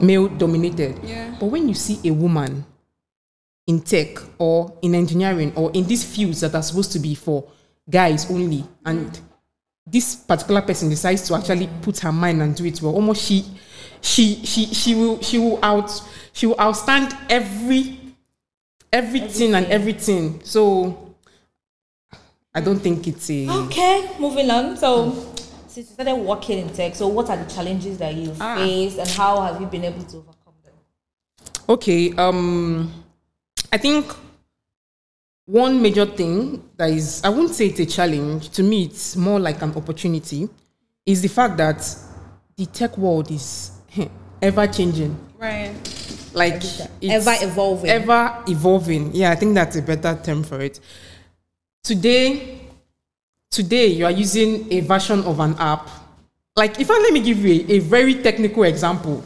male 0.00 0.28
dominated. 0.28 1.00
Yeah. 1.02 1.34
But 1.40 1.46
when 1.46 1.68
you 1.68 1.74
see 1.74 1.98
a 2.08 2.12
woman 2.12 2.64
in 3.70 3.80
tech 3.80 4.18
or 4.38 4.76
in 4.82 4.94
engineering 4.96 5.52
or 5.54 5.70
in 5.72 5.86
these 5.86 6.04
fields 6.04 6.40
that 6.40 6.54
are 6.56 6.62
supposed 6.62 6.90
to 6.92 6.98
be 6.98 7.14
for 7.14 7.38
guys 7.88 8.28
only 8.30 8.64
and 8.84 9.20
this 9.86 10.16
particular 10.16 10.60
person 10.62 10.88
decides 10.88 11.22
to 11.26 11.34
actually 11.34 11.68
put 11.82 11.98
her 12.00 12.10
mind 12.12 12.42
and 12.42 12.56
do 12.56 12.64
it 12.64 12.82
well 12.82 12.94
almost 12.94 13.24
she 13.24 13.44
she 14.00 14.44
she 14.44 14.66
she 14.66 14.94
will 14.94 15.20
she 15.22 15.38
will 15.38 15.58
out 15.62 15.88
she 16.32 16.46
will 16.46 16.56
outstand 16.56 17.16
every 17.30 17.96
everything 18.92 19.54
and 19.54 19.66
everything 19.66 20.40
so 20.42 21.14
i 22.54 22.60
don't 22.60 22.80
think 22.80 23.06
it's 23.06 23.30
a 23.30 23.48
Okay, 23.48 24.10
moving 24.18 24.50
on. 24.50 24.76
So, 24.76 25.12
since 25.68 25.88
you 25.90 25.94
started 25.94 26.16
working 26.16 26.58
in 26.58 26.68
tech, 26.70 26.96
so 26.96 27.06
what 27.06 27.30
are 27.30 27.36
the 27.36 27.48
challenges 27.54 27.98
that 27.98 28.12
you 28.14 28.34
Ah. 28.40 28.56
faced 28.56 28.98
and 28.98 29.08
how 29.10 29.40
have 29.42 29.60
you 29.60 29.66
been 29.68 29.84
able 29.84 30.02
to 30.02 30.16
overcome 30.16 30.54
them? 30.64 30.74
Okay, 31.68 32.12
um, 32.16 32.92
I 33.72 33.78
think 33.78 34.12
one 35.46 35.80
major 35.82 36.06
thing 36.06 36.62
that 36.76 36.90
is, 36.90 37.20
I 37.24 37.28
wouldn't 37.28 37.54
say 37.54 37.66
it's 37.66 37.80
a 37.80 37.86
challenge. 37.86 38.50
To 38.50 38.62
me, 38.62 38.84
it's 38.84 39.16
more 39.16 39.38
like 39.40 39.62
an 39.62 39.74
opportunity. 39.74 40.48
is 41.06 41.22
the 41.22 41.28
fact 41.28 41.56
that 41.56 41.96
the 42.56 42.66
tech 42.66 42.96
world 42.98 43.30
is 43.30 43.72
ever 44.42 44.66
changing. 44.66 45.16
Right. 45.38 45.74
Like 46.32 46.56
it's 46.56 46.80
Ever 47.02 47.34
evolving. 47.40 47.90
Ever 47.90 48.44
evolving. 48.46 49.14
Yeah, 49.14 49.30
I 49.32 49.34
think 49.36 49.54
that's 49.54 49.76
a 49.76 49.82
better 49.82 50.18
term 50.22 50.42
for 50.44 50.60
it. 50.60 50.78
Today, 51.82 52.60
today 53.50 53.86
you 53.86 54.04
are 54.04 54.10
using 54.12 54.72
a 54.72 54.80
version 54.80 55.24
of 55.24 55.40
an 55.40 55.56
app. 55.58 55.88
Like 56.54 56.78
if 56.78 56.90
I 56.90 56.94
let 56.98 57.12
me 57.12 57.20
give 57.20 57.38
you 57.44 57.66
a, 57.68 57.72
a 57.72 57.78
very 57.80 58.14
technical 58.22 58.62
example, 58.64 59.24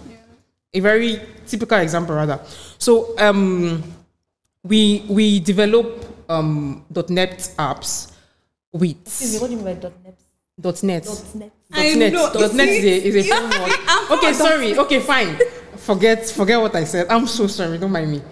a 0.72 0.80
very 0.80 1.20
typical 1.46 1.78
example 1.78 2.14
rather. 2.14 2.40
So 2.78 3.18
um, 3.18 3.82
we 4.64 5.04
we 5.08 5.40
develop 5.40 5.86
um, 6.28 6.84
.NET 7.08 7.38
apps 7.58 8.12
with 8.72 8.96
Excuse 9.06 9.34
me, 9.34 9.38
what 9.40 9.46
do 9.50 9.56
you 9.56 9.62
mean 9.62 9.80
by 9.80 9.90
.net? 10.02 10.82
.NET. 10.82 11.06
.net. 11.34 11.52
I 11.72 11.94
.NET. 11.94 12.12
know, 12.12 12.32
you 12.32 12.52
.NET 12.54 12.68
is 12.68 12.84
a, 12.84 13.06
is 13.08 13.14
a 13.14 13.22
You- 13.22 13.34
framework. 13.48 13.80
Okay, 14.10 14.32
sorry. 14.32 14.78
Okay, 14.78 15.00
fine. 15.00 15.36
Forget 15.76 16.26
forget 16.30 16.60
what 16.60 16.74
I 16.74 16.84
said. 16.84 17.06
I'm 17.10 17.26
so 17.26 17.46
sorry. 17.46 17.78
Don't 17.78 17.92
mind 17.92 18.10
me. 18.10 18.22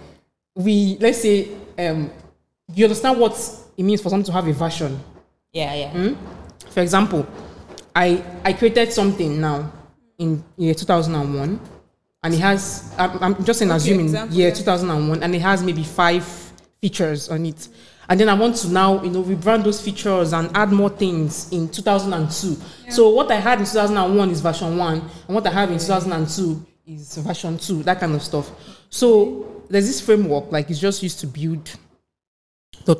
We 0.55 0.97
let's 0.99 1.21
say 1.21 1.49
um, 1.77 2.09
you 2.73 2.85
understand 2.85 3.19
what 3.19 3.33
it 3.77 3.83
means 3.83 4.01
for 4.01 4.09
someone 4.09 4.25
to 4.25 4.31
have 4.31 4.47
a 4.47 4.53
version. 4.53 4.99
Yeah, 5.51 5.73
yeah. 5.75 6.13
For 6.69 6.81
example, 6.81 7.27
I 7.95 8.23
I 8.43 8.53
created 8.53 8.91
something 8.93 9.39
now 9.41 9.71
in 10.17 10.43
year 10.57 10.73
2001, 10.73 11.59
and 12.23 12.33
it 12.33 12.39
has 12.39 12.93
I'm, 12.97 13.23
I'm 13.23 13.43
just 13.43 13.61
in 13.61 13.71
assuming 13.71 14.05
example, 14.07 14.37
year 14.37 14.49
yeah. 14.49 14.53
2001, 14.55 15.23
and 15.23 15.35
it 15.35 15.41
has 15.41 15.63
maybe 15.63 15.83
five 15.83 16.25
features 16.81 17.29
on 17.29 17.45
it. 17.45 17.67
And 18.09 18.19
then 18.19 18.27
I 18.27 18.33
want 18.33 18.57
to 18.57 18.67
now, 18.69 19.01
you 19.01 19.09
know, 19.09 19.23
rebrand 19.23 19.63
those 19.63 19.81
features 19.81 20.33
and 20.33 20.49
add 20.55 20.71
more 20.71 20.89
things 20.89 21.51
in 21.53 21.69
2002. 21.69 22.57
So 22.91 23.09
what 23.09 23.31
I 23.31 23.35
had 23.35 23.59
in 23.59 23.65
2001 23.65 24.29
is 24.29 24.41
version 24.41 24.77
one, 24.77 24.99
and 25.27 25.35
what 25.35 25.47
I 25.47 25.51
have 25.51 25.71
in 25.71 25.79
2002 25.79 26.65
is 26.87 27.17
version 27.17 27.57
two, 27.57 27.81
that 27.83 27.99
kind 27.99 28.13
of 28.13 28.21
stuff. 28.21 28.51
So 28.89 29.63
there's 29.69 29.87
this 29.87 30.01
framework, 30.01 30.51
like 30.51 30.69
it's 30.69 30.79
just 30.79 31.01
used 31.01 31.19
to 31.21 31.27
build 31.27 31.77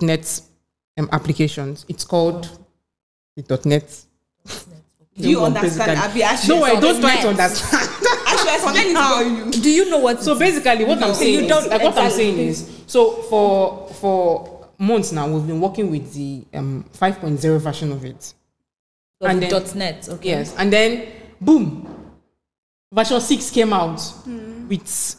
.NET 0.01 0.41
um, 0.97 1.09
applications. 1.11 1.85
It's 1.89 2.05
called 2.05 2.49
the 3.35 3.61
.NET. 3.65 4.05
Do 5.17 5.29
you 5.29 5.43
understand? 5.43 5.99
basically. 5.99 6.09
Abi, 6.09 6.23
actually, 6.23 6.55
No, 6.55 6.63
I 6.63 6.79
don't 6.79 7.01
try 7.01 7.21
to 7.21 7.27
understand. 7.29 7.89
Actually, 8.53 8.91
explain 8.91 9.45
it 9.49 9.55
you. 9.55 9.61
Do 9.61 9.69
you 9.71 9.89
know 9.89 9.99
what? 9.99 10.21
So 10.21 10.37
basically, 10.37 10.85
what 10.85 11.01
I'm 11.01 11.13
saying 11.13 11.33
You 11.33 11.39
is, 11.41 11.47
don't 11.47 11.69
like 11.69 11.83
what 11.83 11.97
I'm 11.97 12.11
saying 12.11 12.37
is, 12.37 12.83
so 12.87 13.11
for 13.23 13.87
for 13.93 14.67
months 14.77 15.11
now, 15.11 15.27
we've 15.27 15.45
been 15.47 15.61
working 15.61 15.89
with 15.91 16.13
the 16.13 16.43
um, 16.53 16.85
5.0 16.97 17.59
version 17.59 17.91
of 17.91 18.03
it. 18.05 18.33
Of 19.21 19.29
and 19.29 19.41
the 19.43 19.47
then- 19.47 19.77
.net. 19.77 20.09
Okay. 20.09 20.29
Yes, 20.29 20.53
and 20.57 20.71
then 20.71 21.07
boom, 21.39 21.87
version 22.91 23.21
six 23.21 23.49
came 23.49 23.71
out 23.73 24.01
with, 24.67 25.15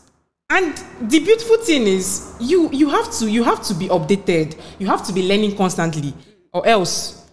and 0.51 0.77
the 1.03 1.18
beautiful 1.20 1.57
thing 1.59 1.87
is, 1.87 2.35
you 2.40 2.70
you 2.73 2.88
have 2.90 3.11
to 3.18 3.31
you 3.31 3.42
have 3.44 3.62
to 3.64 3.75
be 3.75 3.88
updated. 3.88 4.59
You 4.79 4.87
have 4.88 5.07
to 5.07 5.12
be 5.12 5.27
learning 5.27 5.57
constantly, 5.57 6.12
or 6.53 6.66
else 6.66 7.25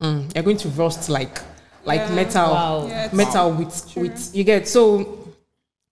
mm, 0.00 0.32
you're 0.34 0.44
going 0.44 0.58
to 0.58 0.68
rust 0.70 1.08
like 1.08 1.40
like 1.84 2.08
metal 2.12 2.50
Wow. 2.52 2.86
Yeah, 2.86 3.06
it's- 3.06 3.12
metal 3.12 3.52
with 3.52 3.96
with 3.96 4.30
you 4.36 4.44
get 4.44 4.68
so 4.68 5.18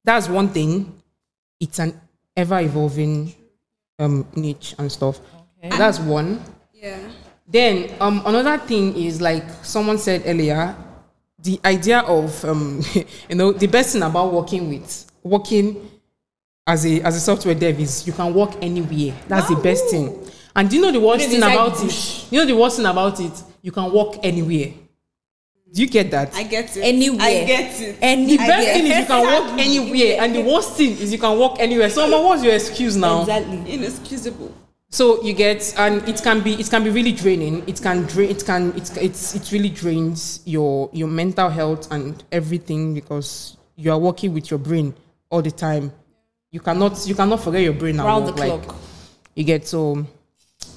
that's 0.05 0.29
one 0.29 0.49
thing. 0.49 1.01
It's 1.59 1.79
an 1.79 1.99
ever 2.37 2.61
evolving 2.61 3.35
um 3.99 4.27
niche 4.35 4.75
and 4.79 4.91
stuff. 4.91 5.21
Okay. 5.63 5.77
that's 5.77 5.99
one. 6.01 6.43
Yeah. 6.73 6.99
then 7.47 7.95
um 8.01 8.23
another 8.25 8.57
thing 8.59 8.97
is 8.97 9.21
like 9.21 9.45
someone 9.63 9.99
said 9.99 10.23
earlier 10.25 10.75
the 11.43 11.61
idea 11.65 11.99
of 12.01 12.43
um 12.45 12.81
you 13.29 13.35
know 13.35 13.53
the 13.53 13.67
best 13.67 13.93
thing 13.93 14.03
about 14.03 14.33
working 14.33 14.69
with 14.71 15.11
working 15.23 15.91
as 16.67 16.87
a 16.87 17.03
as 17.03 17.17
a 17.17 17.21
software 17.21 17.55
dev 17.55 17.79
is 17.81 18.07
you 18.07 18.13
can 18.13 18.33
work 18.33 18.53
anywhere. 18.63 19.15
That's 19.29 19.49
the 19.49 19.57
best 19.57 19.91
thing. 19.91 20.27
And 20.55 20.69
do 20.71 20.77
you 20.77 20.83
know 20.83 20.93
the 20.93 21.01
worst 21.01 21.29
thing 21.29 21.43
about 21.43 21.83
it? 21.85 22.27
You 22.33 22.41
know 22.41 22.47
the 22.47 22.57
worst 22.57 22.77
thing 22.77 22.87
about 22.87 23.21
it? 23.21 23.33
You 23.63 23.73
can 23.73 23.93
work 23.93 24.17
anywhere 24.23 24.73
do 25.73 25.83
you 25.83 25.89
get 25.89 26.11
that 26.11 26.35
I 26.35 26.43
get 26.43 26.77
it. 26.77 26.81
Anywhere. 26.81 27.21
I 27.21 27.45
get 27.45 27.81
it. 27.81 27.99
Any 28.01 28.27
the 28.27 28.37
best 28.39 28.67
thing 28.67 28.87
is 28.87 28.99
you 28.99 29.07
can 29.07 29.27
walk 29.27 29.59
anywhere, 29.59 30.21
and 30.21 30.35
the 30.35 30.43
worst 30.43 30.73
thing 30.73 30.91
is 30.93 31.13
you 31.13 31.19
can 31.19 31.39
walk 31.39 31.61
anywhere. 31.61 31.91
So, 31.91 32.09
Mama, 32.09 32.27
what's 32.27 32.43
your 32.43 32.55
excuse 32.55 32.97
now? 32.97 33.21
Exactly. 33.21 33.73
Inexcusable. 33.73 34.55
So 34.93 35.23
you 35.23 35.33
get, 35.33 35.73
and 35.79 36.07
it 36.09 36.21
can 36.21 36.41
be, 36.41 36.55
it 36.55 36.69
can 36.69 36.83
be 36.83 36.91
really 36.91 37.13
draining. 37.13 37.63
It 37.69 37.81
can 37.81 38.03
drain, 38.07 38.31
it 38.31 38.45
can, 38.45 38.73
it's, 38.77 38.97
it's, 38.97 39.37
it 39.37 39.53
really 39.53 39.69
drains 39.69 40.41
your 40.45 40.91
your 40.93 41.07
mental 41.07 41.49
health 41.49 41.91
and 41.93 42.23
everything 42.33 42.95
because 42.95 43.57
you 43.77 43.93
are 43.93 43.99
working 43.99 44.35
with 44.35 44.51
your 44.51 44.59
brain 44.59 44.93
all 45.31 45.43
the 45.43 45.53
time. 45.53 45.93
You 46.51 46.59
cannot, 46.59 47.07
you 47.07 47.15
cannot 47.15 47.41
forget 47.41 47.63
your 47.63 47.75
brain. 47.75 48.01
at 48.01 48.07
Round 48.07 48.27
the 48.27 48.33
like, 48.33 48.63
clock. 48.65 48.77
You 49.37 49.45
get 49.45 49.69
so. 49.69 50.05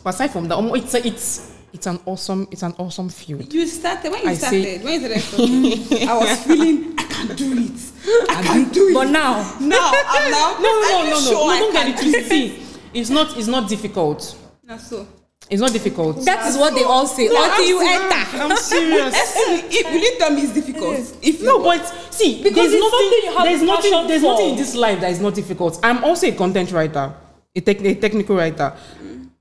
But 0.04 0.14
aside 0.14 0.28
from 0.28 0.48
that, 0.50 0.60
it's 0.76 0.94
it's 0.94 1.53
it's 1.74 1.88
an 1.88 2.00
awesome, 2.06 2.48
it's 2.52 2.62
an 2.64 2.74
awesome 2.78 3.10
field. 3.10 3.52
You 3.54 3.66
started 3.68 4.12
when 4.12 4.22
you 4.24 4.30
I 4.30 4.34
started. 4.36 4.64
say- 4.64 4.84
when 4.84 5.02
you 5.02 5.20
started, 5.20 6.08
I 6.10 6.18
was 6.18 6.44
feeling 6.44 6.94
I 6.98 7.04
can 7.04 7.36
do 7.36 7.52
it. 7.58 7.92
I 8.30 8.44
can 8.44 8.70
do 8.70 8.88
it. 8.90 8.94
But 8.94 9.10
now, 9.10 9.58
now, 9.60 9.92
I'm 10.08 10.32
now. 10.32 10.58
No, 10.62 10.82
no, 10.82 11.04
no, 11.04 11.10
no, 11.10 11.20
sure 11.20 11.34
no. 11.34 11.50
I 11.50 11.60
Don't 11.60 11.74
get 11.74 11.88
it 11.90 11.98
twisted. 11.98 12.26
See, 12.30 12.64
it's 12.94 13.10
not, 13.10 13.38
it's 13.38 13.48
not 13.48 13.68
difficult. 13.68 14.38
Now, 14.64 14.78
so. 14.78 15.08
It's 15.50 15.60
not 15.60 15.74
difficult. 15.74 16.24
that 16.24 16.48
is 16.48 16.58
what 16.58 16.74
they 16.74 16.84
all 16.84 17.06
say. 17.06 17.28
No, 17.28 17.44
Until 17.44 17.66
you 17.66 17.82
enter. 17.82 18.38
I'm 18.38 18.56
serious. 18.56 19.14
If, 19.76 20.02
you 20.04 20.18
tell 20.18 20.32
me 20.32 20.42
it's 20.44 20.54
difficult? 20.54 20.96
If 21.22 21.42
you 21.42 21.46
No, 21.46 21.62
but 21.62 21.86
see, 22.14 22.42
Because 22.42 22.72
there's 22.72 22.82
nothing. 22.82 23.12
you 23.12 23.44
there's 23.44 23.62
nothing. 23.62 24.08
There's 24.08 24.22
for. 24.22 24.28
nothing 24.32 24.50
in 24.52 24.56
this 24.56 24.74
life 24.76 25.02
that 25.02 25.12
is 25.12 25.20
not 25.20 25.34
difficult. 25.36 25.80
I'm 25.84 26.02
also 26.04 26.28
a 26.28 26.32
content 26.32 26.72
writer, 26.72 27.14
a, 27.56 27.60
tech, 27.62 27.82
a 27.82 27.94
technical 27.96 28.38
writer. 28.38 28.74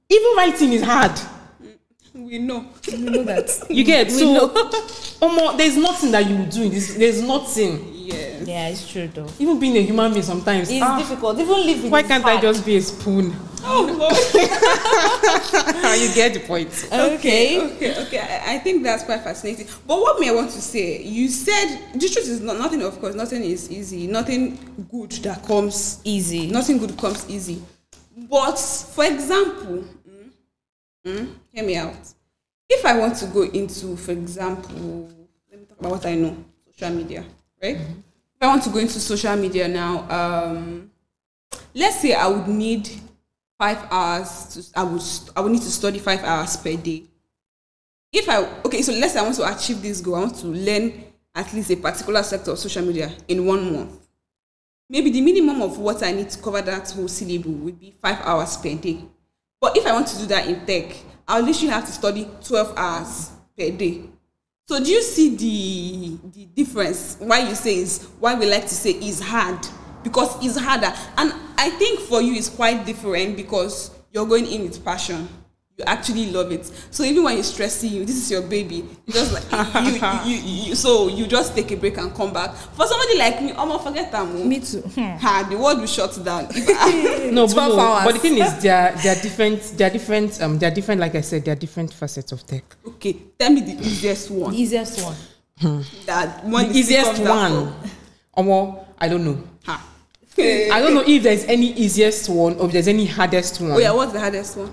Even 0.08 0.36
writing 0.36 0.72
is 0.72 0.82
hard. 0.82 1.12
We 2.14 2.38
know. 2.38 2.66
You 2.86 3.10
know 3.10 3.24
that. 3.24 3.66
You 3.70 3.84
get 3.84 4.08
We 4.08 4.12
so. 4.12 4.34
know. 4.34 4.48
Omo, 4.48 5.56
there's 5.56 5.76
nothing 5.76 6.10
that 6.12 6.28
you 6.28 6.44
do 6.46 6.64
in 6.64 6.70
this. 6.70 6.94
There's 6.94 7.22
nothing. 7.22 7.90
Yes. 7.94 8.46
Yeah, 8.46 8.68
it's 8.68 8.90
true 8.90 9.08
though. 9.08 9.28
Even 9.38 9.58
being 9.58 9.76
a 9.76 9.82
human 9.82 10.12
being 10.12 10.22
sometimes. 10.22 10.70
It's 10.70 10.82
ah, 10.82 10.98
difficult. 10.98 11.38
Even 11.38 11.64
living. 11.64 11.90
why 11.90 12.02
can't 12.02 12.24
I 12.24 12.40
just 12.40 12.66
be 12.66 12.76
a 12.76 12.82
spoon? 12.82 13.34
Oh 13.64 13.86
Lord. 13.86 14.12
you 16.00 16.14
get 16.14 16.34
the 16.34 16.40
point. 16.40 16.68
Okay. 16.92 17.60
okay, 17.60 18.02
okay. 18.06 18.18
I, 18.18 18.54
I 18.54 18.58
think 18.58 18.82
that's 18.82 19.04
quite 19.04 19.22
fascinating. 19.22 19.68
But 19.86 20.00
what 20.00 20.20
may 20.20 20.28
I 20.30 20.32
want 20.32 20.50
to 20.50 20.60
say? 20.60 21.02
You 21.02 21.28
said 21.28 21.78
the 21.94 22.00
truth 22.00 22.28
is 22.28 22.40
not 22.40 22.58
nothing. 22.58 22.82
Of 22.82 23.00
course, 23.00 23.14
nothing 23.14 23.44
is 23.44 23.70
easy. 23.70 24.06
Nothing 24.08 24.58
good 24.90 25.12
that 25.22 25.44
comes 25.46 26.00
Easy. 26.04 26.48
Nothing 26.48 26.78
good 26.78 26.96
comes 26.98 27.28
easy. 27.30 27.62
But 28.28 28.58
for 28.58 29.04
example, 29.04 29.84
mm, 31.06 31.34
hear 31.52 31.64
me 31.64 31.76
out. 31.76 31.96
If 32.68 32.84
I 32.86 32.98
want 32.98 33.16
to 33.16 33.26
go 33.26 33.42
into, 33.42 33.96
for 33.96 34.12
example, 34.12 35.10
let 35.50 35.60
me 35.60 35.66
talk 35.66 35.78
about 35.80 35.92
what 35.92 36.06
I 36.06 36.14
know, 36.14 36.36
social 36.70 36.94
media, 36.94 37.24
right? 37.62 37.76
If 37.76 38.40
I 38.40 38.46
want 38.46 38.62
to 38.64 38.70
go 38.70 38.78
into 38.78 38.98
social 38.98 39.36
media 39.36 39.68
now, 39.68 40.08
um, 40.10 40.90
let's 41.74 42.00
say 42.00 42.14
I 42.14 42.26
would 42.26 42.48
need 42.48 42.88
five 43.58 43.86
hours. 43.90 44.46
To, 44.72 44.80
I 44.80 44.84
would 44.84 45.02
I 45.36 45.40
would 45.40 45.52
need 45.52 45.62
to 45.62 45.70
study 45.70 45.98
five 45.98 46.24
hours 46.24 46.56
per 46.56 46.76
day. 46.76 47.04
If 48.12 48.28
I 48.28 48.38
okay, 48.64 48.82
so 48.82 48.92
let's 48.92 49.12
say 49.14 49.20
I 49.20 49.22
want 49.22 49.36
to 49.36 49.54
achieve 49.54 49.82
this 49.82 50.00
goal. 50.00 50.16
I 50.16 50.20
want 50.20 50.36
to 50.36 50.46
learn 50.46 51.04
at 51.34 51.52
least 51.52 51.70
a 51.70 51.76
particular 51.76 52.22
sector 52.22 52.52
of 52.52 52.58
social 52.58 52.84
media 52.84 53.10
in 53.28 53.44
one 53.46 53.72
month 53.72 54.02
maybe 54.92 55.10
the 55.10 55.22
minimum 55.22 55.62
of 55.62 55.78
what 55.78 56.02
I 56.02 56.12
need 56.12 56.28
to 56.28 56.38
cover 56.38 56.60
that 56.60 56.90
whole 56.90 57.08
syllable 57.08 57.52
would 57.52 57.80
be 57.80 57.94
five 58.02 58.20
hours 58.20 58.58
per 58.58 58.74
day. 58.74 59.00
But 59.62 59.76
if 59.76 59.86
I 59.86 59.92
want 59.92 60.08
to 60.08 60.18
do 60.18 60.26
that 60.26 60.48
in 60.48 60.66
tech, 60.66 60.96
I'll 61.28 61.40
literally 61.40 61.68
have 61.68 61.86
to 61.86 61.92
study 61.92 62.28
12 62.44 62.74
hours 62.76 63.30
per 63.56 63.70
day. 63.70 64.02
So 64.66 64.82
do 64.82 64.90
you 64.90 65.00
see 65.02 65.36
the 65.36 66.30
the 66.32 66.46
difference? 66.46 67.16
Why 67.20 67.48
you 67.48 67.54
say 67.54 67.76
is 67.76 68.08
why 68.18 68.34
we 68.34 68.50
like 68.50 68.62
to 68.62 68.74
say 68.74 68.90
is 68.90 69.20
hard 69.20 69.64
because 70.02 70.44
it's 70.44 70.58
harder, 70.58 70.92
and 71.16 71.32
I 71.56 71.70
think 71.70 72.00
for 72.00 72.20
you 72.20 72.34
it's 72.34 72.48
quite 72.48 72.84
different 72.84 73.36
because 73.36 73.92
you're 74.10 74.26
going 74.26 74.46
in 74.46 74.62
with 74.62 74.84
passion. 74.84 75.28
Actually 75.86 76.30
love 76.30 76.50
it. 76.52 76.64
So 76.90 77.04
even 77.04 77.22
when 77.24 77.36
it's 77.38 77.48
stressing 77.48 77.90
you, 77.92 78.04
this 78.04 78.16
is 78.16 78.30
your 78.30 78.42
baby. 78.42 78.84
You 79.06 79.12
just 79.12 79.32
like 79.32 79.84
you, 79.84 79.92
you, 80.24 80.36
you, 80.42 80.62
you, 80.68 80.74
so 80.74 81.08
you 81.08 81.26
just 81.26 81.54
take 81.54 81.70
a 81.72 81.76
break 81.76 81.96
and 81.98 82.14
come 82.14 82.32
back. 82.32 82.54
For 82.54 82.86
somebody 82.86 83.18
like 83.18 83.40
me, 83.42 83.50
I'm 83.50 83.68
gonna 83.68 83.78
forget 83.78 84.10
that. 84.12 84.26
Me 84.28 84.60
too. 84.60 84.80
Hmm. 84.80 85.16
Ha, 85.18 85.46
the 85.48 85.56
world 85.58 85.80
will 85.80 85.86
shut 85.86 86.12
down. 86.24 86.48
No, 87.32 87.46
but, 87.46 87.52
12 87.54 87.76
no, 87.76 87.80
hours. 87.80 88.04
but 88.04 88.12
the 88.14 88.18
thing 88.20 88.38
is, 88.38 88.62
they're 88.62 88.94
they're 89.02 89.14
different. 89.22 89.62
They're 89.76 89.90
different. 89.90 90.40
Um, 90.42 90.58
they're 90.58 90.70
different. 90.70 91.00
Like 91.00 91.14
I 91.14 91.20
said, 91.22 91.44
they're 91.44 91.54
different 91.56 91.92
facets 91.94 92.32
of 92.32 92.46
tech. 92.46 92.64
okay, 92.86 93.14
tell 93.38 93.50
me 93.50 93.60
the 93.62 93.72
easiest 93.82 94.28
The 94.28 94.34
one. 94.34 94.54
easiest 94.54 95.02
one. 95.02 95.16
That 96.06 96.44
one 96.44 96.68
the 96.72 96.78
easiest 96.78 97.20
one. 97.22 97.72
Omo, 98.36 98.84
I 98.98 99.08
don't 99.08 99.24
know. 99.24 99.42
Ha. 99.66 99.88
I 100.38 100.80
don't 100.80 100.94
know 100.94 101.04
if 101.06 101.22
there's 101.22 101.44
any 101.44 101.72
easiest 101.74 102.28
one 102.30 102.56
or 102.58 102.66
if 102.66 102.72
there's 102.72 102.88
any 102.88 103.04
hardest 103.06 103.60
one. 103.60 103.72
Oh 103.72 103.78
yeah, 103.78 103.92
what's 103.92 104.12
the 104.12 104.20
hardest 104.20 104.56
one? 104.56 104.72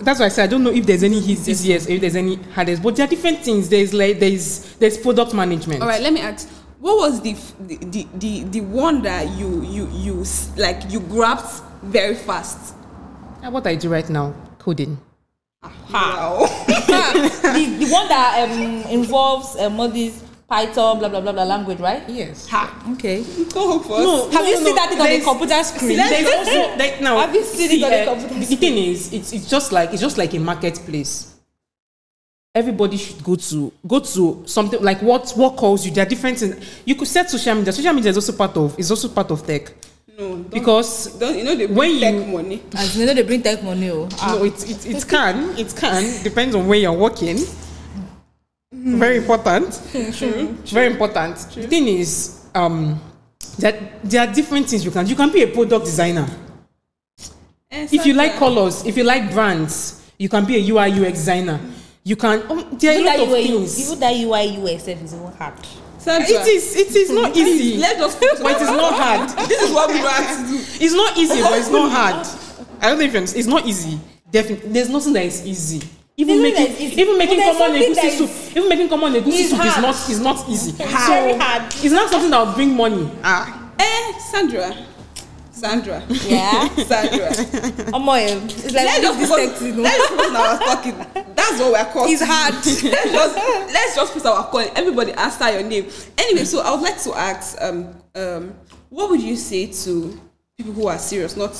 That's 0.00 0.20
why 0.20 0.26
I 0.26 0.28
said 0.28 0.44
I 0.44 0.46
don't 0.46 0.62
know 0.64 0.70
if 0.70 0.86
there's 0.86 1.02
any 1.02 1.18
eas- 1.18 1.48
easiest, 1.48 1.88
if 1.88 2.00
there's 2.00 2.16
any 2.16 2.36
hardest, 2.54 2.82
but 2.82 2.96
there 2.96 3.06
are 3.06 3.08
different 3.08 3.38
things. 3.40 3.68
There's 3.68 3.92
like 3.94 4.18
there's 4.18 4.74
there's 4.76 4.96
product 4.98 5.34
management. 5.34 5.82
All 5.82 5.88
right, 5.88 6.00
let 6.02 6.12
me 6.12 6.20
ask. 6.20 6.48
What 6.80 6.96
was 6.98 7.20
the 7.22 7.32
the 7.82 8.06
the 8.14 8.44
the, 8.44 8.60
one 8.60 9.02
that 9.02 9.28
you 9.36 9.62
you 9.64 9.88
you 9.92 10.24
like 10.56 10.90
you 10.90 11.00
grabbed 11.00 11.50
very 11.82 12.14
fast? 12.14 12.74
Ah, 13.42 13.50
What 13.50 13.66
I 13.66 13.74
do 13.74 13.88
right 13.88 14.08
now, 14.08 14.32
coding. 14.58 14.96
Wow. 15.92 16.46
the, 16.68 17.76
the 17.80 17.88
one 17.90 18.06
that 18.08 18.48
um, 18.48 18.90
involves 18.92 19.56
um, 19.56 19.80
all 19.80 19.88
these 19.88 20.22
Python, 20.48 20.98
blah 20.98 21.10
blah 21.10 21.20
blah 21.20 21.32
blah 21.32 21.44
language, 21.44 21.78
right? 21.78 22.08
Yes. 22.08 22.48
ha. 22.48 22.72
Okay. 22.94 23.22
Go 23.52 23.78
for 23.80 23.98
No, 24.00 24.30
Have 24.30 24.46
you 24.46 24.54
no, 24.54 24.64
seen 24.64 24.74
no, 24.74 24.74
that 24.76 24.88
thing 24.88 25.00
on 25.00 25.06
the 25.10 25.20
computer 25.20 25.62
screen? 25.62 25.96
There's 25.98 26.26
also 26.48 26.76
like 26.78 27.00
now. 27.02 27.18
Have 27.18 27.34
you 27.34 27.44
seen 27.44 27.70
it 27.70 27.84
on 27.84 27.90
the 27.90 27.96
eh, 28.00 28.04
computer 28.06 28.34
the, 28.34 28.46
the 28.46 28.56
thing 28.56 28.78
is, 28.78 29.12
it's 29.12 29.32
it's 29.34 29.50
just 29.50 29.72
like 29.72 29.92
it's 29.92 30.00
just 30.00 30.16
like 30.16 30.32
a 30.32 30.38
marketplace. 30.38 31.34
Everybody 32.54 32.96
should 32.96 33.22
go 33.22 33.36
to 33.36 33.72
go 33.86 34.00
to 34.00 34.42
something 34.46 34.80
like 34.82 35.02
what 35.02 35.30
what 35.36 35.56
calls 35.56 35.84
you. 35.84 35.92
There 35.92 36.06
are 36.06 36.08
different 36.08 36.38
things. 36.38 36.56
You 36.86 36.94
could 36.94 37.08
set 37.08 37.28
social 37.30 37.54
media. 37.54 37.70
Social 37.72 37.92
media 37.92 38.10
is 38.10 38.16
also 38.16 38.32
part 38.32 38.56
of 38.56 38.78
is 38.78 38.90
also 38.90 39.08
part 39.10 39.30
of 39.30 39.46
tech 39.46 39.70
No, 40.18 40.30
don't, 40.30 40.50
because 40.50 41.12
don't 41.20 41.36
you 41.36 41.44
know 41.44 41.54
they 41.54 41.66
when 41.66 41.76
when 41.76 42.00
tech 42.00 42.14
you- 42.14 42.32
money? 42.32 42.62
As 42.74 42.96
you 42.96 43.04
know, 43.04 43.12
they 43.12 43.22
bring 43.22 43.42
tech 43.42 43.62
money. 43.62 43.90
Oh. 43.90 44.08
no, 44.08 44.16
ah. 44.22 44.42
it, 44.42 44.56
it 44.70 44.86
it 44.96 45.06
can 45.12 45.58
it 45.58 45.76
can 45.76 46.22
depends 46.24 46.54
on 46.56 46.66
where 46.66 46.78
you're 46.78 46.90
working. 46.96 47.36
Very 48.72 49.16
important. 49.18 49.80
True. 50.16 50.48
Very 50.66 50.92
important. 50.92 51.36
The 51.54 51.66
thing 51.66 51.88
is, 51.88 52.46
um, 52.54 53.00
that 53.58 54.02
there 54.04 54.26
are 54.26 54.32
different 54.32 54.68
things 54.68 54.84
you 54.84 54.90
can. 54.90 55.06
You 55.06 55.16
can 55.16 55.32
be 55.32 55.42
a 55.42 55.46
product 55.48 55.86
designer. 55.86 56.28
if 57.70 58.04
you 58.06 58.14
like 58.14 58.36
colors, 58.36 58.84
if 58.86 58.96
you 58.96 59.04
like 59.04 59.32
brands, 59.32 60.10
you 60.18 60.28
can 60.28 60.44
be 60.44 60.56
a 60.56 60.70
UI 60.72 60.92
UX 60.92 61.18
designer. 61.18 61.58
You 62.04 62.16
can. 62.16 62.42
Um, 62.50 62.76
there 62.78 62.92
are 62.92 62.94
a 62.94 63.00
Even 63.00 63.04
lot 63.06 63.20
of 63.20 63.28
UI, 63.28 63.46
things. 63.46 63.80
even 63.80 64.00
that 64.00 64.14
UI 64.16 64.74
UX 64.74 64.88
is 64.88 65.14
even 65.14 65.32
hard. 65.32 65.54
Sandra, 65.98 66.26
It 66.28 66.46
is. 66.46 66.76
It 66.76 66.94
is 66.96 67.10
not 67.10 67.36
easy. 67.36 67.78
Let's 67.78 67.98
just 67.98 68.20
but 68.20 68.52
it 68.52 68.62
is 68.62 68.68
not 68.68 68.94
hard. 68.94 69.30
This 69.48 69.62
is 69.62 69.72
what 69.74 69.90
we 69.90 69.98
have 69.98 70.46
to 70.46 70.52
do. 70.52 70.56
It's 70.84 70.94
not 70.94 71.16
easy, 71.18 71.40
but 71.42 71.58
it's 71.58 71.70
not 71.70 71.90
hard. 71.90 72.26
I 72.80 72.90
don't 72.90 72.98
know 72.98 73.04
if 73.04 73.14
it's, 73.14 73.32
it's 73.34 73.48
not 73.48 73.66
easy. 73.66 73.98
Definitely, 74.30 74.70
there's 74.70 74.88
nothing 74.88 75.12
that 75.14 75.24
is 75.24 75.44
easy. 75.46 75.82
Even 76.20 76.42
making, 76.42 76.64
that 76.64 76.70
is 76.72 76.80
easy. 76.80 77.00
even 77.00 77.16
making 77.16 77.36
But 77.38 77.44
there's 77.44 77.58
common 77.58 77.80
egusi 77.80 78.10
soup, 78.18 78.28
is- 78.30 78.50
even 78.56 78.68
making 78.68 78.88
common 78.88 79.12
egusi 79.14 79.44
soup 79.48 79.64
is 79.64 79.78
not 79.78 80.10
is 80.10 80.20
not 80.20 80.48
easy. 80.48 80.70
It's 80.72 81.06
very 81.06 81.38
hard. 81.38 81.62
It's 81.72 81.92
not 81.92 82.10
something 82.10 82.30
that 82.30 82.44
will 82.44 82.54
bring 82.54 82.74
money. 82.74 83.08
Ah, 83.22 83.70
Eh, 83.78 84.18
Sandra. 84.32 84.74
Sandra. 85.52 86.02
Yeah. 86.08 86.68
Sandra. 86.90 87.28
Omo, 87.94 88.16
eh, 88.18 88.34
it's 88.44 88.74
like 88.74 88.84
Let's 88.86 89.00
just 89.00 89.18
put, 89.30 89.36
this 89.36 89.48
text, 89.50 89.62
you 89.62 89.72
know. 89.74 89.82
let's 89.82 89.96
just 90.08 90.16
put 90.16 90.34
our 90.34 90.58
talking. 90.58 91.34
That's 91.36 91.60
what 91.60 91.72
we're 91.72 91.92
called. 91.92 92.10
It's 92.10 92.22
hard. 92.24 92.54
let's 92.66 92.82
just 93.12 93.36
let's 93.72 93.94
just 93.96 94.12
put 94.14 94.26
our 94.26 94.44
call. 94.50 94.60
Everybody 94.74 95.12
answer 95.12 95.50
your 95.52 95.62
name. 95.62 95.86
Anyway, 96.18 96.44
so 96.44 96.60
I 96.62 96.72
would 96.72 96.82
like 96.82 97.00
to 97.02 97.14
ask, 97.14 97.56
um, 97.60 97.94
um, 98.16 98.54
what 98.88 99.08
would 99.10 99.22
you 99.22 99.36
say 99.36 99.66
to 99.66 100.20
people 100.56 100.72
who 100.72 100.88
are 100.88 100.98
serious, 100.98 101.36
not 101.36 101.54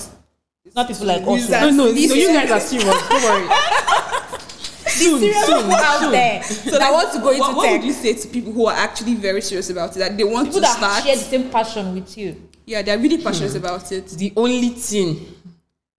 Not 0.74 0.88
people 0.88 1.06
like 1.06 1.22
us. 1.22 1.48
No, 1.48 1.70
no, 1.70 1.84
no, 1.84 1.86
you 1.90 2.26
guys 2.28 2.50
are 2.50 2.60
serious. 2.60 3.08
Don't 3.08 3.22
worry. 3.22 3.48
soon, 4.98 5.20
serious 5.20 5.46
soon, 5.46 5.58
people 5.62 5.72
out 5.74 6.00
soon. 6.00 6.12
there 6.12 6.40
that 6.78 6.92
want 6.92 7.12
to 7.12 7.18
go 7.20 7.30
into 7.30 7.40
what, 7.40 7.56
what 7.56 7.66
tech. 7.66 7.80
would 7.80 7.86
you 7.86 7.92
say 7.92 8.14
to 8.14 8.28
people 8.28 8.52
who 8.52 8.66
are 8.66 8.74
actually 8.76 9.14
very 9.14 9.40
serious 9.40 9.70
about 9.70 9.94
it? 9.96 9.98
That 10.00 10.16
they 10.16 10.24
want 10.24 10.48
People 10.48 10.60
to 10.60 10.66
that 10.66 10.76
start. 10.76 11.04
share 11.04 11.16
the 11.16 11.22
same 11.22 11.50
passion 11.50 11.94
with 11.94 12.16
you. 12.18 12.48
Yeah, 12.66 12.82
they're 12.82 12.98
really 12.98 13.22
passionate 13.22 13.52
hmm. 13.52 13.58
about 13.58 13.90
it. 13.92 14.06
The 14.08 14.32
only 14.36 14.68
thing 14.70 15.26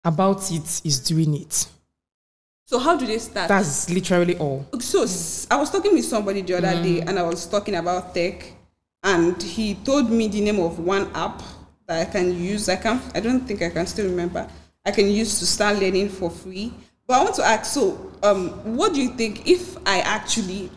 about 0.04 0.50
it 0.52 0.80
is 0.84 1.00
doing 1.00 1.34
it. 1.34 1.66
So 2.66 2.78
how 2.78 2.96
do 2.96 3.06
they 3.06 3.18
start? 3.18 3.48
That's 3.48 3.88
literally 3.88 4.36
all. 4.36 4.66
so 4.80 5.00
I 5.50 5.56
was 5.56 5.70
talking 5.70 5.94
with 5.94 6.04
somebody 6.04 6.42
the 6.42 6.54
other 6.54 6.82
day, 6.82 7.00
hmm. 7.00 7.08
and 7.08 7.18
I 7.18 7.22
was 7.22 7.46
talking 7.46 7.76
about 7.76 8.14
tech, 8.14 8.52
and 9.02 9.42
he 9.42 9.74
told 9.76 10.10
me 10.10 10.28
the 10.28 10.40
name 10.42 10.60
of 10.60 10.78
one 10.78 11.10
app 11.14 11.42
that 11.86 12.06
I 12.06 12.10
can 12.10 12.38
use. 12.38 12.68
I 12.68 12.76
can 12.76 13.00
I 13.14 13.20
don't 13.20 13.40
think 13.40 13.62
I 13.62 13.70
can 13.70 13.86
still 13.86 14.06
remember. 14.06 14.46
I 14.84 14.90
can 14.90 15.10
use 15.10 15.38
to 15.40 15.46
start 15.46 15.78
learning 15.78 16.10
for 16.10 16.30
free. 16.30 16.72
But 17.08 17.20
I 17.20 17.24
want 17.24 17.34
to 17.36 17.42
ask. 17.44 17.72
So, 17.72 18.12
um, 18.22 18.50
what 18.76 18.92
do 18.92 19.00
you 19.00 19.08
think 19.08 19.48
if 19.48 19.78
I 19.86 20.00
actually 20.00 20.70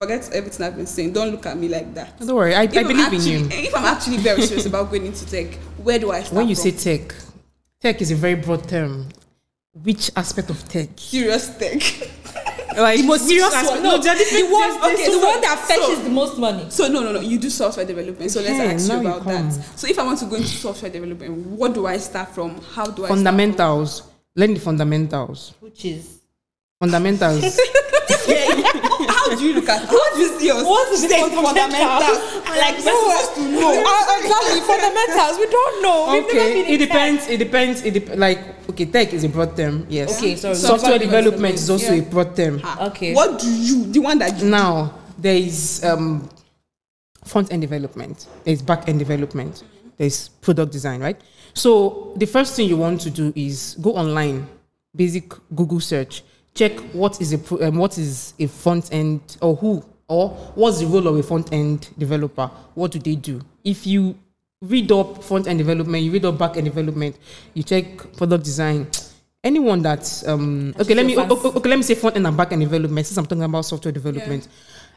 forget 0.00 0.28
everything 0.32 0.66
I've 0.66 0.74
been 0.76 0.84
saying? 0.86 1.12
Don't 1.12 1.30
look 1.30 1.46
at 1.46 1.56
me 1.56 1.68
like 1.68 1.94
that. 1.94 2.18
Don't 2.18 2.34
worry. 2.34 2.56
I, 2.56 2.62
I 2.62 2.66
believe 2.66 2.98
actually, 2.98 3.34
in 3.36 3.50
you. 3.50 3.56
If 3.56 3.74
I'm 3.74 3.84
actually 3.84 4.16
very 4.18 4.42
serious 4.42 4.66
about 4.66 4.90
going 4.90 5.06
into 5.06 5.24
tech, 5.24 5.54
where 5.82 6.00
do 6.00 6.10
I 6.10 6.20
start? 6.22 6.34
When 6.34 6.48
you 6.48 6.56
from? 6.56 6.70
say 6.72 6.98
tech, 6.98 7.14
tech 7.80 8.02
is 8.02 8.10
a 8.10 8.16
very 8.16 8.34
broad 8.34 8.68
term. 8.68 9.08
Which 9.74 10.10
aspect 10.16 10.50
of 10.50 10.68
tech? 10.68 10.88
serious 10.96 11.56
tech. 11.56 11.80
Like 12.76 13.00
The 13.00 13.06
most 13.06 13.26
serious 13.26 13.54
aspect- 13.54 13.70
one. 13.70 13.82
No, 13.84 13.96
No, 13.96 14.02
there 14.02 14.12
are 14.14 14.18
different. 14.18 14.48
the 14.48 14.52
one, 14.52 14.70
okay, 14.84 14.96
there's- 14.96 15.12
the 15.18 15.26
one 15.26 15.40
that 15.40 15.58
fetches 15.66 15.86
so- 15.96 16.02
the 16.02 16.10
most 16.10 16.36
money. 16.36 16.66
So 16.68 16.88
no, 16.88 17.00
no, 17.00 17.12
no. 17.12 17.20
You 17.20 17.38
do 17.38 17.48
software 17.48 17.86
development. 17.86 18.30
So 18.30 18.40
let's 18.42 18.50
Yeah, 18.58 18.64
ask 18.64 18.88
you 18.88 18.94
you 18.96 19.00
about 19.08 19.22
come. 19.22 19.48
that. 19.50 19.78
So 19.78 19.86
if 19.86 19.98
I 19.98 20.02
want 20.04 20.18
to 20.18 20.26
go 20.26 20.36
into 20.36 20.48
software 20.48 20.90
development, 20.90 21.46
what 21.46 21.72
do 21.72 21.86
I 21.86 21.96
start 21.96 22.34
from? 22.34 22.60
How 22.74 22.84
do 22.88 23.06
I 23.06 23.08
fundamentals. 23.08 24.02
Learn 24.36 24.54
the 24.54 24.60
fundamentals. 24.60 25.54
Which 25.60 25.84
is 25.86 26.20
Fundamentals. 26.78 27.40
How 29.08 29.34
do 29.34 29.42
you 29.48 29.54
look 29.54 29.68
at? 29.68 29.88
How 29.88 30.14
do 30.14 30.20
you 30.20 30.38
see 30.38 30.46
yourself? 30.48 30.68
What 30.68 30.92
is 30.92 31.08
Say 31.08 31.20
fundamentals? 31.22 32.44
Like 32.44 32.76
we're 32.76 33.00
supposed 33.00 33.34
to 33.36 33.48
know. 33.48 33.72
Uh, 33.84 34.20
exactly 34.20 34.60
fundamentals. 34.60 35.38
We 35.38 35.46
don't 35.46 35.82
know. 35.82 36.12
We've 36.12 36.26
never 36.26 36.38
okay, 36.40 36.54
been 36.54 36.66
in 36.66 36.74
it 36.74 36.78
tech. 36.78 36.88
depends. 36.88 37.26
It 37.28 37.36
depends. 37.38 37.84
It 37.84 37.90
dep- 37.94 38.18
like 38.18 38.68
okay, 38.70 38.84
tech 38.84 39.14
is 39.14 39.24
a 39.24 39.28
broad 39.30 39.56
term. 39.56 39.86
Yes. 39.88 40.18
Okay, 40.18 40.36
sorry. 40.36 40.54
Software 40.54 40.78
Software 40.78 40.98
development 40.98 41.54
is 41.54 41.70
also 41.70 41.94
development, 41.96 42.08
a 42.08 42.14
broad 42.14 42.36
term. 42.36 42.60
Ah, 42.62 42.86
Okay. 42.88 43.14
What 43.14 43.40
do 43.40 43.48
you? 43.50 43.86
The 43.86 43.98
one 44.00 44.18
that 44.18 44.38
you 44.38 44.50
Now 44.50 44.92
there 45.18 45.36
is 45.36 45.82
um, 45.82 46.28
front 47.24 47.50
end 47.52 47.62
development. 47.62 48.26
There's 48.44 48.60
back 48.60 48.86
end 48.86 48.98
development. 48.98 49.64
There's 49.96 50.28
product 50.28 50.72
design, 50.72 51.00
right? 51.00 51.18
So 51.56 52.12
the 52.16 52.26
first 52.26 52.54
thing 52.54 52.68
you 52.68 52.76
want 52.76 53.00
to 53.00 53.10
do 53.10 53.32
is 53.34 53.78
go 53.80 53.96
online, 53.96 54.46
basic 54.94 55.32
Google 55.54 55.80
search, 55.80 56.22
check 56.54 56.72
what 56.92 57.18
is 57.20 57.32
a 57.32 57.66
um, 57.66 57.76
what 57.76 57.96
is 57.96 58.34
a 58.38 58.46
front 58.46 58.92
end 58.92 59.38
or 59.40 59.56
who 59.56 59.82
or 60.06 60.28
what's 60.54 60.80
the 60.80 60.86
role 60.86 61.06
of 61.08 61.16
a 61.16 61.22
front 61.22 61.50
end 61.54 61.88
developer. 61.96 62.46
What 62.74 62.92
do 62.92 62.98
they 62.98 63.14
do? 63.14 63.40
If 63.64 63.86
you 63.86 64.18
read 64.60 64.92
up 64.92 65.24
front 65.24 65.46
end 65.46 65.58
development, 65.58 66.04
you 66.04 66.12
read 66.12 66.26
up 66.26 66.36
back 66.36 66.58
end 66.58 66.66
development, 66.66 67.16
you 67.54 67.62
check 67.62 68.12
product 68.18 68.44
design. 68.44 68.86
Anyone 69.42 69.80
that's 69.80 70.28
um, 70.28 70.74
okay, 70.78 70.94
let 70.94 71.06
me 71.06 71.14
so 71.14 71.22
o- 71.22 71.40
o- 71.42 71.52
okay, 71.56 71.70
let 71.70 71.76
me 71.76 71.82
say 71.84 71.94
front 71.94 72.16
end 72.16 72.26
and 72.26 72.36
back 72.36 72.52
end 72.52 72.60
development 72.60 73.06
since 73.06 73.16
I'm 73.16 73.24
talking 73.24 73.44
about 73.44 73.64
software 73.64 73.92
development. 73.92 74.46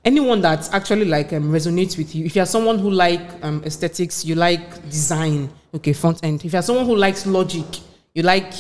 Anyone 0.04 0.42
that 0.42 0.68
actually 0.74 1.06
like 1.06 1.32
um, 1.32 1.52
resonates 1.54 1.98
with 1.98 2.14
you. 2.16 2.26
If 2.26 2.36
you're 2.36 2.46
someone 2.46 2.80
who 2.80 2.90
like 2.90 3.22
um, 3.44 3.64
aesthetics, 3.66 4.26
you 4.26 4.36
like 4.36 4.84
design, 4.90 5.50
okay, 5.74 5.94
front 5.94 6.24
end. 6.24 6.44
If 6.46 6.54
you're 6.54 6.62
someone 6.62 6.86
who 6.86 6.96
likes 6.96 7.26
logic, 7.26 7.66
you 8.14 8.24
like 8.24 8.54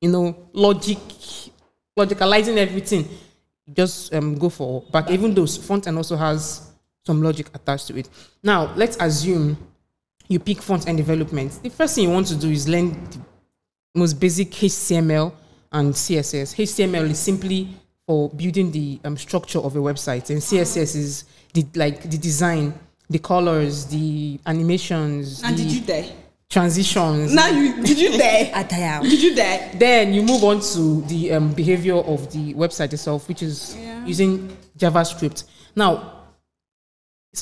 you 0.00 0.10
know 0.10 0.36
logic, 0.52 0.98
logicalizing 1.98 2.56
everything, 2.56 3.08
just 3.72 4.12
um, 4.14 4.36
go 4.38 4.48
for 4.48 4.82
back. 4.92 5.10
Even 5.10 5.34
though 5.34 5.46
front 5.46 5.86
end 5.86 5.96
also 5.96 6.16
has 6.16 6.70
some 7.06 7.22
logic 7.22 7.48
attached 7.54 7.86
to 7.88 7.96
it. 7.98 8.08
Now 8.42 8.72
let's 8.76 8.96
assume 9.00 9.56
you 10.28 10.38
pick 10.38 10.60
front 10.60 10.86
end 10.88 10.98
development. 10.98 11.60
The 11.62 11.70
first 11.70 11.94
thing 11.94 12.04
you 12.04 12.10
want 12.10 12.26
to 12.28 12.36
do 12.36 12.50
is 12.50 12.68
learn 12.68 12.90
the 13.10 13.18
most 13.94 14.20
basic 14.20 14.50
HTML 14.50 15.32
and 15.72 15.92
CSS. 15.92 16.54
HTML 16.54 17.10
is 17.10 17.18
simply 17.18 17.68
for 18.06 18.28
building 18.30 18.70
the 18.70 19.00
um, 19.04 19.16
structure 19.16 19.58
of 19.58 19.76
a 19.76 19.78
website, 19.78 20.30
and 20.30 20.40
CSS 20.40 20.96
is 20.96 21.24
the 21.52 21.66
like 21.74 22.02
the 22.02 22.18
design, 22.18 22.72
the 23.10 23.18
colors, 23.18 23.86
the 23.86 24.38
animations, 24.46 25.42
and 25.42 25.56
the 25.56 25.62
did 25.62 25.72
you 25.72 25.80
die? 25.80 26.12
Transitions. 26.48 27.34
Now 27.34 27.48
you 27.48 27.82
did 27.82 27.98
you? 27.98 28.10
Ataya. 28.52 29.02
Did 29.02 29.22
you 29.22 29.34
die? 29.34 29.70
Then 29.74 30.12
you 30.14 30.22
move 30.22 30.42
on 30.44 30.60
to 30.60 31.02
the 31.02 31.32
um, 31.32 31.52
behavior 31.52 31.96
of 31.96 32.32
the 32.32 32.54
website 32.54 32.92
itself, 32.92 33.28
which 33.28 33.42
is 33.42 33.76
Yeah. 33.76 34.04
using 34.06 34.56
JavaScript. 34.78 35.44
Now, 35.76 36.12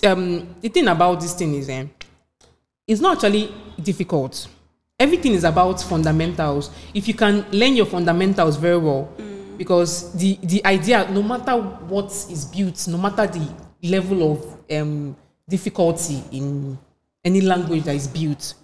um, 0.05 0.55
the 0.61 0.69
thing 0.69 0.89
about 0.89 1.21
this 1.21 1.35
thing 1.35 1.55
is, 1.55 1.71
um, 1.71 1.91
it's 2.87 3.01
not 3.01 3.17
actually 3.17 3.55
difficult. 3.83 4.49
Everything 4.99 5.33
is 5.33 5.45
about 5.45 5.83
fundamentals. 5.83 6.71
If 6.95 7.07
you 7.07 7.15
can 7.15 7.45
learn 7.53 7.77
your 7.77 7.87
fundamentals 7.87 8.57
very 8.57 8.79
well, 8.79 9.09
because 9.57 10.13
the 10.15 10.39
the 10.43 10.65
idea, 10.67 11.09
no 11.11 11.23
matter 11.23 11.53
what 11.57 12.07
is 12.31 12.45
built, 12.47 12.89
no 12.89 12.99
matter 12.99 13.27
the 13.27 13.47
level 13.83 14.33
of 14.33 14.73
um, 14.73 15.17
difficulty 15.49 16.23
in 16.33 16.77
any 17.25 17.41
language 17.41 17.85
that 17.85 17.95
is 17.95 18.09
built, 18.09 18.55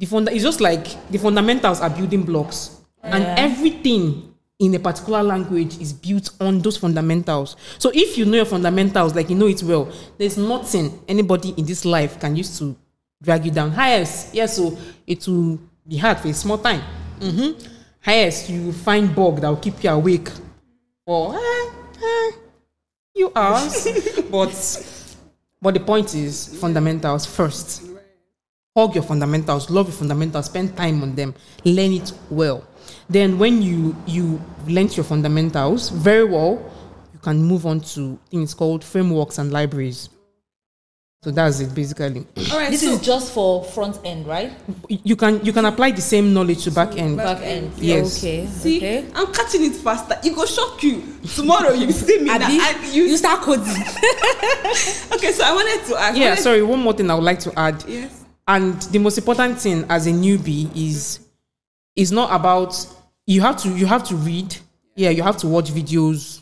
the 0.00 0.06
funda- 0.06 0.32
it's 0.34 0.42
just 0.42 0.60
like 0.60 0.84
the 1.10 1.18
fundamentals 1.18 1.80
are 1.80 1.90
building 1.90 2.22
blocks 2.24 2.80
and 3.02 3.24
everything 3.38 4.34
in 4.58 4.74
a 4.74 4.78
particular 4.78 5.22
language 5.22 5.80
is 5.80 5.92
built 5.92 6.30
on 6.40 6.58
those 6.58 6.76
fundamentals 6.76 7.56
so 7.78 7.90
if 7.94 8.18
you 8.18 8.24
know 8.24 8.36
your 8.38 8.44
fundamentals 8.44 9.14
like 9.14 9.30
you 9.30 9.36
know 9.36 9.46
it 9.46 9.62
well 9.62 9.90
there's 10.18 10.36
nothing 10.36 11.00
anybody 11.06 11.54
in 11.56 11.64
this 11.64 11.84
life 11.84 12.18
can 12.18 12.34
use 12.34 12.58
to 12.58 12.76
drag 13.22 13.44
you 13.44 13.52
down 13.52 13.70
yes 13.72 14.30
yes 14.32 14.56
so 14.56 14.76
it 15.06 15.24
will 15.28 15.58
be 15.86 15.96
hard 15.96 16.18
for 16.18 16.28
a 16.28 16.34
small 16.34 16.58
time 16.58 16.82
mm-hmm. 17.20 17.56
highest 18.00 18.50
you 18.50 18.72
find 18.72 19.14
bug 19.14 19.40
that 19.40 19.48
will 19.48 19.56
keep 19.56 19.82
you 19.84 19.90
awake 19.90 20.28
for 21.06 21.34
eh, 21.36 21.70
eh, 22.02 22.30
few 23.20 23.32
hours. 23.36 23.86
but 24.30 24.54
but 25.60 25.74
the 25.74 25.80
point 25.80 26.14
is 26.14 26.58
fundamentals 26.58 27.26
first. 27.26 27.89
Hug 28.76 28.94
your 28.94 29.02
fundamentals, 29.02 29.68
love 29.68 29.88
your 29.88 29.96
fundamentals, 29.96 30.46
spend 30.46 30.76
time 30.76 31.02
on 31.02 31.16
them, 31.16 31.34
learn 31.64 31.92
it 31.92 32.12
well. 32.30 32.64
Then 33.08 33.36
when 33.36 33.60
you 33.62 33.96
you 34.06 34.40
learnt 34.68 34.96
your 34.96 35.02
fundamentals 35.02 35.88
very 35.88 36.24
well, 36.24 36.70
you 37.12 37.18
can 37.18 37.42
move 37.42 37.66
on 37.66 37.80
to 37.80 38.16
things 38.30 38.54
called 38.54 38.84
frameworks 38.84 39.38
and 39.38 39.50
libraries. 39.50 40.08
So 41.22 41.32
that's 41.32 41.58
it 41.58 41.74
basically. 41.74 42.24
All 42.52 42.58
right. 42.58 42.70
This 42.70 42.82
so, 42.82 42.92
is 42.92 43.00
just 43.00 43.34
for 43.34 43.64
front 43.64 43.98
end, 44.04 44.26
right? 44.28 44.52
You 44.88 45.16
can 45.16 45.44
you 45.44 45.52
can 45.52 45.64
apply 45.64 45.90
the 45.90 46.00
same 46.00 46.32
knowledge 46.32 46.62
to 46.64 46.70
back 46.70 46.96
end. 46.96 47.16
Back 47.16 47.42
end. 47.42 47.72
Yes. 47.76 48.18
Okay. 48.18 48.46
see, 48.46 48.76
Okay. 48.76 49.04
I'm 49.16 49.32
catching 49.32 49.64
it 49.64 49.74
faster. 49.74 50.16
It 50.24 50.32
go 50.34 50.46
shock 50.46 50.80
you. 50.84 51.02
Tomorrow 51.34 51.72
you 51.72 51.90
see 51.90 52.20
me. 52.20 52.26
now, 52.26 52.36
Abi, 52.36 52.58
and 52.62 52.94
you, 52.94 53.02
you, 53.02 53.16
start 53.16 53.42
coding. 53.42 53.64
okay, 53.66 55.32
so 55.32 55.42
I 55.44 55.52
wanted 55.52 55.86
to 55.88 56.00
ask. 56.00 56.16
Yeah, 56.16 56.36
sorry, 56.36 56.62
one 56.62 56.78
more 56.78 56.92
thing 56.92 57.10
I 57.10 57.14
would 57.14 57.24
like 57.24 57.40
to 57.40 57.58
add. 57.58 57.84
Yes. 57.88 58.19
And 58.50 58.82
the 58.82 58.98
most 58.98 59.16
important 59.16 59.60
thing 59.60 59.84
as 59.88 60.08
a 60.08 60.10
newbie 60.10 60.68
is 60.74 61.20
is 61.94 62.10
not 62.10 62.34
about 62.34 62.74
you 63.24 63.40
have 63.42 63.56
to 63.58 63.68
you 63.68 63.86
have 63.86 64.02
to 64.08 64.16
read. 64.16 64.56
Yeah, 64.96 65.10
you 65.10 65.22
have 65.22 65.36
to 65.38 65.46
watch 65.46 65.70
videos. 65.70 66.40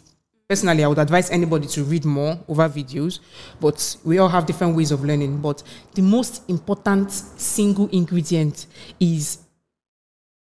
Personally, 0.49 0.85
I 0.85 0.89
would 0.89 0.99
advise 0.99 1.31
anybody 1.31 1.67
to 1.67 1.85
read 1.85 2.07
more 2.07 2.39
over 2.49 2.67
videos, 2.67 3.19
but 3.61 3.95
we 4.07 4.17
all 4.17 4.31
have 4.31 4.47
different 4.47 4.75
ways 4.75 4.91
of 4.91 5.05
learning. 5.05 5.43
But 5.43 5.63
the 5.95 6.01
most 6.01 6.49
important 6.49 7.13
single 7.13 7.89
ingredient 7.89 8.65
is 8.99 9.41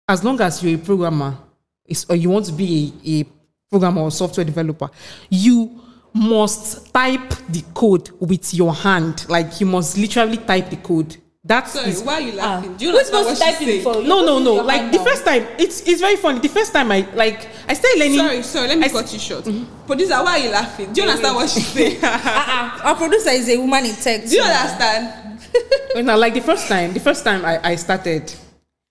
as 0.07 0.23
long 0.23 0.39
as 0.43 0.63
you're 0.63 0.79
a 0.79 0.85
programmer 0.85 1.39
is, 1.87 2.05
or 2.11 2.17
you 2.17 2.29
want 2.29 2.45
to 2.47 2.53
be 2.53 2.93
a, 3.03 3.21
a 3.21 3.27
programmer 3.71 4.03
or 4.03 4.11
software 4.11 4.45
developer, 4.45 4.91
you 5.31 5.81
must 6.13 6.93
type 6.93 7.31
the 7.49 7.65
code 7.73 8.11
with 8.21 8.53
your 8.53 8.75
hand. 8.75 9.27
Like 9.31 9.59
you 9.59 9.65
must 9.65 9.97
literally 9.97 10.37
type 10.37 10.69
the 10.69 10.77
code. 10.77 11.17
That 11.47 11.69
Sorry, 11.69 11.91
is- 11.91 12.03
why 12.03 12.15
are 12.15 12.21
you 12.23 12.33
laughing? 12.33 12.73
Ah. 12.75 12.77
Do 12.77 12.85
you 12.87 12.91
Who's 12.91 13.09
understand 13.11 13.25
to 13.25 13.31
what 13.31 13.39
type 13.39 13.59
she's 13.59 13.67
saying? 13.69 13.83
for 13.85 14.03
no, 14.03 14.25
no, 14.27 14.39
no. 14.41 14.55
Like 14.65 14.91
the 14.91 14.99
down. 14.99 15.07
first 15.07 15.25
time, 15.25 15.47
it's 15.59 15.81
it's 15.87 16.01
very 16.01 16.17
funny. 16.17 16.41
The 16.41 16.49
first 16.49 16.73
time 16.73 16.91
I 16.91 17.07
like 17.15 17.49
I 17.69 17.75
started 17.75 17.99
learning. 18.01 18.19
Sorry, 18.19 18.43
sorry, 18.43 18.69
let 18.69 18.79
me 18.79 18.85
I- 18.87 18.89
cut 18.89 19.13
you 19.13 19.19
short. 19.21 19.45
Producer, 19.87 20.15
why 20.25 20.33
are 20.33 20.45
you 20.45 20.51
laughing? 20.51 20.93
Do 20.93 21.03
you 21.03 21.09
understand 21.09 21.37
what 21.37 21.49
she's 21.49 21.67
saying? 21.69 21.99
Uh-uh. 22.03 22.81
Our 22.83 22.97
producer 22.97 23.31
is 23.31 23.49
a 23.49 23.57
woman 23.59 23.85
in 23.87 23.95
tech. 23.95 24.23
Do 24.25 24.35
you 24.37 24.43
too. 24.43 24.49
understand? 24.49 25.41
when 25.95 26.11
I 26.11 26.15
like 26.17 26.35
the 26.35 26.41
first 26.41 26.67
time, 26.67 26.93
the 26.93 27.01
first 27.01 27.23
time 27.25 27.45
I, 27.45 27.61
I 27.73 27.77
started, 27.77 28.35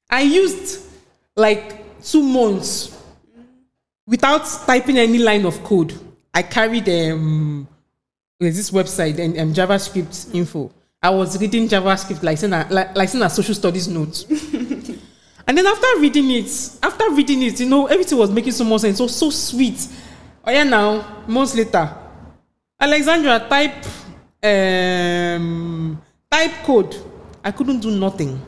I 0.09 0.21
used 0.21 0.81
like 1.35 2.01
two 2.03 2.23
months 2.23 2.95
without 4.07 4.45
typing 4.65 4.97
any 4.97 5.17
line 5.17 5.45
of 5.45 5.61
code. 5.63 5.93
I 6.33 6.41
carried 6.43 6.87
um 6.89 7.67
there's 8.39 8.55
this 8.55 8.71
website 8.71 9.19
and 9.19 9.37
um, 9.39 9.53
JavaScript 9.53 10.33
info. 10.33 10.71
I 11.05 11.09
was 11.09 11.39
reading 11.39 11.67
JavaScript 11.67 12.23
like 12.23 12.35
saying 12.39 12.51
a, 12.51 12.65
like, 12.71 13.13
a 13.13 13.29
social 13.29 13.53
studies 13.53 13.87
note. 13.87 14.25
and 15.47 15.55
then 15.55 15.67
after 15.67 15.99
reading 15.99 16.31
it, 16.31 16.49
after 16.81 17.11
reading 17.11 17.43
it, 17.43 17.59
you 17.59 17.69
know, 17.69 17.85
everything 17.85 18.17
was 18.17 18.31
making 18.31 18.53
so 18.53 18.63
much 18.63 18.81
sense. 18.81 18.99
Was 18.99 19.15
so 19.15 19.29
sweet. 19.29 19.87
Oh 20.43 20.49
yeah, 20.49 20.63
now 20.63 21.23
months 21.27 21.53
later, 21.53 21.95
Alexandra 22.79 23.37
type 23.47 23.85
um 24.41 26.01
type 26.31 26.51
code. 26.63 26.95
I 27.43 27.51
couldn't 27.51 27.81
do 27.81 27.91
nothing. 27.91 28.41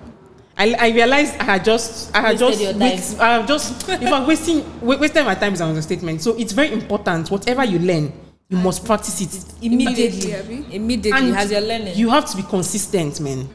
I, 0.58 0.74
I 0.80 0.90
realized 0.90 1.36
I 1.40 1.44
had 1.44 1.64
just 1.64 2.16
I 2.16 2.22
had 2.22 2.42
Wasted 2.42 2.80
just 2.80 3.20
I 3.20 3.34
have 3.34 3.48
just 3.48 3.88
if 3.88 4.12
I'm 4.12 4.26
wasting 4.26 4.82
wasting 4.82 5.26
my 5.26 5.36
time 5.36 5.54
is 5.54 5.62
an 5.62 5.70
understatement. 5.70 6.24
So 6.24 6.36
it's 6.36 6.54
very 6.54 6.72
important. 6.74 7.30
Whatever 7.30 7.66
you 7.66 7.78
learn, 7.78 8.12
you 8.50 8.58
must 8.58 8.86
practice 8.86 9.20
it 9.22 9.54
immediately. 9.64 10.36
Abi? 10.36 10.76
Immediately, 10.76 11.32
as 11.34 11.52
you're 11.52 11.62
learning. 11.62 11.98
you 11.98 12.10
have 12.10 12.26
to 12.32 12.38
be 12.38 12.44
consistent, 12.44 13.20
man. 13.20 13.50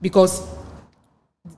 Because, 0.00 0.46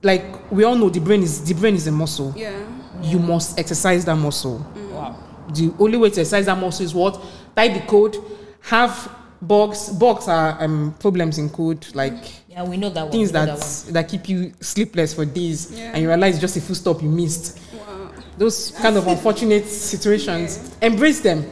like 0.01 0.49
we 0.51 0.63
all 0.63 0.75
know, 0.75 0.89
the 0.89 0.99
brain 0.99 1.21
is 1.23 1.43
the 1.43 1.53
brain 1.53 1.75
is 1.75 1.87
a 1.87 1.91
muscle. 1.91 2.33
Yeah. 2.35 2.57
You 3.01 3.19
must 3.19 3.59
exercise 3.59 4.05
that 4.05 4.15
muscle. 4.15 4.65
wow. 4.91 5.15
The 5.53 5.73
only 5.79 5.97
way 5.97 6.09
to 6.09 6.21
exercise 6.21 6.45
that 6.45 6.57
muscle 6.57 6.85
is 6.85 6.93
what? 6.93 7.21
Type 7.55 7.73
the 7.73 7.81
code. 7.87 8.17
Have 8.61 9.13
bugs. 9.41 9.89
Bugs 9.89 10.27
are 10.27 10.61
um, 10.63 10.95
problems 10.99 11.37
in 11.37 11.49
code, 11.49 11.85
like 11.93 12.15
Yeah, 12.49 12.63
we 12.63 12.77
know 12.77 12.89
that 12.89 13.03
one. 13.03 13.11
things 13.11 13.31
know 13.31 13.45
that 13.45 13.59
that 13.59 13.93
that, 13.93 14.09
keep 14.09 14.27
you 14.29 14.53
sleepless 14.61 15.13
for 15.13 15.25
days, 15.25 15.71
Yeah. 15.71 15.91
and 15.93 16.01
you 16.01 16.07
realize 16.07 16.35
it's 16.35 16.41
just 16.41 16.57
a 16.57 16.61
full 16.61 16.75
stop 16.75 17.01
you 17.03 17.09
missed. 17.09 17.59
Wow. 17.73 18.11
Those 18.37 18.71
kind 18.71 18.97
of 18.97 19.07
unfortunate 19.07 19.65
situations, 19.67 20.75
embrace 20.81 21.19
them. 21.21 21.45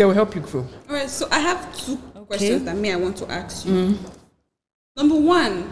They 0.00 0.06
will 0.06 0.14
help 0.14 0.34
you 0.34 0.40
grow. 0.40 0.62
All 0.88 0.94
right, 0.94 1.10
so 1.10 1.28
I 1.30 1.40
have 1.40 1.76
two 1.76 1.98
questions 2.26 2.64
that 2.64 2.74
me 2.74 2.90
I 2.90 2.96
want 2.96 3.18
to 3.18 3.30
ask 3.30 3.66
you. 3.66 3.98
Number 4.96 5.14
one, 5.20 5.70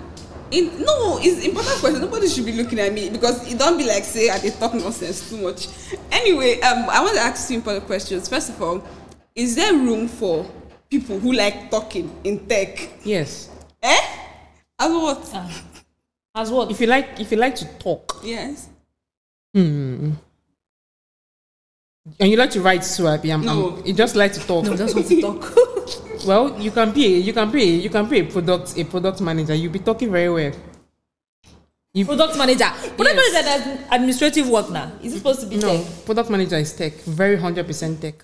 in 0.51 0.85
no, 0.85 1.19
it's 1.23 1.43
important 1.47 1.79
question. 1.81 2.03
Nobody 2.03 2.29
should 2.29 2.45
be 2.45 2.53
looking 2.53 2.79
at 2.79 2.93
me 2.93 3.09
because 3.09 3.51
it 3.51 3.59
don't 3.59 3.79
be 3.79 3.87
like 3.87 4.05
say 4.05 4.29
I 4.29 4.39
dey 4.39 4.51
talk 4.51 4.75
nonsense 4.75 5.31
too 5.31 5.39
much. 5.39 5.69
Anyway, 6.13 6.61
um, 6.61 6.91
I 6.91 7.01
want 7.03 7.15
to 7.17 7.23
ask 7.23 7.49
you 7.49 7.57
important 7.57 7.87
questions. 7.87 8.29
First 8.29 8.51
of 8.51 8.61
all, 8.61 8.85
is 9.35 9.57
there 9.57 9.73
room 9.73 10.07
for 10.09 10.45
people 10.91 11.19
who 11.19 11.33
like 11.33 11.71
talking 11.71 12.15
in 12.23 12.47
tech? 12.47 12.87
Yes. 13.05 13.49
Eh? 13.83 14.01
As 14.79 14.93
what? 14.93 15.25
one. 15.33 15.53
As 16.35 16.51
what? 16.51 16.71
If 16.71 16.83
you 16.83 16.87
like, 16.87 17.19
if 17.19 17.31
you 17.33 17.39
like 17.39 17.55
to 17.55 17.65
talk, 17.79 18.21
yes. 18.23 18.69
hmm, 19.55 20.11
and 22.21 22.31
you 22.31 22.37
like 22.37 22.51
to 22.51 22.61
write 22.61 22.83
too, 22.83 23.07
Abi, 23.07 23.31
I'm, 23.33 23.45
No. 23.45 23.71
I'm- 23.77 23.87
you 23.87 23.93
just 23.95 24.17
like 24.17 24.33
to 24.35 24.41
talk. 24.41 24.65
no, 24.65 24.77
just 24.77 24.95
want 24.95 25.07
to 25.09 25.21
talk. 25.29 26.27
Well, 26.27 26.61
you 26.61 26.71
can 26.71 26.93
be, 26.93 27.07
a, 27.07 27.19
you 27.19 27.33
can 27.33 27.51
be, 27.51 27.63
a, 27.63 27.67
you 27.67 27.91
can 27.91 28.07
be 28.09 28.19
a 28.21 28.25
product, 28.25 28.77
a 28.77 28.85
product 28.85 29.21
manager. 29.21 29.55
You'll 29.55 29.73
be 29.73 29.79
talking 29.79 30.11
very 30.11 30.29
well. 30.29 30.53
You, 31.95 32.05
Product 32.05 32.37
manager. 32.37 32.67
Product 32.97 33.17
Yes. 33.17 33.33
manager 33.33 33.73
is 33.73 33.87
administrative 33.91 34.49
work 34.49 34.71
now. 34.71 34.93
Is 35.03 35.15
it 35.15 35.19
supposed 35.19 35.41
to 35.41 35.47
be 35.47 35.57
no, 35.57 35.77
tech? 35.83 36.05
product 36.05 36.31
manager 36.31 36.57
is 36.57 36.73
tech, 36.73 36.93
very 37.05 37.37
hundred 37.37 37.67
percent 37.67 38.01
tech. 38.01 38.23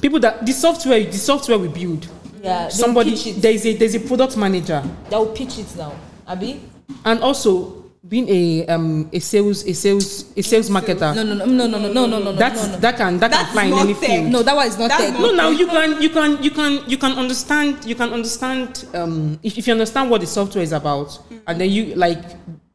People 0.00 0.18
that 0.20 0.44
the 0.46 0.52
software, 0.52 1.04
the 1.04 1.12
software 1.18 1.58
we 1.58 1.68
build. 1.68 2.08
Yeah. 2.42 2.68
Somebody 2.68 3.10
pitch 3.10 3.26
it. 3.26 3.42
there's 3.42 3.66
a 3.66 3.74
there's 3.74 3.94
a 3.94 4.00
product 4.00 4.36
manager, 4.36 4.82
That 5.10 5.18
will 5.18 5.26
pitch 5.34 5.58
it 5.58 5.76
now. 5.76 5.92
Abi? 6.26 6.60
and 7.04 7.20
also 7.20 7.81
being 8.12 8.28
a 8.28 8.66
um 8.66 9.08
a 9.10 9.18
sales 9.18 9.64
a 9.66 9.72
sales 9.72 10.26
a 10.36 10.42
sales 10.42 10.68
marketer. 10.68 11.14
No, 11.16 11.22
no, 11.22 11.32
no, 11.34 11.46
no, 11.46 11.66
no, 11.66 11.78
no, 11.78 11.88
no, 11.88 12.06
no, 12.06 12.18
no, 12.20 12.32
That's 12.34 12.66
no, 12.66 12.72
no. 12.74 12.78
that 12.80 12.96
can 12.98 13.18
that 13.18 13.30
That's 13.30 13.44
can 13.44 13.52
fly 13.54 13.64
in 13.64 13.72
any 13.72 13.94
tech. 13.94 14.02
field. 14.10 14.30
No, 14.32 14.42
that 14.42 14.54
one 14.54 14.66
is 14.68 14.78
not 14.78 14.88
That's 14.90 15.02
tech. 15.04 15.12
not- 15.14 15.20
No, 15.22 15.30
now 15.34 15.48
you 15.48 15.66
can 15.66 16.02
you 16.02 16.10
can 16.10 16.42
you 16.42 16.50
can 16.50 16.90
you 16.90 16.98
can 16.98 17.12
understand 17.12 17.82
you 17.86 17.94
can 17.94 18.12
understand 18.12 18.84
um 18.92 19.38
if, 19.42 19.56
if 19.56 19.66
you 19.66 19.72
understand 19.72 20.10
what 20.10 20.20
the 20.20 20.26
software 20.26 20.62
is 20.62 20.72
about 20.72 21.18
and 21.46 21.58
then 21.58 21.70
you 21.70 21.94
like 21.94 22.22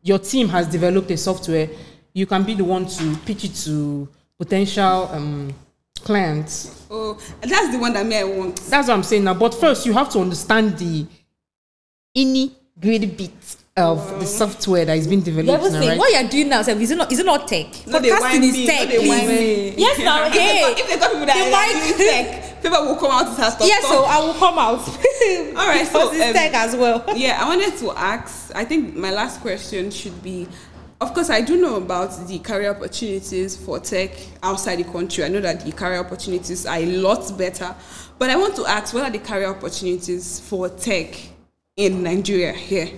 your 0.01 0.17
team 0.17 0.49
has 0.49 0.65
developed 0.67 1.11
a 1.11 1.17
software, 1.17 1.69
you 2.15 2.25
can 2.25 2.43
be 2.43 2.55
the 2.55 2.63
one 2.63 2.87
to 2.87 3.15
pitch 3.27 3.43
it 3.43 3.53
to 3.65 4.09
potential 4.39 5.07
um 5.13 5.53
clients. 6.03 6.85
Oh, 6.89 7.15
that's 7.41 7.69
the 7.71 7.77
one 7.77 7.93
that 7.93 8.07
me 8.07 8.17
I 8.17 8.23
want. 8.23 8.55
That's 8.71 8.87
what 8.87 8.95
I'm 8.95 9.03
saying 9.03 9.23
now. 9.23 9.35
But 9.35 9.53
first 9.53 9.85
you 9.85 9.93
have 9.93 10.09
to 10.13 10.19
understand 10.19 10.79
the 10.79 11.05
any 12.15 12.55
great 12.79 13.15
bit 13.15 13.56
of 13.77 14.19
the 14.19 14.25
software 14.25 14.85
that 14.85 14.97
is 14.97 15.07
being 15.07 15.21
developed 15.21 15.49
ever 15.63 15.69
now, 15.71 15.79
say 15.81 15.89
right? 15.89 15.97
what 15.99 16.11
you're 16.11 16.29
doing 16.29 16.49
now? 16.49 16.61
Sef, 16.63 16.77
Is 16.79 16.91
it 16.91 16.95
not? 16.97 17.11
Is 17.11 17.19
it 17.19 17.25
not 17.25 17.47
tech? 17.47 17.67
No, 17.85 17.99
they 17.99 18.09
whine 18.09 18.21
Podcasting 18.21 18.41
me. 18.41 18.63
is 18.63 18.69
tech. 18.69 18.89
No, 18.89 18.99
please. 18.99 19.73
Yes, 19.77 19.99
now. 19.99 20.25
If 20.27 20.33
they 20.33 20.39
Hey. 20.39 20.61
got- 20.61 20.79
if 20.79 20.87
they 20.87 20.97
got 20.97 21.11
people 21.11 21.25
that 21.27 21.37
The 21.37 21.43
are 21.43 21.83
mic- 21.85 21.97
doing 21.97 22.09
tech, 22.09 22.61
people 22.63 22.85
will 22.85 22.95
come 22.95 23.11
out 23.11 23.27
to 23.27 23.33
start 23.35 23.61
Yes, 23.61 23.83
so. 23.83 24.03
I 24.03 24.19
will 24.19 24.33
come 24.33 24.57
out. 24.57 24.79
All 25.59 25.67
right, 25.67 25.85
so, 25.91 26.09
because 26.09 26.13
it's 26.17 26.25
um, 26.27 26.33
tech 26.33 26.53
as 26.55 26.75
well. 26.75 27.03
yeah, 27.15 27.37
I 27.41 27.47
wanted 27.47 27.77
to 27.77 27.91
ask. 27.91 28.51
I 28.55 28.65
think 28.65 28.95
my 28.95 29.11
last 29.11 29.41
question 29.41 29.91
should 29.91 30.21
be. 30.23 30.47
Of 30.99 31.13
course, 31.13 31.29
I 31.29 31.41
do 31.41 31.57
know 31.61 31.75
about 31.75 32.27
the 32.27 32.39
career 32.39 32.71
opportunities 32.71 33.55
for 33.55 33.79
tech 33.79 34.09
outside 34.41 34.77
the 34.77 34.83
country. 34.85 35.23
I 35.23 35.27
know 35.27 35.39
that 35.41 35.63
the 35.63 35.71
career 35.71 35.99
opportunities 35.99 36.65
are 36.65 36.77
a 36.77 36.87
lot 36.87 37.37
better. 37.37 37.75
But 38.17 38.31
I 38.31 38.35
want 38.35 38.55
to 38.55 38.65
ask, 38.65 38.95
what 38.95 39.03
are 39.03 39.11
the 39.11 39.19
career 39.19 39.45
opportunities 39.45 40.39
for 40.39 40.69
tech 40.69 41.15
in 41.75 42.01
Nigeria 42.01 42.51
here? 42.51 42.89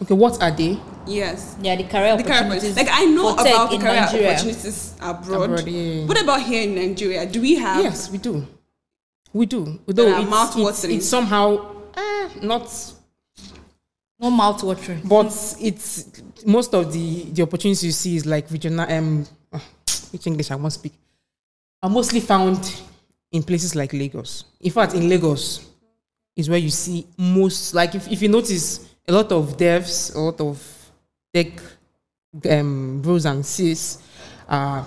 Okay, 0.00 0.14
what 0.14 0.42
are 0.42 0.50
they? 0.50 0.78
Yes. 1.06 1.56
Yeah, 1.60 1.76
the 1.76 1.84
career 1.84 2.16
The 2.16 2.22
opportunities. 2.24 2.40
opportunities. 2.74 2.76
Like 2.76 2.88
I 2.90 3.04
know 3.04 3.36
for 3.36 3.42
tech 3.44 3.52
about 3.54 3.70
the 3.70 3.78
career 3.78 4.00
Nigeria. 4.00 4.30
opportunities 4.32 4.94
abroad. 5.00 5.42
Abroad, 5.50 5.66
yeah. 5.68 6.04
What 6.06 6.22
about 6.22 6.42
here 6.42 6.62
in 6.62 6.74
Nigeria? 6.74 7.26
Do 7.26 7.40
we 7.40 7.56
have 7.56 7.82
Yes, 7.84 8.10
we 8.10 8.18
do. 8.18 8.46
We 9.32 9.46
do. 9.46 9.80
Though 9.86 10.12
are 10.14 10.20
it's, 10.20 10.30
mouth-watering. 10.30 10.68
it's, 10.68 10.84
it's 11.04 11.08
somehow 11.08 11.74
eh, 11.94 12.28
not 12.42 12.68
No 14.18 14.30
mouth 14.30 14.62
watering. 14.62 15.00
but 15.04 15.26
it's 15.60 16.06
most 16.46 16.74
of 16.74 16.92
the 16.92 17.24
the 17.32 17.42
opportunities 17.42 17.84
you 17.84 17.92
see 17.92 18.16
is 18.16 18.24
like 18.26 18.50
regional 18.50 18.90
um 18.90 19.26
uh, 19.52 19.58
which 20.10 20.26
english 20.26 20.50
i 20.50 20.54
won't 20.56 20.72
speak 20.72 20.92
are 21.82 21.90
mostly 21.90 22.18
found 22.20 22.58
in 23.30 23.42
places 23.42 23.74
like 23.76 23.92
lagos 23.92 24.44
in 24.60 24.70
fact 24.72 24.94
in 24.94 25.08
lagos 25.08 25.60
is 26.36 26.48
where 26.48 26.58
you 26.58 26.70
see 26.70 27.06
most 27.16 27.74
like 27.74 27.94
if, 27.94 28.10
if 28.10 28.20
you 28.22 28.28
notice 28.28 28.88
a 29.08 29.12
lot 29.12 29.32
of 29.32 29.56
devs 29.56 30.14
a 30.14 30.18
lot 30.18 30.40
of 30.40 30.90
tech 31.32 31.60
um, 32.50 33.00
bros 33.02 33.26
and 33.26 33.44
sis 33.44 33.98
are 34.48 34.86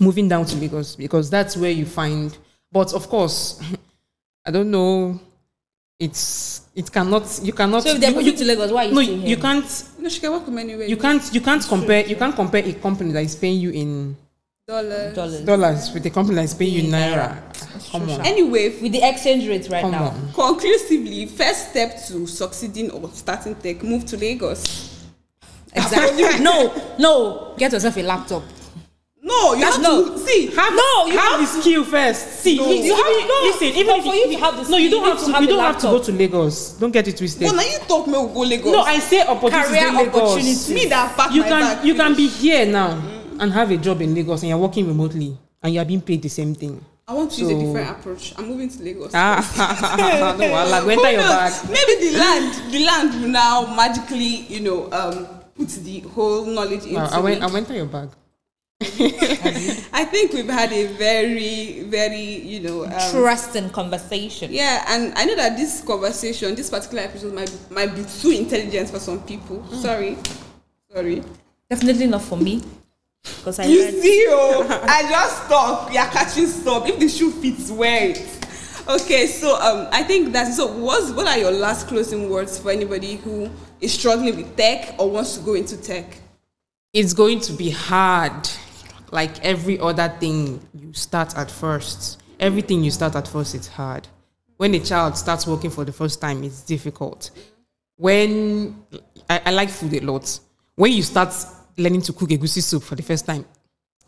moving 0.00 0.28
down 0.28 0.44
to 0.44 0.56
Lagos 0.56 0.96
because 0.96 1.30
that's 1.30 1.56
where 1.56 1.70
you 1.70 1.86
find. 1.86 2.36
But 2.70 2.92
of 2.92 3.08
course, 3.08 3.60
I 4.46 4.50
don't 4.50 4.70
know. 4.70 5.20
It's 5.98 6.68
it 6.76 6.92
cannot 6.92 7.40
you 7.42 7.52
cannot. 7.52 7.82
So 7.82 7.90
if 7.90 8.00
they 8.00 8.08
you, 8.08 8.14
put 8.14 8.24
you 8.24 8.36
to 8.36 8.44
Lagos, 8.44 8.70
why 8.70 8.84
are 8.84 8.88
you 8.88 8.94
no, 8.94 9.02
still 9.02 9.14
you 9.16 9.26
here? 9.26 9.36
can't. 9.36 9.84
No, 9.98 10.08
she 10.08 10.20
can 10.20 10.30
work 10.30 10.44
from 10.44 10.58
anywhere. 10.58 10.86
You 10.86 10.96
can't. 10.96 11.22
You 11.32 11.40
can't 11.40 11.66
compare. 11.66 12.06
You 12.06 12.14
can't 12.16 12.34
compare 12.34 12.64
a 12.64 12.72
company 12.74 13.12
that 13.12 13.24
is 13.24 13.34
paying 13.34 13.60
you 13.60 13.70
in 13.70 14.16
dollars. 14.72 15.14
Dollars. 15.14 15.40
dollars 15.40 15.94
with 15.94 16.04
a 16.04 16.10
company 16.10 16.36
that 16.36 16.44
is 16.44 16.52
paying 16.54 16.72
you 16.74 16.78
in 16.80 16.86
In 16.86 16.92
naira. 16.92 17.42
naira. 17.52 17.90
Come 17.90 18.10
on. 18.10 18.20
Anyway, 18.26 18.68
With 18.82 18.92
the 18.92 19.00
exchange 19.02 19.48
rate 19.48 19.66
right 19.70 19.80
Come 19.80 19.92
now. 19.92 20.08
on. 20.08 20.32
conclusively, 20.34 21.24
first 21.26 21.70
step 21.70 21.96
to 22.08 22.26
succeeding 22.26 22.90
or 22.90 23.08
starting 23.14 23.54
tech, 23.54 23.82
move 23.82 24.04
to 24.06 24.18
Lagos. 24.18 25.06
Exactly. 25.72 26.38
no, 26.44 26.72
no. 26.98 27.54
Get 27.56 27.72
yourself 27.72 27.96
a 27.96 28.02
laptop. 28.02 28.42
No, 29.22 29.54
you 29.54 29.64
have 29.64 29.80
no. 29.82 30.12
to 30.12 30.18
see. 30.18 30.46
Have, 30.54 30.74
No, 30.74 31.06
you 31.06 31.18
have 31.18 31.40
the 31.40 31.46
skill 31.46 31.84
first. 31.84 32.40
See, 32.40 32.56
No. 32.58 32.68
you, 32.70 32.82
You 32.84 32.94
have- 32.94 33.06
even, 33.10 33.28
no, 33.28 33.40
listen, 33.44 33.68
even 33.68 33.86
but 33.86 33.98
if 33.98 34.04
for 34.04 34.14
you 34.14 34.32
to 34.32 34.38
have 34.44 34.56
the 34.56 34.64
skill, 34.64 34.70
no, 34.70 34.76
you 34.84 34.90
don't 34.90 35.04
you 35.04 35.10
have 35.10 35.18
to. 35.20 35.24
to 35.26 35.32
have 35.32 35.42
you 35.42 35.48
don't 35.48 35.60
have 35.60 35.76
to 35.78 35.86
go 35.86 35.98
to 36.02 36.12
Lagos. 36.12 36.70
Don't 36.78 36.90
get 36.92 37.08
it 37.08 37.16
twisted. 37.16 37.42
Well, 37.46 37.54
now 37.56 37.62
you 37.62 37.78
talk 37.88 38.06
me, 38.06 38.12
we'll 38.12 38.28
go 38.34 38.40
Lagos. 38.40 38.72
no, 38.72 38.80
I 38.82 38.98
say 39.00 39.22
opportunities 39.22 39.68
Career 39.70 39.88
in 39.88 39.94
Lagos. 39.96 40.14
opportunities. 40.22 40.70
me 40.70 40.86
that 40.86 41.16
pack 41.16 41.32
You 41.32 41.40
my 41.42 41.48
can 41.48 41.60
bag 41.76 41.86
you 41.86 41.94
can 41.94 42.14
finish. 42.14 42.16
be 42.40 42.48
here 42.48 42.66
now 42.66 43.02
and 43.40 43.52
have 43.52 43.70
a 43.70 43.76
job 43.76 44.00
in 44.02 44.14
Lagos 44.14 44.42
and 44.42 44.48
you're 44.50 44.58
working 44.58 44.86
remotely 44.86 45.36
and 45.62 45.74
you're 45.74 45.84
being 45.84 46.00
paid 46.02 46.22
the 46.22 46.28
same 46.28 46.54
thing. 46.54 46.84
I 47.06 47.14
want 47.14 47.30
to 47.32 47.40
use 47.40 47.50
a 47.50 47.58
different 47.58 47.90
approach. 47.90 48.34
I'm 48.36 48.48
moving 48.48 48.68
to 48.68 48.82
Lagos. 48.82 49.12
Ah, 49.14 49.40
no, 50.38 50.44
wahala. 50.44 50.84
Go 50.84 50.94
Who 50.94 51.08
your 51.08 51.20
knows? 51.22 51.28
bag. 51.62 51.70
Maybe 51.70 52.10
the 52.10 52.18
land, 52.18 52.72
the 52.72 52.84
land 52.84 53.22
will 53.22 53.28
now 53.30 53.74
magically, 53.74 54.44
you 54.52 54.60
know, 54.60 54.92
um, 54.92 55.26
put 55.56 55.68
the 55.68 56.00
whole 56.00 56.44
knowledge 56.44 56.84
into 56.84 56.96
Wow, 56.96 57.08
I 57.10 57.18
went. 57.20 57.36
it. 57.38 57.42
I 57.42 57.46
went 57.46 57.56
enter 57.70 57.74
your 57.74 57.86
bag. 57.86 58.10
I 58.80 60.04
think 60.04 60.32
we've 60.34 60.48
had 60.48 60.72
a 60.72 60.86
very, 60.86 61.80
very, 61.84 62.20
you 62.22 62.60
know, 62.60 62.84
um, 62.84 62.92
Trust 63.10 63.56
and 63.56 63.72
conversation. 63.72 64.52
yeah, 64.52 64.84
and 64.88 65.12
I 65.16 65.24
know 65.24 65.34
that 65.34 65.56
this 65.56 65.80
conversation, 65.80 66.54
this 66.54 66.70
particular 66.70 67.02
episode, 67.02 67.34
might 67.34 67.50
be, 67.50 67.74
might 67.74 67.94
be 67.94 68.04
too 68.04 68.30
intelligent 68.30 68.90
for 68.90 69.00
some 69.00 69.20
people. 69.22 69.58
Mm. 69.70 69.82
Sorry, 69.82 70.18
sorry. 70.94 71.22
Definitely 71.68 72.06
not 72.06 72.22
for 72.22 72.36
me. 72.36 72.62
Because 73.24 73.58
I 73.58 73.64
You 73.64 73.84
read. 73.84 74.02
see, 74.02 74.26
oh, 74.28 74.66
I 74.88 75.02
just 75.08 75.44
stop. 75.46 75.92
You're 75.92 76.04
catching 76.06 76.46
stop. 76.46 76.88
If 76.88 76.98
the 76.98 77.08
shoe 77.08 77.30
fits, 77.30 77.70
wear 77.70 78.10
it. 78.10 78.26
Okay, 78.88 79.26
so 79.26 79.54
um, 79.60 79.86
I 79.92 80.02
think 80.02 80.32
that's 80.32 80.56
so. 80.56 80.66
What's 80.72 81.10
what 81.10 81.26
are 81.26 81.36
your 81.38 81.50
last 81.50 81.88
closing 81.88 82.30
words 82.30 82.58
for 82.58 82.70
anybody 82.70 83.16
who 83.16 83.50
is 83.80 83.92
struggling 83.92 84.34
with 84.36 84.56
tech 84.56 84.94
or 84.98 85.10
wants 85.10 85.36
to 85.36 85.44
go 85.44 85.54
into 85.54 85.76
tech? 85.76 86.16
It's 86.94 87.12
going 87.12 87.40
to 87.40 87.52
be 87.52 87.68
hard, 87.68 88.48
like 89.10 89.44
every 89.44 89.78
other 89.78 90.08
thing 90.18 90.66
you 90.74 90.92
start 90.94 91.36
at 91.36 91.50
first. 91.50 92.22
Everything 92.40 92.82
you 92.82 92.90
start 92.90 93.14
at 93.14 93.28
first, 93.28 93.54
it's 93.54 93.68
hard. 93.68 94.08
When 94.56 94.74
a 94.74 94.80
child 94.80 95.16
starts 95.18 95.46
working 95.46 95.70
for 95.70 95.84
the 95.84 95.92
first 95.92 96.20
time, 96.20 96.42
it's 96.42 96.62
difficult. 96.62 97.30
When 97.96 98.82
I, 99.28 99.42
I 99.46 99.50
like 99.50 99.68
food 99.68 99.92
a 99.94 100.00
lot. 100.00 100.38
When 100.76 100.92
you 100.92 101.02
start 101.02 101.34
learning 101.78 102.02
to 102.02 102.12
cook 102.12 102.28
egusi 102.30 102.62
soup 102.62 102.82
for 102.82 102.94
the 102.96 103.02
first 103.02 103.24
time, 103.26 103.44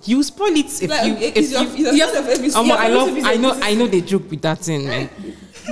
you 0.04 0.22
spoil 0.22 0.54
it. 0.56 0.82
If 0.82 0.90
Like, 0.90 1.06
you, 1.06 1.14
if 1.16 1.36
it's 1.36 1.52
your- 1.52 1.62
you, 1.64 1.86
it's 1.88 1.96
your 1.98 2.08
start 2.08 2.26
every- 2.28 2.48
Omo, 2.48 2.66
your 2.66 2.76
I 2.78 2.88
love. 2.88 3.18
I 3.24 3.36
know. 3.36 3.58
I 3.62 3.74
know 3.74 3.86
they 3.86 4.00
joke 4.00 4.30
with 4.30 4.42
that 4.42 4.58
thing, 4.58 4.86
man. 4.86 5.08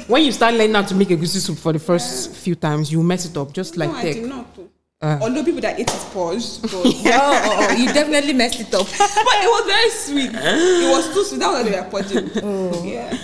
when 0.06 0.22
you 0.22 0.32
start 0.32 0.54
learning 0.54 0.74
how 0.74 0.82
to 0.82 0.94
make 0.94 1.08
egusi 1.08 1.38
soup 1.40 1.58
for 1.58 1.72
the 1.72 1.78
first 1.78 2.32
few 2.36 2.54
times, 2.54 2.92
you 2.92 3.02
mess 3.02 3.24
it 3.24 3.36
up, 3.36 3.52
just 3.52 3.76
like 3.76 3.90
no, 3.90 3.96
I 3.96 4.02
tech. 4.02 4.14
did 4.14 4.28
not. 4.28 4.54
though. 4.56 4.68
Uh. 5.00 5.18
Although 5.22 5.44
people 5.44 5.60
that 5.60 5.78
ate 5.78 5.88
it 5.88 6.06
paused, 6.12 6.60
but, 6.62 6.72
Oh, 6.74 6.82
oh, 6.84 7.66
oh, 7.70 7.72
you 7.76 7.86
definitely 7.92 8.32
messed 8.32 8.60
it 8.60 8.74
up. 8.74 8.86
but 8.98 9.38
it 9.44 9.48
was 9.48 9.66
very 9.66 9.90
sweet. 9.90 10.30
It 10.34 10.90
was 10.90 11.14
too 11.14 11.24
sweet. 11.24 11.38
That 11.40 11.52
was 11.52 11.62
why 11.64 11.70
they 11.70 11.80
were 11.80 11.88
purging. 11.88 12.30
Oh. 12.44 12.84
Yeah. 12.84 13.16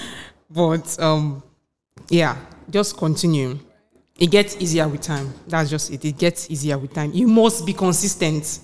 But 0.50 0.98
um, 1.02 1.42
yeah, 2.08 2.36
just 2.70 2.96
continue. 2.96 3.58
It 4.18 4.30
gets 4.30 4.56
easier 4.56 4.86
with 4.88 5.00
time. 5.00 5.32
That's 5.46 5.70
just 5.70 5.90
it. 5.90 6.04
It 6.04 6.18
gets 6.18 6.50
easier 6.50 6.78
with 6.78 6.94
time. 6.94 7.12
You 7.12 7.26
must 7.26 7.66
be 7.66 7.72
consistent. 7.72 8.60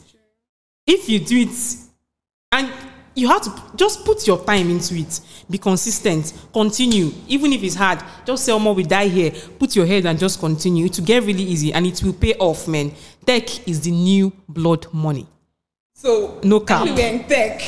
If 0.87 1.09
you 1.09 1.19
do 1.19 1.41
it, 1.41 1.77
and 2.53 2.73
you 3.15 3.29
have 3.29 3.43
to 3.43 3.77
just 3.77 4.05
put 4.05 4.27
your 4.27 4.45
time 4.45 4.71
into 4.71 4.95
it. 4.95 5.21
Be 5.49 5.59
consistent. 5.59 6.33
Continue, 6.53 7.11
even 7.27 7.53
if 7.53 7.63
it's 7.65 7.75
hard. 7.75 8.01
Just 8.25 8.45
say, 8.45 8.53
"Omo, 8.53 8.75
we 8.75 8.85
die 8.85 9.09
here." 9.09 9.33
Put 9.59 9.75
your 9.75 9.87
head 9.87 10.07
and 10.07 10.19
just 10.19 10.39
continue. 10.39 10.87
It 10.87 10.97
will 10.97 11.07
get 11.07 11.25
really 11.25 11.43
easy, 11.43 11.73
and 11.73 11.87
it 11.87 12.01
will 12.03 12.13
pay 12.13 12.35
off, 12.35 12.69
man. 12.69 12.93
Tech 13.27 13.69
is 13.69 13.81
the 13.81 13.91
new 13.91 14.33
blood 14.49 14.87
money. 14.93 15.27
So 15.95 16.41
No 16.45 16.61
cap. 16.61 16.85
We 16.85 16.93
were 16.93 16.99
in 17.01 17.25
tech. 17.25 17.61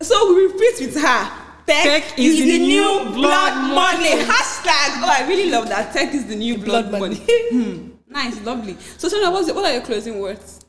So 0.00 0.34
we 0.34 0.46
repeat 0.46 0.80
with 0.80 1.00
her. 1.00 1.41
Tech, 1.66 1.84
Tech 1.84 2.18
is, 2.18 2.34
is 2.34 2.40
the, 2.40 2.50
the 2.52 2.58
new 2.58 2.68
new 2.68 3.04
blood, 3.12 3.14
blood 3.14 3.74
money. 3.74 4.10
money. 4.10 4.22
Hashtag. 4.22 5.02
Oh, 5.02 5.14
I 5.18 5.24
really 5.28 5.50
love 5.50 5.68
that. 5.68 5.92
Tech 5.92 6.12
is 6.14 6.26
the 6.26 6.36
new 6.36 6.56
blood, 6.58 6.88
Blood 6.90 7.00
money. 7.00 7.18
money. 7.20 7.42
Hmm. 7.52 7.88
Nice, 8.08 8.40
lovely. 8.44 8.76
So, 8.98 9.08
Sonia, 9.08 9.30
what's 9.30 9.50
what 9.52 9.64
are 9.64 9.72
your 9.72 9.82
closing 9.82 10.18
words? 10.20 10.60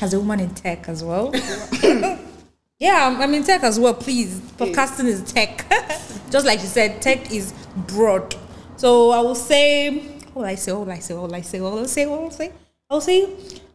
As 0.00 0.14
a 0.14 0.18
woman 0.18 0.40
in 0.40 0.54
tech 0.54 0.88
as 0.88 1.04
well. 1.04 1.30
yeah, 2.78 3.06
I'm, 3.06 3.20
I'm 3.20 3.34
in 3.34 3.44
tech 3.44 3.62
as 3.62 3.78
well, 3.78 3.92
please. 3.92 4.40
Podcasting 4.56 5.04
is 5.06 5.22
tech. 5.30 5.66
Just 6.30 6.46
like 6.46 6.60
you 6.60 6.66
said, 6.66 7.02
tech 7.02 7.30
is 7.30 7.52
broad. 7.76 8.34
So 8.76 9.10
I 9.10 9.20
will 9.20 9.34
say, 9.34 9.98
what 10.32 10.36
will 10.36 10.44
I 10.44 10.54
say? 10.54 10.72
What 10.72 10.86
will 10.86 10.92
I 10.92 10.98
say? 11.00 11.14
What 11.14 11.22
will 11.28 11.34
I 11.34 11.40
say? 11.42 11.60
What 11.60 11.72
will 11.72 11.80
I 11.82 11.86
say? 11.86 12.06
What 12.06 12.20
will 12.22 12.28
I 12.28 12.32
say? 12.32 12.52
I 12.88 12.94
will 12.94 13.00
say, 13.02 13.28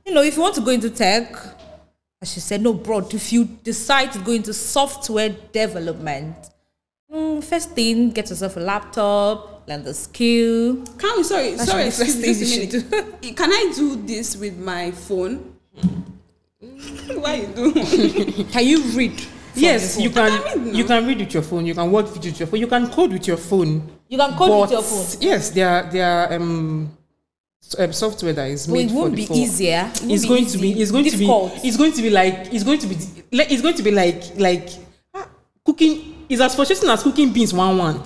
you 0.05 0.13
know, 0.13 0.23
if 0.23 0.35
you 0.35 0.41
want 0.41 0.55
to 0.55 0.61
go 0.61 0.71
into 0.71 0.89
tech, 0.89 1.35
as 2.21 2.33
she 2.33 2.39
said, 2.39 2.61
no, 2.61 2.73
broad. 2.73 3.13
If 3.13 3.31
you 3.33 3.45
decide 3.45 4.11
to 4.13 4.19
go 4.19 4.31
into 4.31 4.53
software 4.53 5.29
development, 5.29 6.35
mm, 7.11 7.43
first 7.43 7.71
thing, 7.71 8.11
get 8.11 8.29
yourself 8.29 8.57
a 8.57 8.59
laptop, 8.61 9.63
learn 9.67 9.83
the 9.83 9.93
skill. 9.93 10.77
Can 10.97 11.17
we? 11.17 11.23
Sorry, 11.23 11.55
That 11.55 11.67
sorry. 11.67 11.91
should 11.91 12.07
Excuse 12.07 12.17
me. 12.17 12.67
first 12.67 12.81
thing 12.81 12.81
you 12.81 12.89
minute. 13.29 13.35
Can 13.37 13.51
I 13.51 13.71
do 13.75 13.95
this 13.97 14.35
with 14.37 14.57
my 14.57 14.91
phone? 14.91 15.55
Why 17.15 17.35
you 17.35 17.47
do? 17.47 18.43
Can 18.51 18.65
you 18.65 18.81
read? 18.93 19.21
Yes, 19.55 19.97
you 19.99 20.09
phone? 20.09 20.23
I 20.23 20.29
can 20.37 20.43
can. 20.53 20.63
read 20.65 20.75
You 20.75 20.83
can 20.83 21.07
read 21.07 21.19
with 21.19 21.33
your 21.33 21.43
phone. 21.43 21.65
You 21.65 21.73
can 21.73 21.89
work 21.91 22.13
with 22.13 22.25
your 22.39 22.47
phone. 22.47 22.59
You 22.59 22.67
can 22.67 22.89
code 22.89 23.13
with 23.13 23.25
your 23.27 23.37
phone. 23.37 23.89
You 24.09 24.17
can 24.17 24.33
code 24.35 24.61
with 24.63 24.71
your 24.71 24.81
phone. 24.83 25.05
Yes, 25.21 25.51
there 25.51 25.69
are 25.69 25.83
there 25.91 26.05
are 26.05 26.33
um, 26.33 26.91
s- 26.91 27.04
um 27.79 27.91
software 27.93 28.33
that 28.33 28.49
is 28.49 28.67
made 28.67 28.87
it 28.87 28.89
for 28.89 28.95
won't 28.95 29.11
the 29.11 29.15
be 29.17 29.25
phone. 29.25 29.37
easier. 29.37 29.91
It 29.93 30.01
won't 30.01 30.11
It's 30.11 30.23
be 30.23 30.27
going 30.29 30.45
to 30.47 30.57
be. 30.57 30.81
It's 30.81 30.91
going 30.91 31.03
Difficult. 31.05 31.55
to 31.55 31.61
be. 31.61 31.67
It's 31.67 31.77
going 31.77 31.91
to 31.93 32.01
be 32.01 32.09
like. 32.09 32.53
It's 32.53 32.63
going 32.63 32.79
to 32.79 32.87
be. 32.87 32.95
like- 33.31 33.51
It's 33.51 33.61
going 33.61 33.75
to 33.75 33.83
be 33.83 33.91
like 33.91 34.23
like 34.37 34.69
ah, 35.13 35.27
cooking. 35.65 36.25
It's 36.29 36.41
as 36.41 36.55
frustrating 36.55 36.89
as 36.89 37.03
cooking 37.03 37.31
beans 37.33 37.53
one 37.53 37.77
one. 37.77 38.01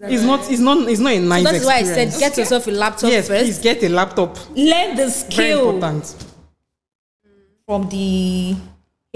It's 0.00 0.22
not. 0.22 0.48
It's 0.50 0.60
not. 0.60 0.88
It's 0.88 1.00
not 1.00 1.12
a 1.12 1.20
nice. 1.20 1.44
So 1.44 1.52
that's 1.52 1.64
why 1.66 1.74
I 1.78 1.82
said 1.82 2.14
get 2.18 2.36
yourself 2.38 2.66
a 2.68 2.70
laptop 2.70 3.10
yes. 3.10 3.28
first. 3.28 3.44
Please 3.44 3.58
get 3.58 3.82
a 3.82 3.88
laptop. 3.88 4.36
Learn 4.56 4.94
the 4.96 5.10
skill. 5.10 5.36
Very 5.36 5.74
important. 5.74 6.24
from 7.66 7.88
the 7.90 8.56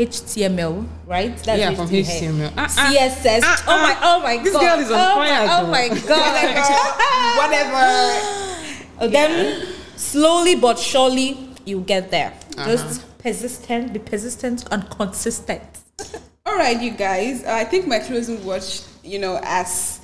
HTML, 0.01 0.87
right? 1.07 1.37
That's 1.45 1.59
Yeah, 1.59 1.75
from 1.75 1.87
HTML. 1.89 2.51
Ah, 2.57 2.65
ah. 2.67 2.93
CSS. 2.95 3.41
Ah, 3.45 3.65
oh 3.69 3.83
my! 3.83 3.99
Oh 4.03 4.23
my 4.23 4.43
This 4.43 4.55
god! 4.55 4.61
girl 4.63 4.79
is 4.79 4.91
on 4.91 4.99
oh 4.99 5.15
fire, 5.17 5.47
My, 5.47 5.61
oh 5.61 5.67
my 5.67 5.89
god! 6.09 7.37
Whatever. 9.01 9.13
Then 9.13 9.67
slowly 9.97 10.55
but 10.55 10.79
surely 10.79 11.37
you 11.67 11.81
get 11.81 12.11
there. 12.11 12.33
Uh-huh. 12.57 12.71
Just 12.71 13.19
persistent, 13.19 13.93
be 13.93 13.99
persistent 13.99 14.65
and 14.71 14.89
consistent. 14.89 15.63
All 16.47 16.57
right, 16.57 16.81
you 16.81 16.93
guys. 16.93 17.45
I 17.45 17.65
think 17.65 17.87
my 17.87 17.99
closing 17.99 18.43
words, 18.47 18.89
you 19.05 19.19
know, 19.19 19.41
as 19.43 20.01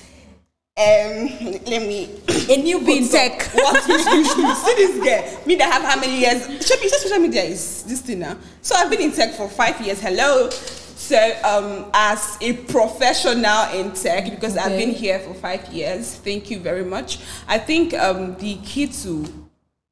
um, 0.79 1.27
let 1.65 1.81
me 1.81 2.05
A 2.05 2.55
newbie 2.63 2.97
in 3.01 3.09
tech. 3.09 3.41
what 3.53 3.89
is 3.89 4.05
usually 4.05 4.53
see 4.55 4.75
this 4.75 5.03
girl? 5.03 5.45
Me 5.45 5.55
that 5.55 5.73
have 5.73 5.81
how 5.81 5.99
many 5.99 6.19
years? 6.21 6.65
Should 6.65 6.79
be 6.79 6.87
social 6.87 7.19
media 7.19 7.43
is 7.43 7.83
this 7.83 7.99
thing 8.01 8.19
now. 8.19 8.37
So 8.61 8.75
i've 8.75 8.89
been 8.89 9.01
in 9.01 9.11
tech 9.11 9.33
for 9.33 9.49
five 9.49 9.79
years. 9.81 9.99
Hello. 9.99 10.49
So 10.49 11.17
um 11.43 11.91
as 11.93 12.37
a 12.39 12.53
professional 12.53 13.73
in 13.73 13.91
tech 13.91 14.29
because 14.29 14.55
i've 14.55 14.77
been 14.77 14.91
here 14.91 15.19
for 15.19 15.33
five 15.33 15.67
years 15.73 16.15
thank 16.15 16.49
you 16.49 16.59
very 16.59 16.85
much. 16.85 17.19
I 17.47 17.57
think 17.57 17.93
um 17.93 18.35
the 18.37 18.55
key 18.63 18.87
to 18.87 19.25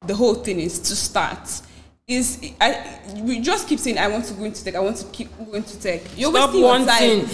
the 0.06 0.14
whole 0.14 0.36
thing 0.36 0.58
is 0.58 0.78
to 0.78 0.96
start. 0.96 1.60
Is 2.06 2.40
I 2.62 3.00
we 3.16 3.40
just 3.40 3.68
keep 3.68 3.78
saying 3.78 3.98
I 3.98 4.08
want 4.08 4.24
to 4.24 4.32
go 4.32 4.44
into 4.44 4.64
tech. 4.64 4.74
I 4.74 4.80
want 4.80 4.96
to 4.96 5.06
keep 5.06 5.28
going 5.36 5.64
to 5.64 5.80
tech. 5.80 6.00
You're 6.16 6.30
Stop 6.30 6.54
wasting 6.54 6.62
your 6.62 6.86
time. 6.86 7.28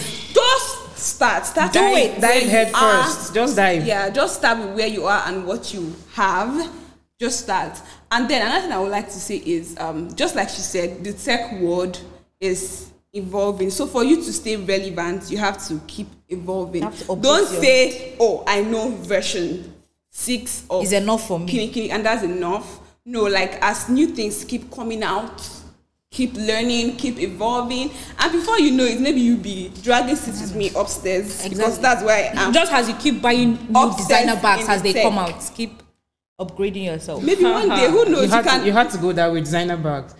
Start. 1.25 1.45
Start. 1.45 1.73
Dive- 1.73 1.97
it. 1.97 2.21
dive 2.21 2.43
head 2.43 2.71
are. 2.73 3.03
first. 3.03 3.33
Just 3.33 3.55
dive. 3.55 3.85
Yeah, 3.85 4.09
just 4.09 4.37
start 4.37 4.59
with 4.59 4.75
where 4.75 4.87
you 4.87 5.05
are 5.05 5.23
and 5.27 5.45
what 5.45 5.73
you 5.73 5.95
have. 6.13 6.71
Just 7.19 7.41
start. 7.41 7.79
And 8.11 8.29
then 8.29 8.45
another 8.45 8.61
thing 8.61 8.71
I 8.71 8.79
would 8.79 8.91
like 8.91 9.07
to 9.07 9.19
say 9.19 9.37
is, 9.37 9.75
um, 9.79 10.13
just 10.15 10.35
like 10.35 10.49
she 10.49 10.61
said, 10.61 11.03
the 11.03 11.13
tech 11.13 11.59
world 11.61 11.99
is 12.39 12.91
evolving. 13.13 13.69
So 13.71 13.87
for 13.87 14.03
you 14.03 14.17
to 14.17 14.33
stay 14.33 14.57
relevant, 14.57 15.31
you 15.31 15.37
have 15.37 15.65
to 15.67 15.79
keep 15.87 16.07
evolving. 16.29 16.89
To 16.91 17.15
Don't 17.15 17.47
say, 17.47 18.15
"Oh, 18.19 18.43
I 18.45 18.61
know 18.61 18.89
version 18.89 19.73
six 20.09 20.63
of 20.69 20.83
Is 20.83 20.93
enough 20.93 21.27
for 21.27 21.39
me. 21.39 21.47
Kini 21.47 21.69
Kini," 21.69 21.91
and 21.91 22.05
that's 22.05 22.23
enough. 22.23 22.81
no, 23.05 23.23
like 23.23 23.53
as 23.61 23.87
new 23.87 24.07
things 24.07 24.43
keep 24.43 24.69
coming 24.71 25.03
out, 25.03 25.47
keep 26.15 26.33
learning, 26.35 26.95
keep 26.95 27.19
evolving, 27.19 27.91
and 28.19 28.31
before 28.31 28.57
you 28.57 28.71
know 28.71 28.85
it, 28.85 29.01
maybe 29.01 29.19
you'll 29.19 29.37
be 29.37 29.69
dragging 29.83 30.15
cities 30.15 30.41
with 30.53 30.55
me 30.55 30.71
upstairs 30.75 31.47
because 31.47 31.77
that's 31.77 32.01
where 32.03 32.15
I 32.31 32.41
am. 32.43 32.53
Just 32.53 32.71
as 32.71 32.87
you 32.87 32.95
keep 32.95 33.21
buying 33.21 33.51
new 33.69 33.93
designer 33.97 34.39
bags 34.41 34.63
in 34.65 34.71
as 34.71 34.81
they 34.81 34.93
tech. 34.93 35.03
come 35.03 35.17
out, 35.17 35.51
keep 35.53 35.83
upgrading 36.39 36.85
yourself. 36.85 37.21
maybe 37.21 37.43
one 37.43 37.67
day, 37.69 37.89
who 37.89 38.05
knows? 38.05 38.21
You 38.21 38.27
You, 38.27 38.29
had, 38.29 38.45
can. 38.45 38.59
to, 38.61 38.65
you 38.65 38.71
had 38.71 38.89
to 38.91 38.97
go 38.97 39.11
that 39.11 39.27
with 39.31 39.43
designer 39.43 39.75
bags. 39.77 40.15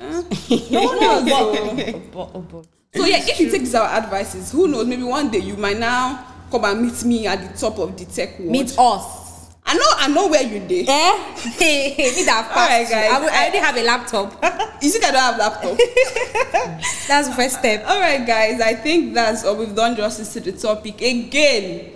who 0.00 1.00
knows? 1.00 1.24
though? 1.24 2.02
But- 2.12 2.30
oh, 2.34 2.40
but- 2.50 2.66
So 2.96 3.04
yeah, 3.06 3.18
if 3.18 3.38
you 3.38 3.50
take 3.50 3.60
these 3.60 3.74
our 3.74 3.86
advices, 3.88 4.50
who 4.50 4.66
knows? 4.68 4.86
Maybe 4.86 5.02
one 5.04 5.30
day 5.30 5.38
you 5.38 5.56
might 5.56 5.78
now 5.78 6.24
come 6.50 6.64
and 6.64 6.80
meet 6.82 7.04
me 7.04 7.26
at 7.26 7.52
the 7.52 7.58
top 7.58 7.78
of 7.78 7.96
the 7.96 8.04
tech 8.06 8.38
world. 8.38 8.50
Meet 8.50 8.74
us. 8.78 9.25
I 9.68 9.74
know, 9.74 9.84
I 9.96 10.08
know 10.08 10.28
where 10.28 10.42
you 10.42 10.60
did. 10.60 10.88
Eh? 10.88 10.92
Me 11.60 12.22
that 12.24 12.50
fast. 12.54 12.90
guys. 12.90 12.92
I, 12.92 13.18
will- 13.18 13.28
I 13.30 13.42
already 13.42 13.58
have 13.58 13.76
a 13.76 13.82
laptop. 13.82 14.44
You 14.82 14.90
see, 14.90 14.98
I 15.04 15.10
don't 15.10 15.20
have 15.20 15.38
laptop. 15.38 15.78
That's 17.08 17.28
the 17.28 17.34
first 17.34 17.58
step. 17.58 17.84
all 17.88 17.98
right, 17.98 18.24
guys. 18.26 18.60
I 18.60 18.74
think 18.74 19.14
that's 19.14 19.42
all 19.44 19.56
we've 19.56 19.74
done 19.74 19.96
justice 19.96 20.34
to 20.34 20.40
the 20.40 20.52
topic. 20.52 21.00
Again, 21.00 21.92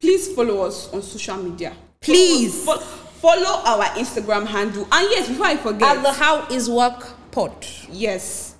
please 0.00 0.32
follow 0.32 0.62
us 0.64 0.92
on 0.94 1.02
social 1.02 1.36
media. 1.38 1.72
Please. 2.00 2.64
Follow, 2.64 2.80
follow 2.80 3.62
our 3.64 3.84
Instagram 3.96 4.46
handle. 4.46 4.86
And 4.92 5.08
yes, 5.10 5.28
before 5.28 5.46
I 5.46 5.56
forget, 5.56 5.96
At 5.96 6.02
the 6.02 6.12
How 6.12 6.46
Is 6.48 6.70
Work 6.70 7.30
pod. 7.32 7.52
yes, 7.90 8.54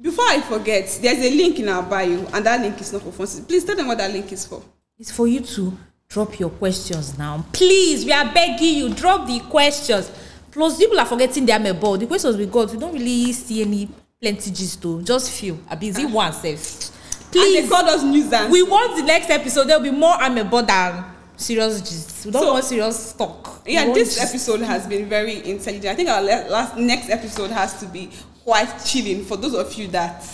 before 0.00 0.24
I 0.28 0.40
forget, 0.40 0.86
there's 1.02 1.18
a 1.18 1.30
link 1.36 1.58
in 1.58 1.68
our 1.68 1.82
bio, 1.82 2.26
and 2.32 2.46
that 2.46 2.60
link 2.60 2.80
is 2.80 2.92
not 2.92 3.02
for 3.02 3.10
fun. 3.12 3.44
Please 3.44 3.64
tell 3.64 3.76
them 3.76 3.88
what 3.88 3.98
that 3.98 4.12
link 4.12 4.30
is 4.32 4.46
for. 4.46 4.62
It's 4.98 5.10
for 5.10 5.26
you 5.26 5.40
to 5.40 5.76
drop 6.10 6.40
your 6.40 6.50
questions 6.50 7.16
now. 7.16 7.44
Please, 7.52 8.04
we 8.04 8.12
are 8.12 8.30
begging 8.34 8.74
you, 8.78 8.92
drop 8.94 9.28
the 9.28 9.38
questions. 9.48 10.10
Plus, 10.50 10.76
people 10.76 10.98
are 10.98 11.06
forgetting 11.06 11.46
their 11.46 11.60
mailball. 11.60 11.98
The 11.98 12.06
questions 12.08 12.36
we 12.36 12.46
got, 12.46 12.72
we 12.72 12.78
don't 12.78 12.92
really 12.92 13.32
see 13.32 13.62
any 13.62 13.88
plenty 14.20 14.50
gist 14.50 14.82
though. 14.82 15.00
Just 15.00 15.30
few. 15.30 15.58
A 15.70 15.76
busy 15.76 16.04
one 16.04 16.32
safe. 16.32 16.90
And 17.26 17.32
they 17.34 17.60
Please, 17.60 17.68
called 17.68 17.86
us 17.86 18.02
news 18.02 18.32
and 18.32 18.50
we 18.50 18.64
want 18.64 18.96
the 18.96 19.04
next 19.04 19.30
episode. 19.30 19.68
There'll 19.68 19.82
be 19.84 19.92
more 19.92 20.14
amebo 20.14 20.66
than 20.66 21.04
serious 21.36 21.80
gist. 21.80 22.26
We 22.26 22.32
don't 22.32 22.42
So- 22.42 22.52
want 22.54 22.64
serious 22.64 23.12
talk. 23.12 23.64
We 23.64 23.74
yeah, 23.74 23.84
want 23.84 23.94
this 23.94 24.16
gist. 24.16 24.28
episode 24.28 24.60
has 24.62 24.88
been 24.88 25.08
very 25.08 25.48
intelligent. 25.48 25.86
I 25.86 25.94
think 25.94 26.08
our 26.08 26.22
last 26.22 26.76
next 26.76 27.08
episode 27.08 27.50
has 27.52 27.78
to 27.78 27.86
be 27.86 28.10
quite 28.42 28.84
chilling 28.84 29.24
for 29.24 29.36
those 29.36 29.54
of 29.54 29.72
you 29.74 29.86
that 29.88 30.24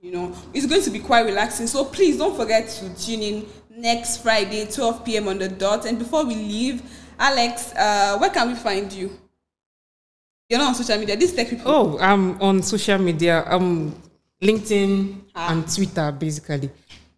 you 0.00 0.12
know 0.12 0.34
it's 0.54 0.64
going 0.66 0.82
to 0.82 0.90
be 0.90 0.98
quite 1.00 1.26
relaxing. 1.26 1.66
So 1.66 1.84
please 1.84 2.16
don't 2.16 2.34
forget 2.34 2.70
to 2.70 2.94
tune 3.04 3.20
in 3.20 3.46
next 3.76 4.18
Friday, 4.22 4.66
12 4.66 5.04
p.m. 5.04 5.28
on 5.28 5.38
the 5.38 5.48
dot. 5.48 5.84
And 5.86 5.98
before 5.98 6.24
we 6.24 6.34
leave, 6.34 6.82
Alex, 7.18 7.72
uh, 7.74 8.16
where 8.18 8.30
can 8.30 8.48
we 8.48 8.54
find 8.54 8.92
you? 8.92 9.10
You're 10.48 10.58
not 10.58 10.68
on 10.68 10.74
social 10.74 10.98
media. 10.98 11.16
These 11.16 11.32
tech 11.34 11.48
people. 11.48 11.70
Oh, 11.70 11.98
I'm 11.98 12.40
on 12.40 12.62
social 12.62 12.98
media. 12.98 13.44
I'm 13.46 13.94
LinkedIn 14.42 15.20
Ah. 15.34 15.52
and 15.52 15.66
Twitter, 15.72 16.12
basically. 16.12 16.70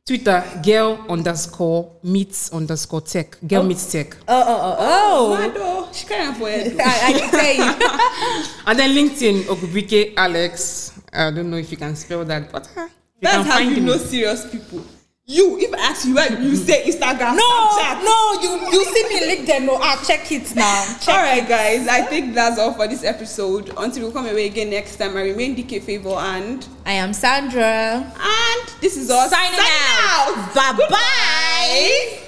Twitter, 0.06 0.44
girl 0.64 1.04
underscore 1.08 1.90
meets 2.04 2.52
underscore 2.52 3.00
tech. 3.00 3.36
Girl 3.46 3.64
meets 3.64 3.90
tech. 3.90 4.16
Oh, 4.28 4.44
oh, 4.46 4.60
oh, 4.62 4.76
oh. 4.78 5.52
Oh, 5.56 5.92
she 5.92 6.06
can't 6.06 6.36
for 6.36 6.48
it. 6.48 6.78
I, 6.80 7.08
I 7.08 7.12
can 7.12 7.30
tell 7.30 7.54
you. 7.54 8.46
And 8.68 8.78
then 8.78 8.90
LinkedIn, 8.94 9.42
Ogubike 9.44 10.14
Alex. 10.16 11.00
I 11.12 11.30
don't 11.32 11.50
know 11.50 11.56
if 11.56 11.70
you 11.72 11.76
can 11.76 11.96
spell 11.96 12.24
that, 12.24 12.52
but 12.52 12.68
uh, 12.76 12.82
you 12.82 12.88
That's 13.22 13.36
can 13.38 13.44
how 13.46 13.58
you 13.58 13.76
me. 13.76 13.80
know 13.80 13.96
serious 13.96 14.48
people. 14.48 14.84
You, 15.28 15.58
if 15.58 15.74
I 15.74 15.78
ask 15.90 16.06
you, 16.06 16.14
where 16.14 16.40
you 16.40 16.54
say 16.54 16.84
Instagram, 16.84 17.34
No, 17.34 17.42
Snapchat. 17.42 18.04
no, 18.04 18.40
you 18.42 18.70
you 18.70 18.84
see 18.84 19.08
me 19.08 19.26
link 19.26 19.46
them. 19.48 19.66
No, 19.66 19.76
ah, 19.80 20.00
check 20.06 20.30
it 20.30 20.54
now. 20.54 20.84
Check 21.00 21.08
All 21.16 21.20
right, 21.20 21.48
guys. 21.48 21.88
I 21.88 22.02
think 22.02 22.32
that's 22.32 22.60
all 22.60 22.72
for 22.74 22.86
this 22.86 23.02
episode. 23.02 23.72
Until 23.76 24.06
we 24.06 24.12
come 24.12 24.26
away 24.26 24.46
again 24.46 24.70
next 24.70 24.94
time, 24.98 25.16
I 25.16 25.22
remain 25.22 25.56
DK 25.56 25.82
Favor 25.82 26.10
and 26.10 26.64
I 26.84 26.92
am 26.92 27.12
Sandra. 27.12 28.06
and 28.16 28.68
this 28.80 28.96
is 28.96 29.10
us 29.10 29.30
Signing 29.30 29.58
out. 29.58 30.28
out. 30.38 30.54
Bye-bye. 30.54 30.76
Goodbye. 30.78 32.22